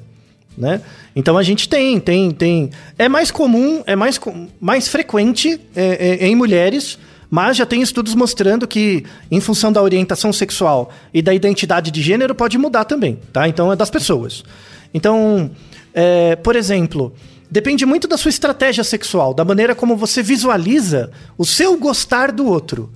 né? 0.58 0.82
Então 1.16 1.38
a 1.38 1.44
gente 1.44 1.68
tem, 1.68 2.00
tem, 2.00 2.32
tem. 2.32 2.70
É 2.98 3.10
mais 3.10 3.32
comum, 3.32 3.84
é 3.86 3.96
mais, 3.96 4.20
mais 4.60 4.88
frequente 4.88 5.60
é, 5.76 6.20
é, 6.22 6.28
em 6.28 6.36
mulheres, 6.36 6.98
mas 7.32 7.56
já 7.56 7.66
tem 7.66 7.82
estudos 7.82 8.14
mostrando 8.14 8.68
que, 8.68 9.06
em 9.32 9.40
função 9.40 9.72
da 9.72 9.82
orientação 9.82 10.34
sexual 10.34 10.92
e 11.14 11.22
da 11.22 11.34
identidade 11.34 11.90
de 11.90 12.02
gênero, 12.02 12.36
pode 12.36 12.58
mudar 12.58 12.84
também, 12.84 13.18
tá? 13.32 13.48
Então 13.48 13.72
é 13.72 13.76
das 13.76 13.90
pessoas. 13.90 14.44
Então, 14.94 15.50
é, 15.94 16.36
por 16.36 16.58
exemplo, 16.58 17.14
depende 17.50 17.86
muito 17.86 18.06
da 18.06 18.18
sua 18.18 18.28
estratégia 18.28 18.84
sexual, 18.84 19.34
da 19.34 19.46
maneira 19.46 19.74
como 19.74 19.96
você 19.96 20.22
visualiza 20.22 21.10
o 21.38 21.46
seu 21.46 21.78
gostar 21.78 22.34
do 22.34 22.46
outro. 22.46 22.92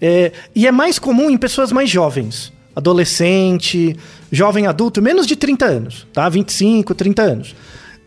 É, 0.00 0.30
e 0.54 0.64
é 0.64 0.70
mais 0.70 1.00
comum 1.00 1.28
em 1.28 1.36
pessoas 1.36 1.72
mais 1.72 1.90
jovens. 1.90 2.52
Adolescente, 2.76 3.96
jovem 4.30 4.68
adulto, 4.68 5.02
menos 5.02 5.26
de 5.26 5.34
30 5.34 5.66
anos, 5.66 6.06
tá? 6.12 6.28
25, 6.28 6.94
30 6.94 7.22
anos. 7.22 7.54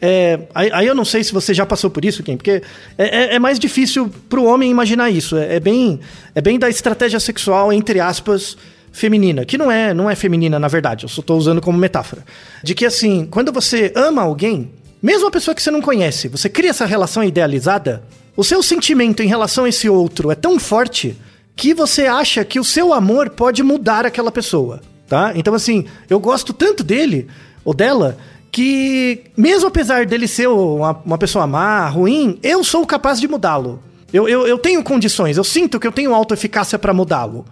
É, 0.01 0.39
aí, 0.53 0.69
aí, 0.73 0.87
eu 0.87 0.93
não 0.93 1.05
sei 1.05 1.23
se 1.23 1.31
você 1.31 1.53
já 1.53 1.65
passou 1.65 1.89
por 1.89 2.03
isso, 2.03 2.21
Kim, 2.21 2.35
porque 2.35 2.61
é, 2.97 3.33
é, 3.33 3.35
é 3.35 3.39
mais 3.39 3.57
difícil 3.57 4.11
para 4.29 4.39
o 4.39 4.45
homem 4.45 4.69
imaginar 4.69 5.09
isso. 5.09 5.37
É, 5.37 5.55
é, 5.55 5.59
bem, 5.59 5.99
é 6.33 6.41
bem 6.41 6.59
da 6.59 6.69
estratégia 6.69 7.19
sexual, 7.19 7.71
entre 7.71 7.99
aspas, 7.99 8.57
feminina. 8.91 9.45
Que 9.45 9.57
não 9.57 9.71
é, 9.71 9.93
não 9.93 10.09
é 10.09 10.15
feminina, 10.15 10.59
na 10.59 10.67
verdade, 10.67 11.05
eu 11.05 11.09
só 11.09 11.21
estou 11.21 11.37
usando 11.37 11.61
como 11.61 11.77
metáfora. 11.77 12.23
De 12.63 12.75
que, 12.75 12.85
assim, 12.85 13.25
quando 13.29 13.51
você 13.51 13.91
ama 13.95 14.21
alguém, 14.21 14.71
mesmo 15.01 15.27
a 15.27 15.31
pessoa 15.31 15.55
que 15.55 15.61
você 15.61 15.71
não 15.71 15.81
conhece, 15.81 16.27
você 16.27 16.49
cria 16.49 16.71
essa 16.71 16.85
relação 16.85 17.23
idealizada, 17.23 18.03
o 18.35 18.43
seu 18.43 18.61
sentimento 18.61 19.23
em 19.23 19.27
relação 19.27 19.63
a 19.63 19.69
esse 19.69 19.87
outro 19.87 20.29
é 20.29 20.35
tão 20.35 20.59
forte 20.59 21.15
que 21.55 21.73
você 21.73 22.05
acha 22.05 22.43
que 22.43 22.59
o 22.59 22.63
seu 22.63 22.93
amor 22.93 23.29
pode 23.29 23.63
mudar 23.63 24.05
aquela 24.05 24.31
pessoa, 24.31 24.81
tá? 25.07 25.31
Então, 25.35 25.53
assim, 25.53 25.85
eu 26.09 26.19
gosto 26.19 26.51
tanto 26.51 26.83
dele 26.83 27.27
ou 27.63 27.73
dela 27.73 28.17
que, 28.51 29.23
mesmo 29.35 29.67
apesar 29.67 30.05
dele 30.05 30.27
ser 30.27 30.47
uma, 30.47 30.91
uma 31.05 31.17
pessoa 31.17 31.45
má, 31.45 31.87
ruim, 31.87 32.39
eu 32.41 32.63
sou 32.63 32.85
capaz 32.85 33.19
de 33.19 33.27
mudá-lo. 33.27 33.81
Eu, 34.13 34.29
eu, 34.29 34.47
eu 34.47 34.57
tenho 34.57 34.81
condições, 34.83 35.37
eu 35.37 35.43
sinto 35.43 35.79
que 35.79 35.85
eu 35.85 35.91
tenho 35.91 36.13
autoeficácia 36.13 36.79
para 36.79 36.93
mudá-lo. 36.93 37.45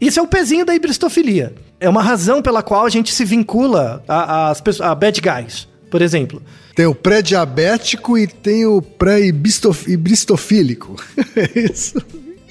Isso 0.00 0.18
é 0.18 0.22
o 0.22 0.26
pezinho 0.26 0.64
da 0.64 0.74
hibristofilia. 0.74 1.54
É 1.78 1.88
uma 1.88 2.02
razão 2.02 2.42
pela 2.42 2.62
qual 2.62 2.84
a 2.84 2.90
gente 2.90 3.12
se 3.12 3.24
vincula 3.24 4.02
a, 4.08 4.50
a, 4.50 4.54
a 4.80 4.94
bad 4.94 5.20
guys, 5.20 5.68
por 5.90 6.02
exemplo. 6.02 6.42
Tem 6.74 6.86
o 6.86 6.94
pré-diabético 6.94 8.18
e 8.18 8.26
tem 8.26 8.66
o 8.66 8.80
pré-ibristofílico. 8.80 10.96
é 11.36 11.50
isso. 11.58 12.02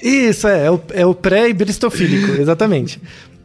Isso, 0.02 0.48
é, 0.48 0.66
é 0.66 0.70
o, 0.70 0.80
é 0.94 1.06
o 1.06 1.14
pré-bristofílico, 1.14 2.32
exatamente. 2.40 3.00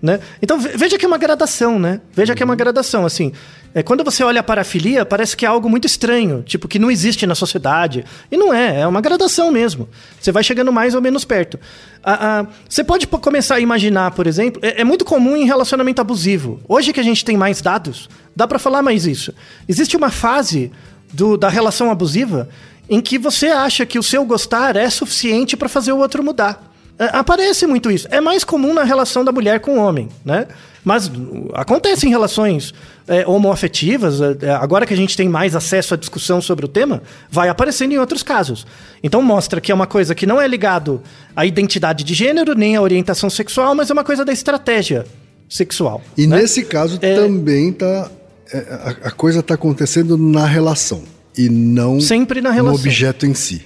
Né? 0.05 0.19
Então 0.39 0.59
veja 0.59 0.99
que 0.99 1.03
é 1.03 1.07
uma 1.07 1.17
gradação, 1.17 1.79
né? 1.79 1.99
Veja 2.13 2.35
que 2.35 2.43
é 2.43 2.45
uma 2.45 2.55
gradação, 2.55 3.07
assim. 3.07 3.33
É, 3.73 3.81
quando 3.81 4.03
você 4.03 4.23
olha 4.23 4.39
a 4.39 4.43
parafilia, 4.43 5.03
parece 5.03 5.35
que 5.35 5.43
é 5.43 5.47
algo 5.47 5.67
muito 5.67 5.85
estranho, 5.85 6.43
tipo, 6.43 6.67
que 6.67 6.77
não 6.77 6.91
existe 6.91 7.25
na 7.25 7.33
sociedade. 7.33 8.05
E 8.31 8.37
não 8.37 8.53
é, 8.53 8.81
é 8.81 8.87
uma 8.87 9.01
gradação 9.01 9.51
mesmo. 9.51 9.89
Você 10.21 10.31
vai 10.31 10.43
chegando 10.43 10.71
mais 10.71 10.93
ou 10.93 11.01
menos 11.01 11.25
perto. 11.25 11.59
Ah, 12.03 12.19
ah, 12.21 12.47
você 12.69 12.83
pode 12.83 13.07
começar 13.07 13.55
a 13.55 13.59
imaginar, 13.59 14.11
por 14.11 14.27
exemplo, 14.27 14.61
é, 14.63 14.81
é, 14.81 14.83
muito 14.83 15.03
comum 15.03 15.35
em 15.35 15.45
relacionamento 15.45 15.99
abusivo. 15.99 16.61
Hoje 16.69 16.93
que 16.93 16.99
a 16.99 17.03
gente 17.03 17.25
tem 17.25 17.35
mais 17.35 17.59
dados, 17.59 18.07
dá 18.35 18.47
para 18.47 18.59
falar 18.59 18.83
mais 18.83 19.07
isso. 19.07 19.33
Existe 19.67 19.97
uma 19.97 20.11
fase 20.11 20.71
do, 21.11 21.35
da 21.35 21.49
relação 21.49 21.89
abusiva 21.89 22.47
em 22.87 23.01
que 23.01 23.17
você 23.17 23.47
acha 23.47 23.87
que 23.87 23.97
o 23.97 24.03
seu 24.03 24.23
gostar 24.23 24.75
é 24.75 24.87
suficiente 24.87 25.57
para 25.57 25.67
fazer 25.67 25.93
o 25.93 25.97
outro 25.97 26.23
mudar. 26.23 26.74
É, 26.97 27.05
aparece 27.17 27.67
muito 27.67 27.91
isso. 27.91 28.07
É 28.09 28.21
mais 28.21 28.43
comum 28.43 28.73
na 28.73 28.83
relação 28.83 29.23
da 29.23 29.31
mulher 29.31 29.59
com 29.59 29.77
o 29.77 29.79
homem, 29.79 30.07
né? 30.23 30.47
Mas 30.83 31.11
acontece 31.53 32.05
em 32.05 32.09
relações 32.09 32.73
é, 33.07 33.27
homoafetivas, 33.27 34.21
é, 34.21 34.37
é, 34.41 34.51
agora 34.51 34.85
que 34.85 34.93
a 34.93 34.97
gente 34.97 35.17
tem 35.17 35.27
mais 35.27 35.55
acesso 35.55 35.95
à 35.95 35.97
discussão 35.97 36.39
sobre 36.39 36.63
o 36.65 36.67
tema, 36.67 37.01
vai 37.29 37.49
aparecendo 37.49 37.93
em 37.93 37.97
outros 37.97 38.21
casos. 38.21 38.67
Então 39.03 39.21
mostra 39.21 39.59
que 39.59 39.71
é 39.71 39.75
uma 39.75 39.87
coisa 39.87 40.13
que 40.13 40.27
não 40.27 40.39
é 40.39 40.47
ligado 40.47 41.01
à 41.35 41.45
identidade 41.45 42.03
de 42.03 42.13
gênero, 42.13 42.53
nem 42.53 42.75
à 42.75 42.81
orientação 42.81 43.29
sexual, 43.29 43.73
mas 43.73 43.89
é 43.89 43.93
uma 43.93 44.03
coisa 44.03 44.23
da 44.23 44.31
estratégia 44.31 45.05
sexual. 45.49 46.01
E 46.15 46.27
né? 46.27 46.37
nesse 46.37 46.63
caso 46.63 46.99
é... 47.01 47.15
também 47.15 47.73
tá. 47.73 48.09
É, 48.53 48.59
a, 49.03 49.07
a 49.07 49.11
coisa 49.11 49.39
está 49.39 49.55
acontecendo 49.55 50.17
na 50.19 50.45
relação 50.45 51.03
e 51.35 51.49
não 51.49 51.99
Sempre 51.99 52.41
na 52.41 52.51
relação. 52.51 52.77
no 52.77 52.79
objeto 52.79 53.25
em 53.25 53.33
si. 53.33 53.65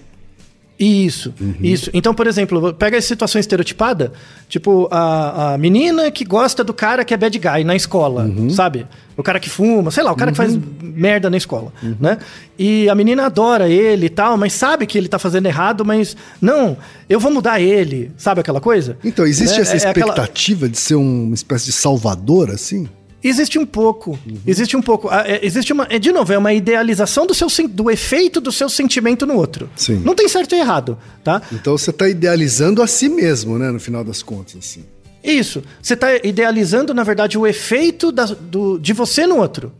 Isso, 0.79 1.33
uhum. 1.41 1.55
isso. 1.61 1.89
Então, 1.93 2.13
por 2.13 2.25
exemplo, 2.25 2.73
pega 2.73 2.97
a 2.97 3.01
situação 3.01 3.37
estereotipada, 3.37 4.13
tipo, 4.47 4.87
a, 4.89 5.53
a 5.53 5.57
menina 5.57 6.09
que 6.09 6.23
gosta 6.23 6.63
do 6.63 6.73
cara 6.73 7.03
que 7.03 7.13
é 7.13 7.17
bad 7.17 7.37
guy 7.37 7.65
na 7.65 7.75
escola, 7.75 8.23
uhum. 8.23 8.49
sabe? 8.49 8.87
O 9.17 9.21
cara 9.21 9.41
que 9.41 9.49
fuma, 9.49 9.91
sei 9.91 10.03
lá, 10.03 10.13
o 10.13 10.15
cara 10.15 10.29
uhum. 10.29 10.33
que 10.33 10.37
faz 10.37 10.55
uhum. 10.55 10.61
merda 10.81 11.29
na 11.29 11.35
escola, 11.35 11.73
uhum. 11.83 11.97
né? 11.99 12.17
E 12.57 12.87
a 12.87 12.95
menina 12.95 13.25
adora 13.25 13.67
ele 13.67 14.05
e 14.05 14.09
tal, 14.09 14.37
mas 14.37 14.53
sabe 14.53 14.87
que 14.87 14.97
ele 14.97 15.09
tá 15.09 15.19
fazendo 15.19 15.47
errado, 15.47 15.83
mas 15.83 16.15
não, 16.41 16.77
eu 17.09 17.19
vou 17.19 17.29
mudar 17.29 17.59
ele, 17.59 18.13
sabe 18.15 18.39
aquela 18.39 18.61
coisa? 18.61 18.97
Então, 19.03 19.25
existe 19.25 19.57
né? 19.57 19.61
essa 19.63 19.75
expectativa 19.75 20.61
é 20.61 20.67
aquela... 20.67 20.71
de 20.71 20.77
ser 20.77 20.95
uma 20.95 21.35
espécie 21.35 21.65
de 21.65 21.73
salvador, 21.73 22.51
assim? 22.51 22.87
Existe 23.23 23.59
um 23.59 23.65
pouco. 23.65 24.11
Uhum. 24.11 24.37
Existe 24.47 24.77
um 24.77 24.81
pouco. 24.81 25.09
Ah, 25.09 25.23
é, 25.25 25.45
existe 25.45 25.73
uma. 25.73 25.85
É, 25.89 25.99
de 25.99 26.11
novo, 26.11 26.31
é 26.31 26.37
uma 26.37 26.53
idealização 26.53 27.25
do, 27.25 27.33
seu, 27.33 27.47
do 27.67 27.91
efeito 27.91 28.39
do 28.39 28.51
seu 28.51 28.69
sentimento 28.69 29.25
no 29.25 29.35
outro. 29.35 29.69
Sim. 29.75 30.01
Não 30.05 30.15
tem 30.15 30.27
certo 30.27 30.55
e 30.55 30.59
errado, 30.59 30.97
tá? 31.23 31.41
Então 31.51 31.77
você 31.77 31.89
está 31.89 32.07
idealizando 32.07 32.81
a 32.81 32.87
si 32.87 33.09
mesmo, 33.09 33.59
né? 33.59 33.71
No 33.71 33.79
final 33.79 34.03
das 34.03 34.23
contas, 34.23 34.55
assim. 34.57 34.85
Isso. 35.23 35.61
Você 35.81 35.95
está 35.95 36.15
idealizando, 36.23 36.93
na 36.93 37.03
verdade, 37.03 37.37
o 37.37 37.45
efeito 37.45 38.11
da, 38.11 38.25
do, 38.25 38.79
de 38.79 38.93
você 38.93 39.27
no 39.27 39.37
outro. 39.37 39.73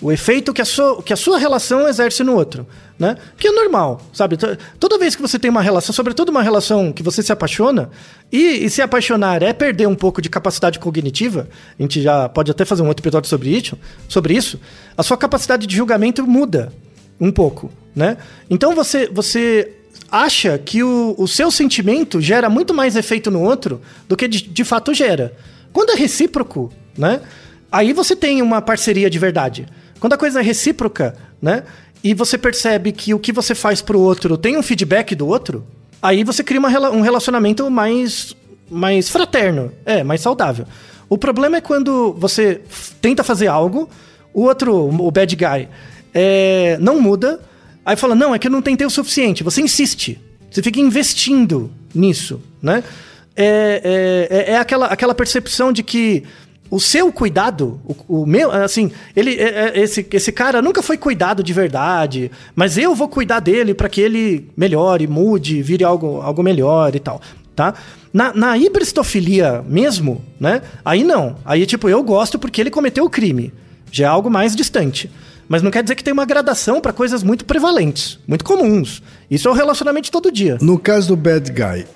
O 0.00 0.12
efeito 0.12 0.52
que 0.52 0.62
a 0.62 0.64
sua, 0.64 1.02
que 1.02 1.12
a 1.12 1.16
sua 1.16 1.38
relação 1.38 1.88
exerce 1.88 2.22
no 2.22 2.36
outro, 2.36 2.66
né? 2.96 3.16
Que 3.36 3.48
é 3.48 3.52
normal, 3.52 4.00
sabe? 4.12 4.36
Toda 4.78 4.96
vez 4.96 5.16
que 5.16 5.22
você 5.22 5.40
tem 5.40 5.50
uma 5.50 5.60
relação, 5.60 5.92
sobretudo 5.92 6.28
uma 6.28 6.42
relação 6.42 6.92
que 6.92 7.02
você 7.02 7.20
se 7.20 7.32
apaixona, 7.32 7.90
e, 8.30 8.64
e, 8.64 8.70
se 8.70 8.80
apaixonar 8.80 9.42
é 9.42 9.52
perder 9.52 9.88
um 9.88 9.96
pouco 9.96 10.22
de 10.22 10.28
capacidade 10.28 10.78
cognitiva, 10.78 11.48
a 11.76 11.82
gente 11.82 12.00
já 12.00 12.28
pode 12.28 12.50
até 12.50 12.64
fazer 12.64 12.82
um 12.82 12.86
outro 12.86 13.02
episódio 13.02 13.28
sobre 13.28 13.50
isso, 13.50 13.76
sobre 14.08 14.34
isso 14.34 14.60
a 14.96 15.02
sua 15.02 15.16
capacidade 15.16 15.66
de 15.66 15.74
julgamento 15.76 16.24
muda 16.24 16.72
um 17.20 17.32
pouco, 17.32 17.70
né? 17.94 18.18
Então 18.48 18.76
você, 18.76 19.08
você 19.08 19.72
acha 20.10 20.58
que 20.58 20.82
o, 20.82 21.14
o 21.18 21.26
seu 21.26 21.50
sentimento 21.50 22.20
gera 22.20 22.48
muito 22.48 22.72
mais 22.72 22.96
efeito 22.96 23.30
no 23.30 23.42
outro 23.42 23.80
do 24.08 24.16
que 24.16 24.28
de, 24.28 24.42
de 24.42 24.64
fato 24.64 24.94
gera. 24.94 25.34
Quando 25.72 25.90
é 25.90 25.94
recíproco, 25.94 26.72
né? 26.96 27.20
Aí 27.70 27.92
você 27.92 28.16
tem 28.16 28.40
uma 28.40 28.62
parceria 28.62 29.10
de 29.10 29.18
verdade. 29.18 29.66
Quando 30.00 30.12
a 30.12 30.18
coisa 30.18 30.40
é 30.40 30.42
recíproca, 30.42 31.14
né? 31.40 31.62
E 32.02 32.14
você 32.14 32.38
percebe 32.38 32.92
que 32.92 33.12
o 33.12 33.18
que 33.18 33.32
você 33.32 33.54
faz 33.54 33.82
pro 33.82 33.98
outro 34.00 34.36
tem 34.36 34.56
um 34.56 34.62
feedback 34.62 35.14
do 35.14 35.26
outro, 35.26 35.66
aí 36.00 36.22
você 36.22 36.44
cria 36.44 36.60
uma, 36.60 36.68
um 36.90 37.00
relacionamento 37.00 37.68
mais 37.70 38.34
mais 38.70 39.08
fraterno, 39.08 39.72
é, 39.84 40.04
mais 40.04 40.20
saudável. 40.20 40.66
O 41.08 41.16
problema 41.16 41.56
é 41.56 41.60
quando 41.60 42.12
você 42.12 42.60
tenta 43.00 43.24
fazer 43.24 43.46
algo, 43.46 43.88
o 44.34 44.42
outro, 44.42 44.74
o 44.76 45.10
bad 45.10 45.34
guy, 45.34 45.68
é, 46.12 46.76
não 46.78 47.00
muda, 47.00 47.40
aí 47.84 47.96
fala, 47.96 48.14
não, 48.14 48.34
é 48.34 48.38
que 48.38 48.46
eu 48.46 48.50
não 48.52 48.60
tentei 48.60 48.86
o 48.86 48.90
suficiente. 48.90 49.42
Você 49.42 49.62
insiste, 49.62 50.20
você 50.50 50.62
fica 50.62 50.78
investindo 50.78 51.70
nisso, 51.94 52.42
né? 52.60 52.84
É, 53.34 54.28
é, 54.30 54.36
é- 54.36 54.52
é 54.52 54.58
aquela, 54.58 54.86
aquela 54.86 55.14
percepção 55.14 55.72
de 55.72 55.82
que 55.82 56.24
o 56.70 56.78
seu 56.80 57.12
cuidado, 57.12 57.80
o, 57.84 58.22
o 58.22 58.26
meu, 58.26 58.50
assim, 58.50 58.90
ele, 59.16 59.34
é- 59.34 59.68
é- 59.68 59.80
esse, 59.80 60.06
esse 60.12 60.32
cara 60.32 60.60
nunca 60.60 60.82
foi 60.82 60.96
cuidado 60.98 61.42
de 61.42 61.52
verdade, 61.52 62.30
mas 62.54 62.76
eu 62.76 62.94
vou 62.94 63.08
cuidar 63.08 63.40
dele 63.40 63.74
para 63.74 63.88
que 63.88 64.00
ele 64.00 64.48
melhore, 64.56 65.06
mude, 65.06 65.62
vire 65.62 65.84
algo, 65.84 66.20
algo 66.20 66.42
melhor 66.42 66.94
e 66.94 67.00
tal, 67.00 67.20
tá? 67.56 67.74
Na, 68.12 68.32
na 68.32 68.56
hibristofilia 68.58 69.62
mesmo, 69.68 70.22
né? 70.40 70.62
Aí 70.84 71.04
não. 71.04 71.36
Aí, 71.44 71.66
tipo, 71.66 71.88
eu 71.88 72.02
gosto 72.02 72.38
porque 72.38 72.60
ele 72.60 72.70
cometeu 72.70 73.04
o 73.04 73.10
crime. 73.10 73.52
Já 73.90 74.04
é 74.06 74.08
algo 74.08 74.30
mais 74.30 74.56
distante. 74.56 75.10
Mas 75.48 75.62
não 75.62 75.70
quer 75.70 75.82
dizer 75.82 75.94
que 75.94 76.04
tem 76.04 76.12
uma 76.12 76.26
gradação 76.26 76.78
para 76.80 76.92
coisas 76.92 77.22
muito 77.22 77.44
prevalentes, 77.46 78.18
muito 78.28 78.44
comuns. 78.44 79.02
Isso 79.30 79.48
é 79.48 79.50
o 79.50 79.54
relacionamento 79.54 80.04
de 80.04 80.10
todo 80.10 80.30
dia. 80.30 80.58
No 80.60 80.78
caso 80.78 81.08
do 81.08 81.16
bad 81.16 81.50
guy, 81.50 81.86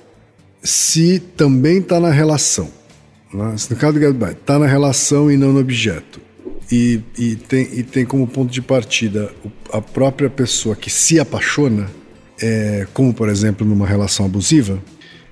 se 0.62 1.18
também 1.36 1.78
está 1.78 1.98
na 2.00 2.10
relação, 2.10 2.70
né? 3.32 3.56
se 3.56 3.70
no 3.72 3.76
caso 3.76 3.98
do 3.98 4.00
guy 4.00 4.32
está 4.32 4.58
na 4.58 4.66
relação 4.66 5.30
e 5.30 5.36
não 5.36 5.52
no 5.52 5.60
objeto, 5.60 6.20
e, 6.70 7.00
e, 7.18 7.36
tem, 7.36 7.68
e 7.72 7.82
tem 7.82 8.04
como 8.04 8.26
ponto 8.26 8.50
de 8.50 8.62
partida 8.62 9.30
a 9.72 9.80
própria 9.80 10.30
pessoa 10.30 10.74
que 10.74 10.88
se 10.90 11.20
apaixona, 11.20 11.88
é, 12.40 12.86
como 12.94 13.12
por 13.12 13.28
exemplo 13.28 13.66
numa 13.66 13.86
relação 13.86 14.26
abusiva, 14.26 14.78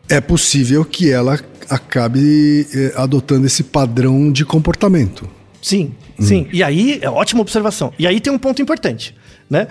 é 0.08 0.20
possível 0.20 0.84
que 0.84 1.10
ela 1.10 1.38
acabe 1.68 2.66
é, 2.74 2.92
adotando 2.96 3.46
esse 3.46 3.62
padrão 3.62 4.30
de 4.30 4.44
comportamento. 4.44 5.28
Sim, 5.62 5.92
sim. 6.18 6.48
E 6.52 6.62
aí, 6.62 6.98
é 7.02 7.08
ótima 7.08 7.42
observação. 7.42 7.92
E 7.98 8.06
aí 8.06 8.18
tem 8.18 8.32
um 8.32 8.38
ponto 8.38 8.60
importante, 8.62 9.14
né? 9.48 9.68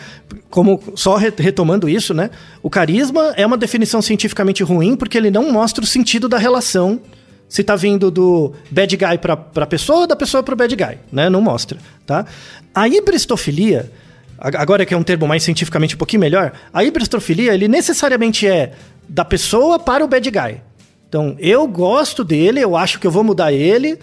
Como 0.50 0.82
só 0.96 1.18
re- 1.18 1.34
retomando 1.36 1.90
isso, 1.90 2.14
né? 2.14 2.30
O 2.62 2.70
carisma 2.70 3.34
é 3.36 3.46
uma 3.46 3.58
definição 3.58 4.02
cientificamente 4.02 4.64
ruim 4.64 4.96
porque 4.96 5.18
ele 5.18 5.32
não 5.32 5.52
mostra 5.52 5.84
o 5.84 5.88
sentido 5.88 6.30
da 6.30 6.38
relação 6.38 7.02
se 7.50 7.64
tá 7.64 7.76
vindo 7.76 8.10
do 8.12 8.54
bad 8.72 8.96
guy 8.96 9.18
pra, 9.18 9.36
pra 9.36 9.66
pessoa 9.66 10.02
ou 10.02 10.08
da 10.08 10.16
pessoa 10.16 10.42
pro 10.44 10.56
bad 10.56 10.74
guy, 10.76 10.98
né? 11.12 11.30
Não 11.30 11.42
mostra, 11.42 11.78
tá? 12.06 12.26
A 12.74 12.88
hibristofilia, 12.88 13.92
ag- 14.38 14.56
agora 14.56 14.86
que 14.86 14.94
é 14.94 14.98
um 14.98 15.04
termo 15.04 15.28
mais 15.28 15.44
cientificamente 15.44 15.96
um 15.96 15.98
pouquinho 15.98 16.20
melhor, 16.22 16.54
a 16.72 16.84
hibristofilia, 16.84 17.54
ele 17.54 17.68
necessariamente 17.68 18.48
é 18.48 18.74
da 19.08 19.26
pessoa 19.26 19.80
para 19.80 20.06
o 20.06 20.08
bad 20.08 20.30
guy. 20.30 20.62
Então, 21.10 21.36
eu 21.40 21.68
gosto 21.68 22.24
dele, 22.24 22.60
eu 22.60 22.78
acho 22.78 23.00
que 23.00 23.08
eu 23.08 23.12
vou 23.12 23.24
mudar 23.24 23.52
ele, 23.52 23.98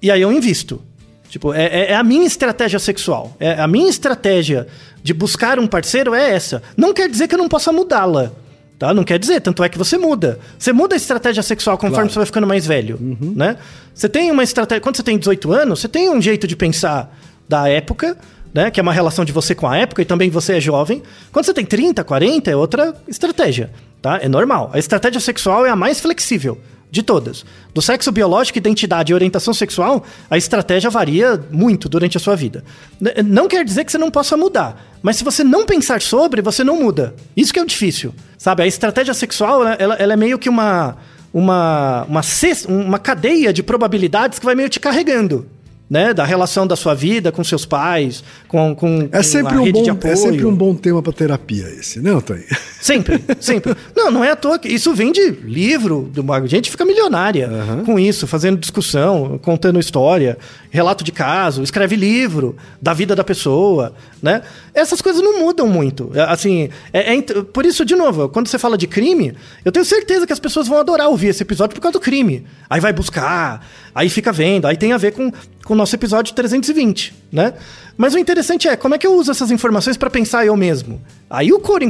e 0.00 0.10
aí 0.10 0.22
eu 0.22 0.32
invisto. 0.32 0.80
Tipo, 1.28 1.52
é, 1.52 1.64
é- 1.66 1.90
é 1.92 1.94
a 1.96 2.02
minha 2.02 2.24
estratégia 2.26 2.78
sexual. 2.78 3.36
É 3.38 3.60
a 3.60 3.66
minha 3.66 3.90
estratégia 3.90 4.66
de 5.02 5.12
buscar 5.12 5.58
um 5.58 5.66
parceiro 5.66 6.14
é 6.14 6.30
essa. 6.30 6.62
Não 6.76 6.94
quer 6.94 7.10
dizer 7.10 7.28
que 7.28 7.34
eu 7.34 7.38
não 7.38 7.48
possa 7.48 7.70
mudá-la. 7.72 8.32
Tá? 8.78 8.92
Não 8.92 9.04
quer 9.04 9.18
dizer, 9.18 9.40
tanto 9.40 9.64
é 9.64 9.68
que 9.68 9.78
você 9.78 9.96
muda. 9.96 10.38
Você 10.58 10.72
muda 10.72 10.94
a 10.94 10.98
estratégia 10.98 11.42
sexual 11.42 11.76
conforme 11.78 11.94
Claro. 11.96 12.10
você 12.10 12.18
vai 12.18 12.26
ficando 12.26 12.46
mais 12.46 12.66
velho, 12.66 12.98
né? 13.34 13.56
Você 13.94 14.08
tem 14.08 14.30
uma 14.30 14.42
estratégia, 14.42 14.82
quando 14.82 14.96
você 14.96 15.02
tem 15.02 15.16
18 15.18 15.50
anos, 15.52 15.80
você 15.80 15.88
tem 15.88 16.10
um 16.10 16.20
jeito 16.20 16.46
de 16.46 16.54
pensar 16.54 17.16
da 17.48 17.68
época, 17.68 18.18
né, 18.52 18.70
que 18.70 18.78
é 18.78 18.82
uma 18.82 18.92
relação 18.92 19.24
de 19.24 19.32
você 19.32 19.54
com 19.54 19.66
a 19.66 19.76
época 19.76 20.02
e 20.02 20.04
também 20.04 20.28
você 20.30 20.54
é 20.54 20.60
jovem. 20.60 21.02
Quando 21.32 21.46
você 21.46 21.54
tem 21.54 21.64
30, 21.64 22.02
40 22.04 22.50
é 22.50 22.56
outra 22.56 22.94
estratégia, 23.08 23.70
tá? 24.02 24.18
É 24.22 24.28
normal. 24.28 24.70
A 24.72 24.78
estratégia 24.78 25.20
sexual 25.20 25.64
é 25.64 25.70
a 25.70 25.76
mais 25.76 26.00
flexível 26.00 26.58
de 26.90 27.02
todas. 27.02 27.44
Do 27.74 27.82
sexo 27.82 28.10
biológico, 28.12 28.58
identidade 28.58 29.12
e 29.12 29.14
orientação 29.14 29.52
sexual, 29.52 30.04
a 30.30 30.36
estratégia 30.38 30.88
varia 30.88 31.40
muito 31.50 31.88
durante 31.88 32.16
a 32.16 32.20
sua 32.20 32.34
vida. 32.36 32.64
Não 33.24 33.48
quer 33.48 33.64
dizer 33.64 33.84
que 33.84 33.92
você 33.92 33.98
não 33.98 34.10
possa 34.10 34.36
mudar, 34.36 34.82
mas 35.02 35.16
se 35.16 35.24
você 35.24 35.44
não 35.44 35.66
pensar 35.66 36.00
sobre, 36.00 36.40
você 36.40 36.64
não 36.64 36.80
muda. 36.80 37.14
Isso 37.36 37.52
que 37.52 37.58
é 37.58 37.62
o 37.62 37.66
difícil, 37.66 38.14
sabe? 38.38 38.62
A 38.62 38.66
estratégia 38.66 39.12
sexual, 39.14 39.62
ela, 39.66 39.94
ela- 39.98 40.12
é 40.12 40.16
meio 40.16 40.38
que 40.38 40.48
uma, 40.48 40.96
uma, 41.32 42.04
uma, 42.08 42.20
uma 42.68 42.98
cadeia 42.98 43.52
de 43.52 43.62
probabilidades 43.62 44.38
que 44.38 44.44
vai 44.46 44.54
meio 44.54 44.68
te 44.68 44.80
carregando. 44.80 45.46
Né, 45.88 46.12
da 46.12 46.24
relação 46.24 46.66
da 46.66 46.74
sua 46.74 46.94
vida 46.94 47.30
com 47.30 47.44
seus 47.44 47.64
pais, 47.64 48.24
com, 48.48 48.74
com, 48.74 49.08
É 49.12 49.22
sempre, 49.22 49.56
um 49.56 49.70
bom, 49.70 49.84
é 50.02 50.16
sempre 50.16 50.44
um 50.44 50.52
bom 50.52 50.74
tema 50.74 51.00
para 51.00 51.12
terapia 51.12 51.68
esse, 51.78 52.00
não, 52.00 52.20
Thaí? 52.20 52.44
Sempre, 52.80 53.22
sempre. 53.38 53.76
Não, 53.94 54.10
não 54.10 54.24
é 54.24 54.30
à 54.30 54.36
toa 54.36 54.58
que 54.58 54.68
isso 54.68 54.94
vem 54.94 55.10
de 55.10 55.30
livro, 55.30 56.10
de 56.12 56.20
uma 56.20 56.44
gente 56.46 56.70
fica 56.70 56.84
milionária 56.84 57.50
com 57.84 57.98
isso, 57.98 58.26
fazendo 58.26 58.58
discussão, 58.58 59.38
contando 59.42 59.80
história, 59.80 60.38
relato 60.70 61.02
de 61.02 61.10
caso, 61.10 61.62
escreve 61.62 61.96
livro 61.96 62.56
da 62.80 62.92
vida 62.92 63.14
da 63.14 63.24
pessoa, 63.24 63.94
né? 64.22 64.42
Essas 64.74 65.00
coisas 65.00 65.22
não 65.22 65.38
mudam 65.38 65.66
muito. 65.66 66.10
É, 66.14 66.22
Assim, 66.22 66.68
é, 66.92 67.16
é 67.16 67.22
por 67.22 67.64
isso, 67.64 67.84
de 67.84 67.96
novo, 67.96 68.28
quando 68.28 68.48
você 68.48 68.58
fala 68.58 68.76
de 68.76 68.86
crime, 68.86 69.34
eu 69.64 69.72
tenho 69.72 69.84
certeza 69.84 70.26
que 70.26 70.32
as 70.32 70.38
pessoas 70.38 70.68
vão 70.68 70.78
adorar 70.78 71.08
ouvir 71.08 71.28
esse 71.28 71.42
episódio 71.42 71.74
por 71.74 71.80
causa 71.80 71.98
do 71.98 72.00
crime. 72.00 72.44
Aí 72.68 72.80
vai 72.80 72.92
buscar, 72.92 73.66
aí 73.94 74.08
fica 74.10 74.32
vendo, 74.32 74.66
aí 74.66 74.76
tem 74.76 74.92
a 74.92 74.98
ver 74.98 75.12
com, 75.12 75.32
com 75.66 75.74
o 75.74 75.76
nosso 75.76 75.94
episódio 75.96 76.32
320, 76.34 77.12
né? 77.32 77.52
Mas 77.98 78.14
o 78.14 78.18
interessante 78.18 78.68
é, 78.68 78.76
como 78.76 78.94
é 78.94 78.98
que 78.98 79.06
eu 79.06 79.14
uso 79.14 79.30
essas 79.32 79.50
informações 79.50 79.96
para 79.96 80.08
pensar 80.08 80.46
eu 80.46 80.56
mesmo? 80.56 81.00
Aí 81.28 81.52
o 81.52 81.58
couro 81.58 81.84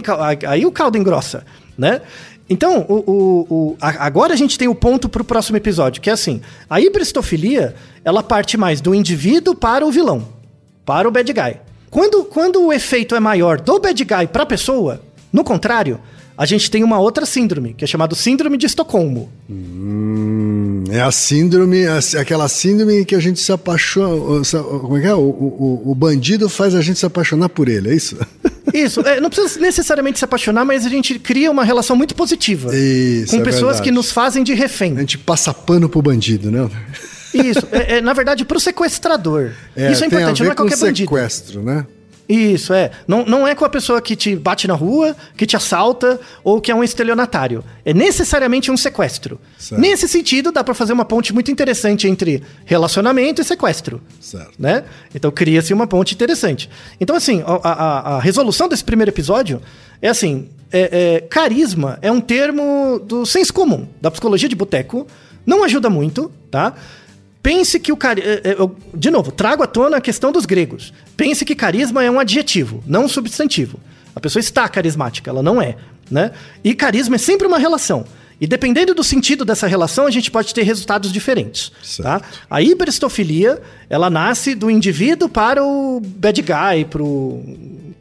aí 0.49 0.65
o 0.65 0.73
caldo 0.73 0.97
engrossa, 0.97 1.45
né? 1.77 2.01
Então, 2.49 2.87
o, 2.89 2.95
o- 2.95 3.47
o- 3.51 3.77
a- 3.81 4.07
agora 4.07 4.33
a 4.33 4.37
gente 4.37 4.57
tem 4.57 4.67
o 4.67 4.75
ponto 4.75 5.09
pro 5.09 5.23
próximo 5.25 5.57
episódio, 5.59 6.01
que 6.01 6.09
é 6.09 6.13
assim, 6.13 6.41
a 6.71 6.81
hibristofilia, 6.81 7.75
ela 8.05 8.23
parte 8.23 8.57
mais 8.57 8.81
do 8.81 8.95
indivíduo 8.95 9.55
para 9.55 9.85
o 9.85 9.91
vilão, 9.91 10.27
para 10.85 11.07
o 11.07 11.11
bad 11.11 11.31
guy. 11.33 11.57
Quando, 11.91 12.25
quando 12.25 12.65
o 12.65 12.73
efeito 12.73 13.15
é 13.15 13.21
maior 13.21 13.61
do 13.61 13.79
bad 13.79 14.03
guy 14.05 14.27
para 14.29 14.45
a 14.45 14.47
pessoa, 14.47 15.03
no 15.33 15.45
contrário, 15.45 16.01
a 16.37 16.45
gente 16.47 16.71
tem 16.71 16.83
uma 16.85 16.99
outra 16.99 17.25
síndrome, 17.27 17.75
que 17.75 17.85
é 17.85 17.87
chamada 17.87 18.15
síndrome 18.15 18.57
de 18.59 18.67
Estocolmo. 18.67 19.31
Hum, 19.49 20.85
é 20.91 21.01
a 21.01 21.11
síndrome, 21.11 21.87
a- 21.87 21.99
aquela 22.21 22.49
síndrome 22.49 23.05
que 23.05 23.15
a 23.15 23.21
gente 23.21 23.41
se 23.41 23.53
apaixona. 23.53 24.43
Como 24.81 24.97
é 24.97 25.01
que 25.01 25.07
é? 25.07 25.15
O, 25.15 25.21
o, 25.21 25.83
o 25.91 25.95
bandido 25.95 26.49
faz 26.49 26.75
a 26.75 26.81
gente 26.81 26.99
se 26.99 27.07
apaixonar 27.07 27.49
por 27.49 27.69
ele, 27.69 27.91
é 27.91 27.95
isso? 27.95 28.17
Isso, 28.75 29.01
é, 29.03 29.21
não 29.21 29.31
precisa 29.31 29.61
necessariamente 29.61 30.19
se 30.19 30.25
apaixonar, 30.25 30.65
mas 30.65 30.85
a 30.85 30.89
gente 30.89 31.19
cria 31.21 31.51
uma 31.53 31.65
relação 31.65 31.95
muito 31.97 32.15
positiva. 32.17 32.77
Isso, 32.77 33.35
com 33.37 33.41
é 33.41 33.45
pessoas 33.45 33.63
verdade. 33.77 33.83
que 33.85 33.91
nos 33.93 34.11
fazem 34.11 34.43
de 34.43 34.55
refém. 34.55 34.95
A 34.97 35.01
gente 35.01 35.17
passa 35.19 35.55
pano 35.55 35.89
pro 35.89 36.03
bandido, 36.03 36.51
né? 36.51 36.69
Isso, 37.33 37.61
é, 37.71 37.99
é, 37.99 38.01
na 38.01 38.13
verdade, 38.13 38.45
pro 38.45 38.59
sequestrador. 38.59 39.53
Isso 39.91 40.03
é 40.03 40.09
importante, 40.09 40.43
não 40.43 40.51
é 40.51 40.55
qualquer 40.55 40.77
bandido. 40.79 41.09
sequestro, 41.09 41.63
né? 41.63 41.87
Isso, 42.29 42.73
é. 42.73 42.91
Não, 43.07 43.25
não 43.25 43.47
é 43.47 43.55
com 43.55 43.65
a 43.65 43.69
pessoa 43.69 44.01
que 44.03 44.17
te 44.17 44.35
bate 44.35 44.67
na 44.67 44.75
rua, 44.75 45.15
que 45.37 45.47
te 45.47 45.57
assalta 45.57 46.19
ou 46.43 46.61
que 46.61 46.71
é 46.73 46.75
um 46.75 46.83
estelionatário. 46.83 47.63
É 47.85 47.95
necessariamente 47.95 48.71
um 48.71 48.77
sequestro. 48.77 49.41
Certo. 49.57 49.81
Nesse 49.81 50.09
sentido, 50.09 50.51
dá 50.51 50.65
pra 50.65 50.75
fazer 50.75 50.93
uma 50.93 51.05
ponte 51.05 51.33
muito 51.33 51.51
interessante 51.53 52.09
entre 52.09 52.43
relacionamento 52.65 53.41
e 53.41 53.45
sequestro. 53.45 54.01
Certo. 54.21 54.51
Né? 54.59 54.83
Então 55.15 55.31
cria-se 55.31 55.73
uma 55.73 55.87
ponte 55.87 56.15
interessante. 56.15 56.69
Então, 57.01 57.15
assim, 57.15 57.43
a, 57.47 57.61
a- 57.71 58.17
a 58.17 58.21
resolução 58.21 58.69
desse 58.69 58.83
primeiro 58.83 59.11
episódio 59.11 59.63
é 60.03 60.09
assim: 60.09 60.49
é- 60.73 61.17
é, 61.17 61.21
carisma 61.21 61.97
é 62.03 62.11
um 62.11 62.21
termo 62.21 62.99
do 63.05 63.25
senso 63.25 63.55
comum, 63.55 63.87
da 64.01 64.11
psicologia 64.11 64.49
de 64.49 64.57
boteco. 64.57 65.07
Não 65.47 65.63
ajuda 65.63 65.89
muito, 65.89 66.33
tá? 66.51 66.75
Pense 67.47 67.79
que 67.79 67.93
o 67.93 67.97
carisma. 67.97 68.29
De 68.93 69.09
novo, 69.09 69.31
trago 69.31 69.63
à 69.63 69.69
tona 69.69 69.99
a 69.99 70.01
questão 70.01 70.33
dos 70.33 70.45
gregos. 70.45 70.93
Pense 71.17 71.45
que 71.45 71.55
carisma 71.55 72.03
é 72.03 72.11
um 72.11 72.19
adjetivo, 72.19 72.83
não 72.85 73.05
um 73.05 73.09
substantivo. 73.09 73.79
A 74.17 74.19
pessoa 74.19 74.41
está 74.41 74.69
carismática, 74.69 75.31
ela 75.31 75.45
não 75.45 75.63
é. 75.63 75.77
Né? 76.11 76.33
E 76.65 76.75
carisma 76.75 77.15
é 77.15 77.19
sempre 77.19 77.47
uma 77.47 77.57
relação. 77.57 78.05
E 78.41 78.49
dependendo 78.49 78.93
do 78.95 79.05
sentido 79.05 79.45
dessa 79.45 79.69
relação, 79.69 80.09
a 80.09 80.11
gente 80.11 80.29
pode 80.29 80.53
ter 80.53 80.65
resultados 80.65 81.13
diferentes. 81.13 81.71
Tá? 82.03 82.21
A 82.51 82.61
hibristofilia, 82.61 83.63
ela 83.89 84.11
nasce 84.11 84.57
do 84.57 84.69
indivíduo 84.69 85.29
para 85.29 85.63
o 85.63 86.01
bad 86.01 86.43
guy, 86.43 86.85
para 86.91 87.03
o 87.03 87.45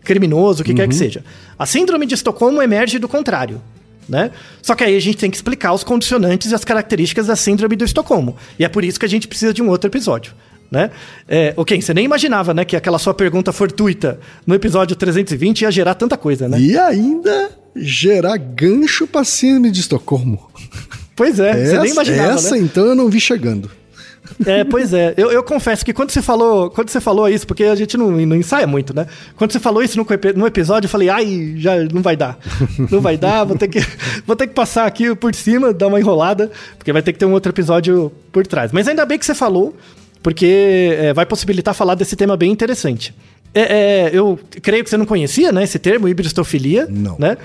criminoso, 0.04 0.64
o 0.64 0.66
que 0.66 0.74
quer 0.74 0.88
que 0.88 0.96
seja. 0.96 1.24
A 1.58 1.68
síndrome 1.68 2.08
de 2.08 2.16
Estocolmo 2.16 2.64
emerge 2.64 2.98
do 2.98 3.08
contrário. 3.08 3.62
Né? 4.08 4.32
Só 4.62 4.76
que 4.76 4.84
aí 4.84 4.96
a 4.96 5.00
gente 5.00 5.18
tem 5.18 5.30
que 5.32 5.38
explicar 5.38 5.74
os 5.74 5.84
condicionantes 5.84 6.52
e 6.52 6.56
as 6.56 6.64
características 6.64 7.28
da 7.28 7.36
síndrome 7.36 7.76
do 7.76 7.84
Estocolmo. 7.84 8.36
E 8.60 8.64
é 8.64 8.70
por 8.70 8.84
isso 8.84 9.00
que 9.00 9.06
a 9.06 9.10
gente 9.10 9.28
precisa 9.28 9.54
de 9.54 9.62
um 9.62 9.70
outro 9.70 9.90
episódio. 9.90 10.34
Né? 10.70 10.92
É, 11.28 11.54
ok, 11.56 11.82
você 11.82 11.94
nem 11.94 12.06
imaginava 12.06 12.54
né, 12.54 12.66
que 12.66 12.76
aquela 12.76 13.00
sua 13.00 13.14
pergunta 13.14 13.52
fortuita 13.52 14.20
no 14.46 14.56
episódio 14.56 14.96
320 14.96 15.62
ia 15.62 15.72
gerar 15.72 15.96
tanta 15.96 16.18
coisa, 16.18 16.50
né? 16.50 16.60
E 16.60 16.78
ainda 16.78 17.52
gerar 17.76 18.38
gancho 18.38 19.06
pra 19.08 19.24
síndrome 19.24 19.72
de 19.72 19.82
Estocolmo. 19.82 20.50
Pois 21.16 21.40
é, 21.40 21.54
você 21.54 21.74
nem 21.74 21.84
essa 21.84 21.88
imaginava, 21.88 22.34
essa 22.34 22.56
né? 22.56 22.62
então 22.62 22.86
eu 22.86 22.96
não 22.96 23.10
vi 23.10 23.22
chegando. 23.22 23.72
É, 24.46 24.64
pois 24.64 24.94
é. 24.94 25.14
Eu, 25.18 25.32
eu 25.32 25.44
confesso 25.44 25.84
que 25.84 25.94
quando 25.94 26.12
você 26.12 26.22
falou, 26.22 26.70
quando 26.70 26.90
você 26.90 27.00
falou 27.00 27.28
isso, 27.30 27.48
porque 27.48 27.64
a 27.64 27.76
gente 27.76 27.98
não, 27.98 28.12
não 28.12 28.36
ensaia 28.36 28.68
muito, 28.68 28.96
né? 28.96 29.08
Quando 29.36 29.52
você 29.52 29.60
falou 29.60 29.82
isso 29.82 29.98
no, 29.98 30.06
no 30.36 30.46
episódio, 30.46 30.88
eu 30.88 30.90
falei, 30.90 31.10
ai, 31.10 31.56
já 31.58 31.76
não 31.92 32.02
vai 32.02 32.16
dar. 32.16 32.38
Não 32.92 33.02
vai 33.02 33.18
dar, 33.18 33.44
vou 33.44 33.58
ter 33.58 33.68
que, 33.68 33.80
vou 34.26 34.36
ter 34.36 34.48
que 34.48 34.54
passar 34.54 34.86
aqui 34.86 35.16
por 35.16 35.34
cima, 35.34 35.74
dar 35.74 35.88
uma 35.88 36.00
enrolada, 36.00 36.52
porque 36.78 36.92
vai 36.92 37.02
ter 37.02 37.14
que 37.14 37.20
ter 37.20 37.26
um 37.26 37.34
outro 37.34 37.52
episódio 37.52 38.12
por 38.32 38.46
trás. 38.46 38.72
Mas 38.72 38.88
ainda 38.88 39.06
bem 39.06 39.18
que 39.18 39.26
você 39.26 39.36
falou, 39.36 39.76
porque 40.22 40.96
é, 41.00 41.14
vai 41.14 41.26
possibilitar 41.26 41.74
falar 41.74 41.96
desse 41.96 42.16
tema 42.16 42.36
bem 42.36 42.52
interessante. 42.52 43.14
É, 43.54 43.62
é, 43.62 44.10
eu 44.12 44.38
creio 44.62 44.84
que 44.84 44.90
você 44.90 44.98
não 44.98 45.06
conhecia, 45.06 45.52
né, 45.52 45.64
esse 45.64 45.80
termo, 45.80 46.10
hibristofilia. 46.10 46.88
Não. 46.90 47.16
Né? 47.18 47.38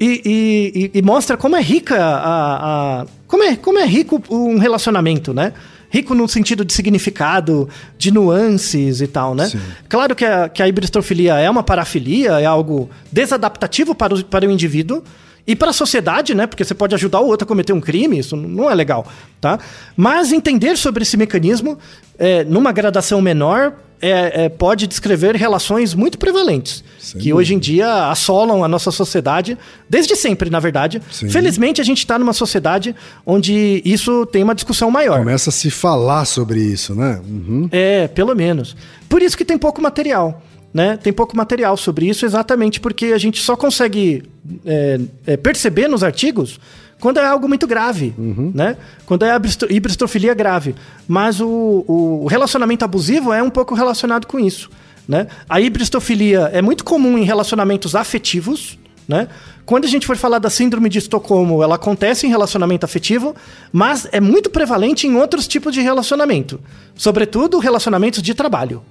E, 0.00 0.90
e, 0.94 0.98
e, 0.98 1.02
mostra 1.02 1.36
como 1.36 1.56
é 1.56 1.60
rica 1.60 1.96
a, 1.96 3.00
a, 3.00 3.06
como 3.26 3.42
é 3.42 3.56
como 3.56 3.80
é 3.80 3.84
rico 3.84 4.22
um 4.30 4.56
relacionamento, 4.56 5.34
né? 5.34 5.52
Rico 5.90 6.14
no 6.14 6.28
sentido 6.28 6.64
de 6.64 6.72
significado, 6.72 7.68
de 7.96 8.10
nuances 8.10 9.00
e 9.00 9.06
tal, 9.06 9.34
né? 9.34 9.46
Sim. 9.46 9.60
Claro 9.88 10.14
que 10.14 10.24
a, 10.24 10.48
que 10.48 10.62
a 10.62 10.68
hibristofilia 10.68 11.34
é 11.34 11.48
uma 11.48 11.62
parafilia, 11.62 12.40
é 12.40 12.46
algo 12.46 12.90
desadaptativo 13.10 13.94
para 13.94 14.14
o, 14.14 14.24
para 14.24 14.46
o 14.46 14.50
indivíduo, 14.50 15.02
e 15.48 15.56
para 15.56 15.70
a 15.70 15.72
sociedade, 15.72 16.34
né? 16.34 16.46
Porque 16.46 16.62
você 16.62 16.74
pode 16.74 16.94
ajudar 16.94 17.20
o 17.20 17.26
outro 17.26 17.46
a 17.46 17.48
cometer 17.48 17.72
um 17.72 17.80
crime, 17.80 18.18
isso 18.18 18.36
não 18.36 18.70
é 18.70 18.74
legal, 18.74 19.06
tá? 19.40 19.58
Mas 19.96 20.30
entender 20.30 20.76
sobre 20.76 21.02
esse 21.04 21.16
mecanismo, 21.16 21.78
é, 22.18 22.44
numa 22.44 22.70
gradação 22.70 23.22
menor, 23.22 23.72
é, 24.00 24.44
é, 24.44 24.48
pode 24.48 24.86
descrever 24.86 25.34
relações 25.36 25.94
muito 25.94 26.18
prevalentes, 26.18 26.84
Sem 26.98 27.12
que 27.12 27.30
dúvida. 27.30 27.36
hoje 27.36 27.54
em 27.54 27.58
dia 27.58 28.10
assolam 28.10 28.62
a 28.62 28.68
nossa 28.68 28.90
sociedade, 28.90 29.58
desde 29.88 30.14
sempre, 30.16 30.50
na 30.50 30.60
verdade. 30.60 31.02
Sim. 31.10 31.28
Felizmente, 31.28 31.80
a 31.80 31.84
gente 31.84 31.98
está 31.98 32.18
numa 32.18 32.32
sociedade 32.32 32.94
onde 33.26 33.82
isso 33.84 34.26
tem 34.26 34.42
uma 34.42 34.54
discussão 34.54 34.90
maior. 34.90 35.18
Começa 35.18 35.50
a 35.50 35.52
se 35.52 35.70
falar 35.70 36.24
sobre 36.24 36.60
isso, 36.60 36.94
né? 36.94 37.20
Uhum. 37.26 37.68
É, 37.72 38.08
pelo 38.08 38.34
menos. 38.34 38.76
Por 39.08 39.22
isso 39.22 39.36
que 39.36 39.44
tem 39.44 39.58
pouco 39.58 39.80
material 39.80 40.42
né? 40.72 40.96
Tem 40.96 41.12
pouco 41.12 41.36
material 41.36 41.76
sobre 41.76 42.06
isso, 42.08 42.26
exatamente 42.26 42.80
porque 42.80 43.06
a 43.06 43.18
gente 43.18 43.40
só 43.40 43.56
consegue 43.56 44.22
é, 44.64 45.00
é, 45.26 45.36
perceber 45.36 45.88
nos 45.88 46.04
artigos 46.04 46.60
quando 47.00 47.18
é 47.18 47.26
algo 47.26 47.48
muito 47.48 47.66
grave, 47.66 48.14
uhum. 48.18 48.50
né? 48.54 48.76
Quando 49.06 49.24
é 49.24 49.30
hibristofilia 49.70 50.34
grave. 50.34 50.74
Mas 51.06 51.40
o, 51.40 51.84
o 51.86 52.26
relacionamento 52.26 52.84
abusivo 52.84 53.32
é 53.32 53.42
um 53.42 53.50
pouco 53.50 53.74
relacionado 53.74 54.26
com 54.26 54.38
isso, 54.38 54.68
né? 55.06 55.28
A 55.48 55.60
hibristofilia 55.60 56.50
é 56.52 56.60
muito 56.60 56.84
comum 56.84 57.16
em 57.16 57.22
relacionamentos 57.22 57.94
afetivos, 57.94 58.78
né? 59.06 59.28
Quando 59.64 59.84
a 59.84 59.88
gente 59.88 60.06
for 60.06 60.16
falar 60.16 60.38
da 60.38 60.50
síndrome 60.50 60.88
de 60.88 60.98
Estocolmo, 60.98 61.62
ela 61.62 61.74
acontece 61.74 62.26
em 62.26 62.30
relacionamento 62.30 62.84
afetivo, 62.84 63.36
mas 63.70 64.08
é 64.12 64.20
muito 64.20 64.50
prevalente 64.50 65.06
em 65.06 65.14
outros 65.14 65.46
tipos 65.46 65.74
de 65.74 65.80
relacionamento, 65.80 66.58
sobretudo 66.94 67.58
relacionamentos 67.58 68.22
de 68.22 68.34
trabalho. 68.34 68.82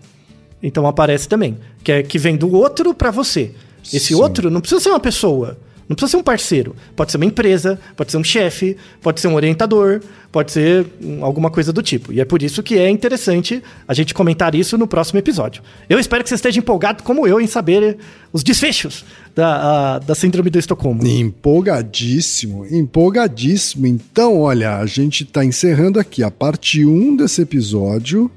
Então 0.61 0.87
aparece 0.87 1.27
também, 1.27 1.57
que 1.83 1.91
é 1.91 2.03
que 2.03 2.17
vem 2.17 2.37
do 2.37 2.51
outro 2.53 2.93
para 2.93 3.11
você. 3.11 3.53
Esse 3.83 4.07
Sim. 4.07 4.15
outro 4.15 4.49
não 4.49 4.61
precisa 4.61 4.81
ser 4.81 4.89
uma 4.89 4.99
pessoa, 4.99 5.57
não 5.87 5.95
precisa 5.95 6.11
ser 6.11 6.17
um 6.17 6.23
parceiro. 6.23 6.75
Pode 6.95 7.11
ser 7.11 7.17
uma 7.17 7.25
empresa, 7.25 7.79
pode 7.95 8.11
ser 8.11 8.17
um 8.17 8.23
chefe, 8.23 8.75
pode 9.01 9.21
ser 9.21 9.27
um 9.27 9.35
orientador, 9.35 10.01
pode 10.31 10.51
ser 10.51 10.85
alguma 11.21 11.49
coisa 11.49 11.71
do 11.71 11.81
tipo. 11.81 12.11
E 12.11 12.19
é 12.19 12.25
por 12.25 12.43
isso 12.43 12.61
que 12.61 12.77
é 12.77 12.89
interessante 12.89 13.63
a 13.87 13.93
gente 13.93 14.13
comentar 14.13 14.53
isso 14.53 14.77
no 14.77 14.87
próximo 14.87 15.19
episódio. 15.19 15.63
Eu 15.89 15.97
espero 15.99 16.23
que 16.23 16.29
você 16.29 16.35
esteja 16.35 16.59
empolgado, 16.59 17.03
como 17.03 17.25
eu, 17.25 17.39
em 17.39 17.47
saber 17.47 17.97
os 18.33 18.43
desfechos 18.43 19.05
da, 19.33 19.95
a, 19.95 19.99
da 19.99 20.13
Síndrome 20.13 20.49
do 20.49 20.59
Estocolmo. 20.59 21.05
Empolgadíssimo, 21.07 22.65
empolgadíssimo. 22.65 23.87
Então, 23.87 24.41
olha, 24.41 24.77
a 24.77 24.85
gente 24.85 25.23
está 25.23 25.45
encerrando 25.45 25.99
aqui 25.99 26.21
a 26.21 26.29
parte 26.29 26.85
1 26.85 27.15
desse 27.15 27.41
episódio. 27.41 28.29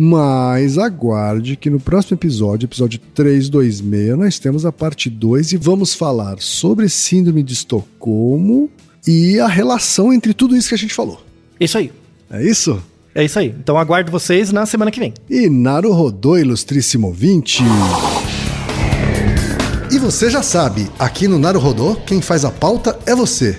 Mas 0.00 0.78
aguarde 0.78 1.56
que 1.56 1.68
no 1.68 1.80
próximo 1.80 2.16
episódio, 2.16 2.66
episódio 2.66 3.00
326, 3.16 4.16
nós 4.16 4.38
temos 4.38 4.64
a 4.64 4.70
parte 4.70 5.10
2 5.10 5.54
e 5.54 5.56
vamos 5.56 5.92
falar 5.92 6.36
sobre 6.38 6.88
Síndrome 6.88 7.42
de 7.42 7.54
Estocolmo 7.54 8.70
e 9.04 9.40
a 9.40 9.48
relação 9.48 10.12
entre 10.12 10.32
tudo 10.32 10.56
isso 10.56 10.68
que 10.68 10.76
a 10.76 10.78
gente 10.78 10.94
falou. 10.94 11.20
Isso 11.58 11.76
aí. 11.76 11.90
É 12.30 12.40
isso? 12.44 12.80
É 13.12 13.24
isso 13.24 13.40
aí. 13.40 13.52
Então 13.58 13.76
aguardo 13.76 14.12
vocês 14.12 14.52
na 14.52 14.66
semana 14.66 14.92
que 14.92 15.00
vem. 15.00 15.12
E 15.28 15.50
Naru 15.50 15.92
Rodô, 15.92 16.38
ilustríssimo 16.38 17.12
20. 17.12 17.64
E 19.90 19.98
você 19.98 20.30
já 20.30 20.42
sabe, 20.44 20.88
aqui 20.96 21.26
no 21.26 21.40
Naru 21.40 21.58
Rodô, 21.58 21.96
quem 22.06 22.20
faz 22.20 22.44
a 22.44 22.52
pauta 22.52 22.96
é 23.04 23.16
você. 23.16 23.58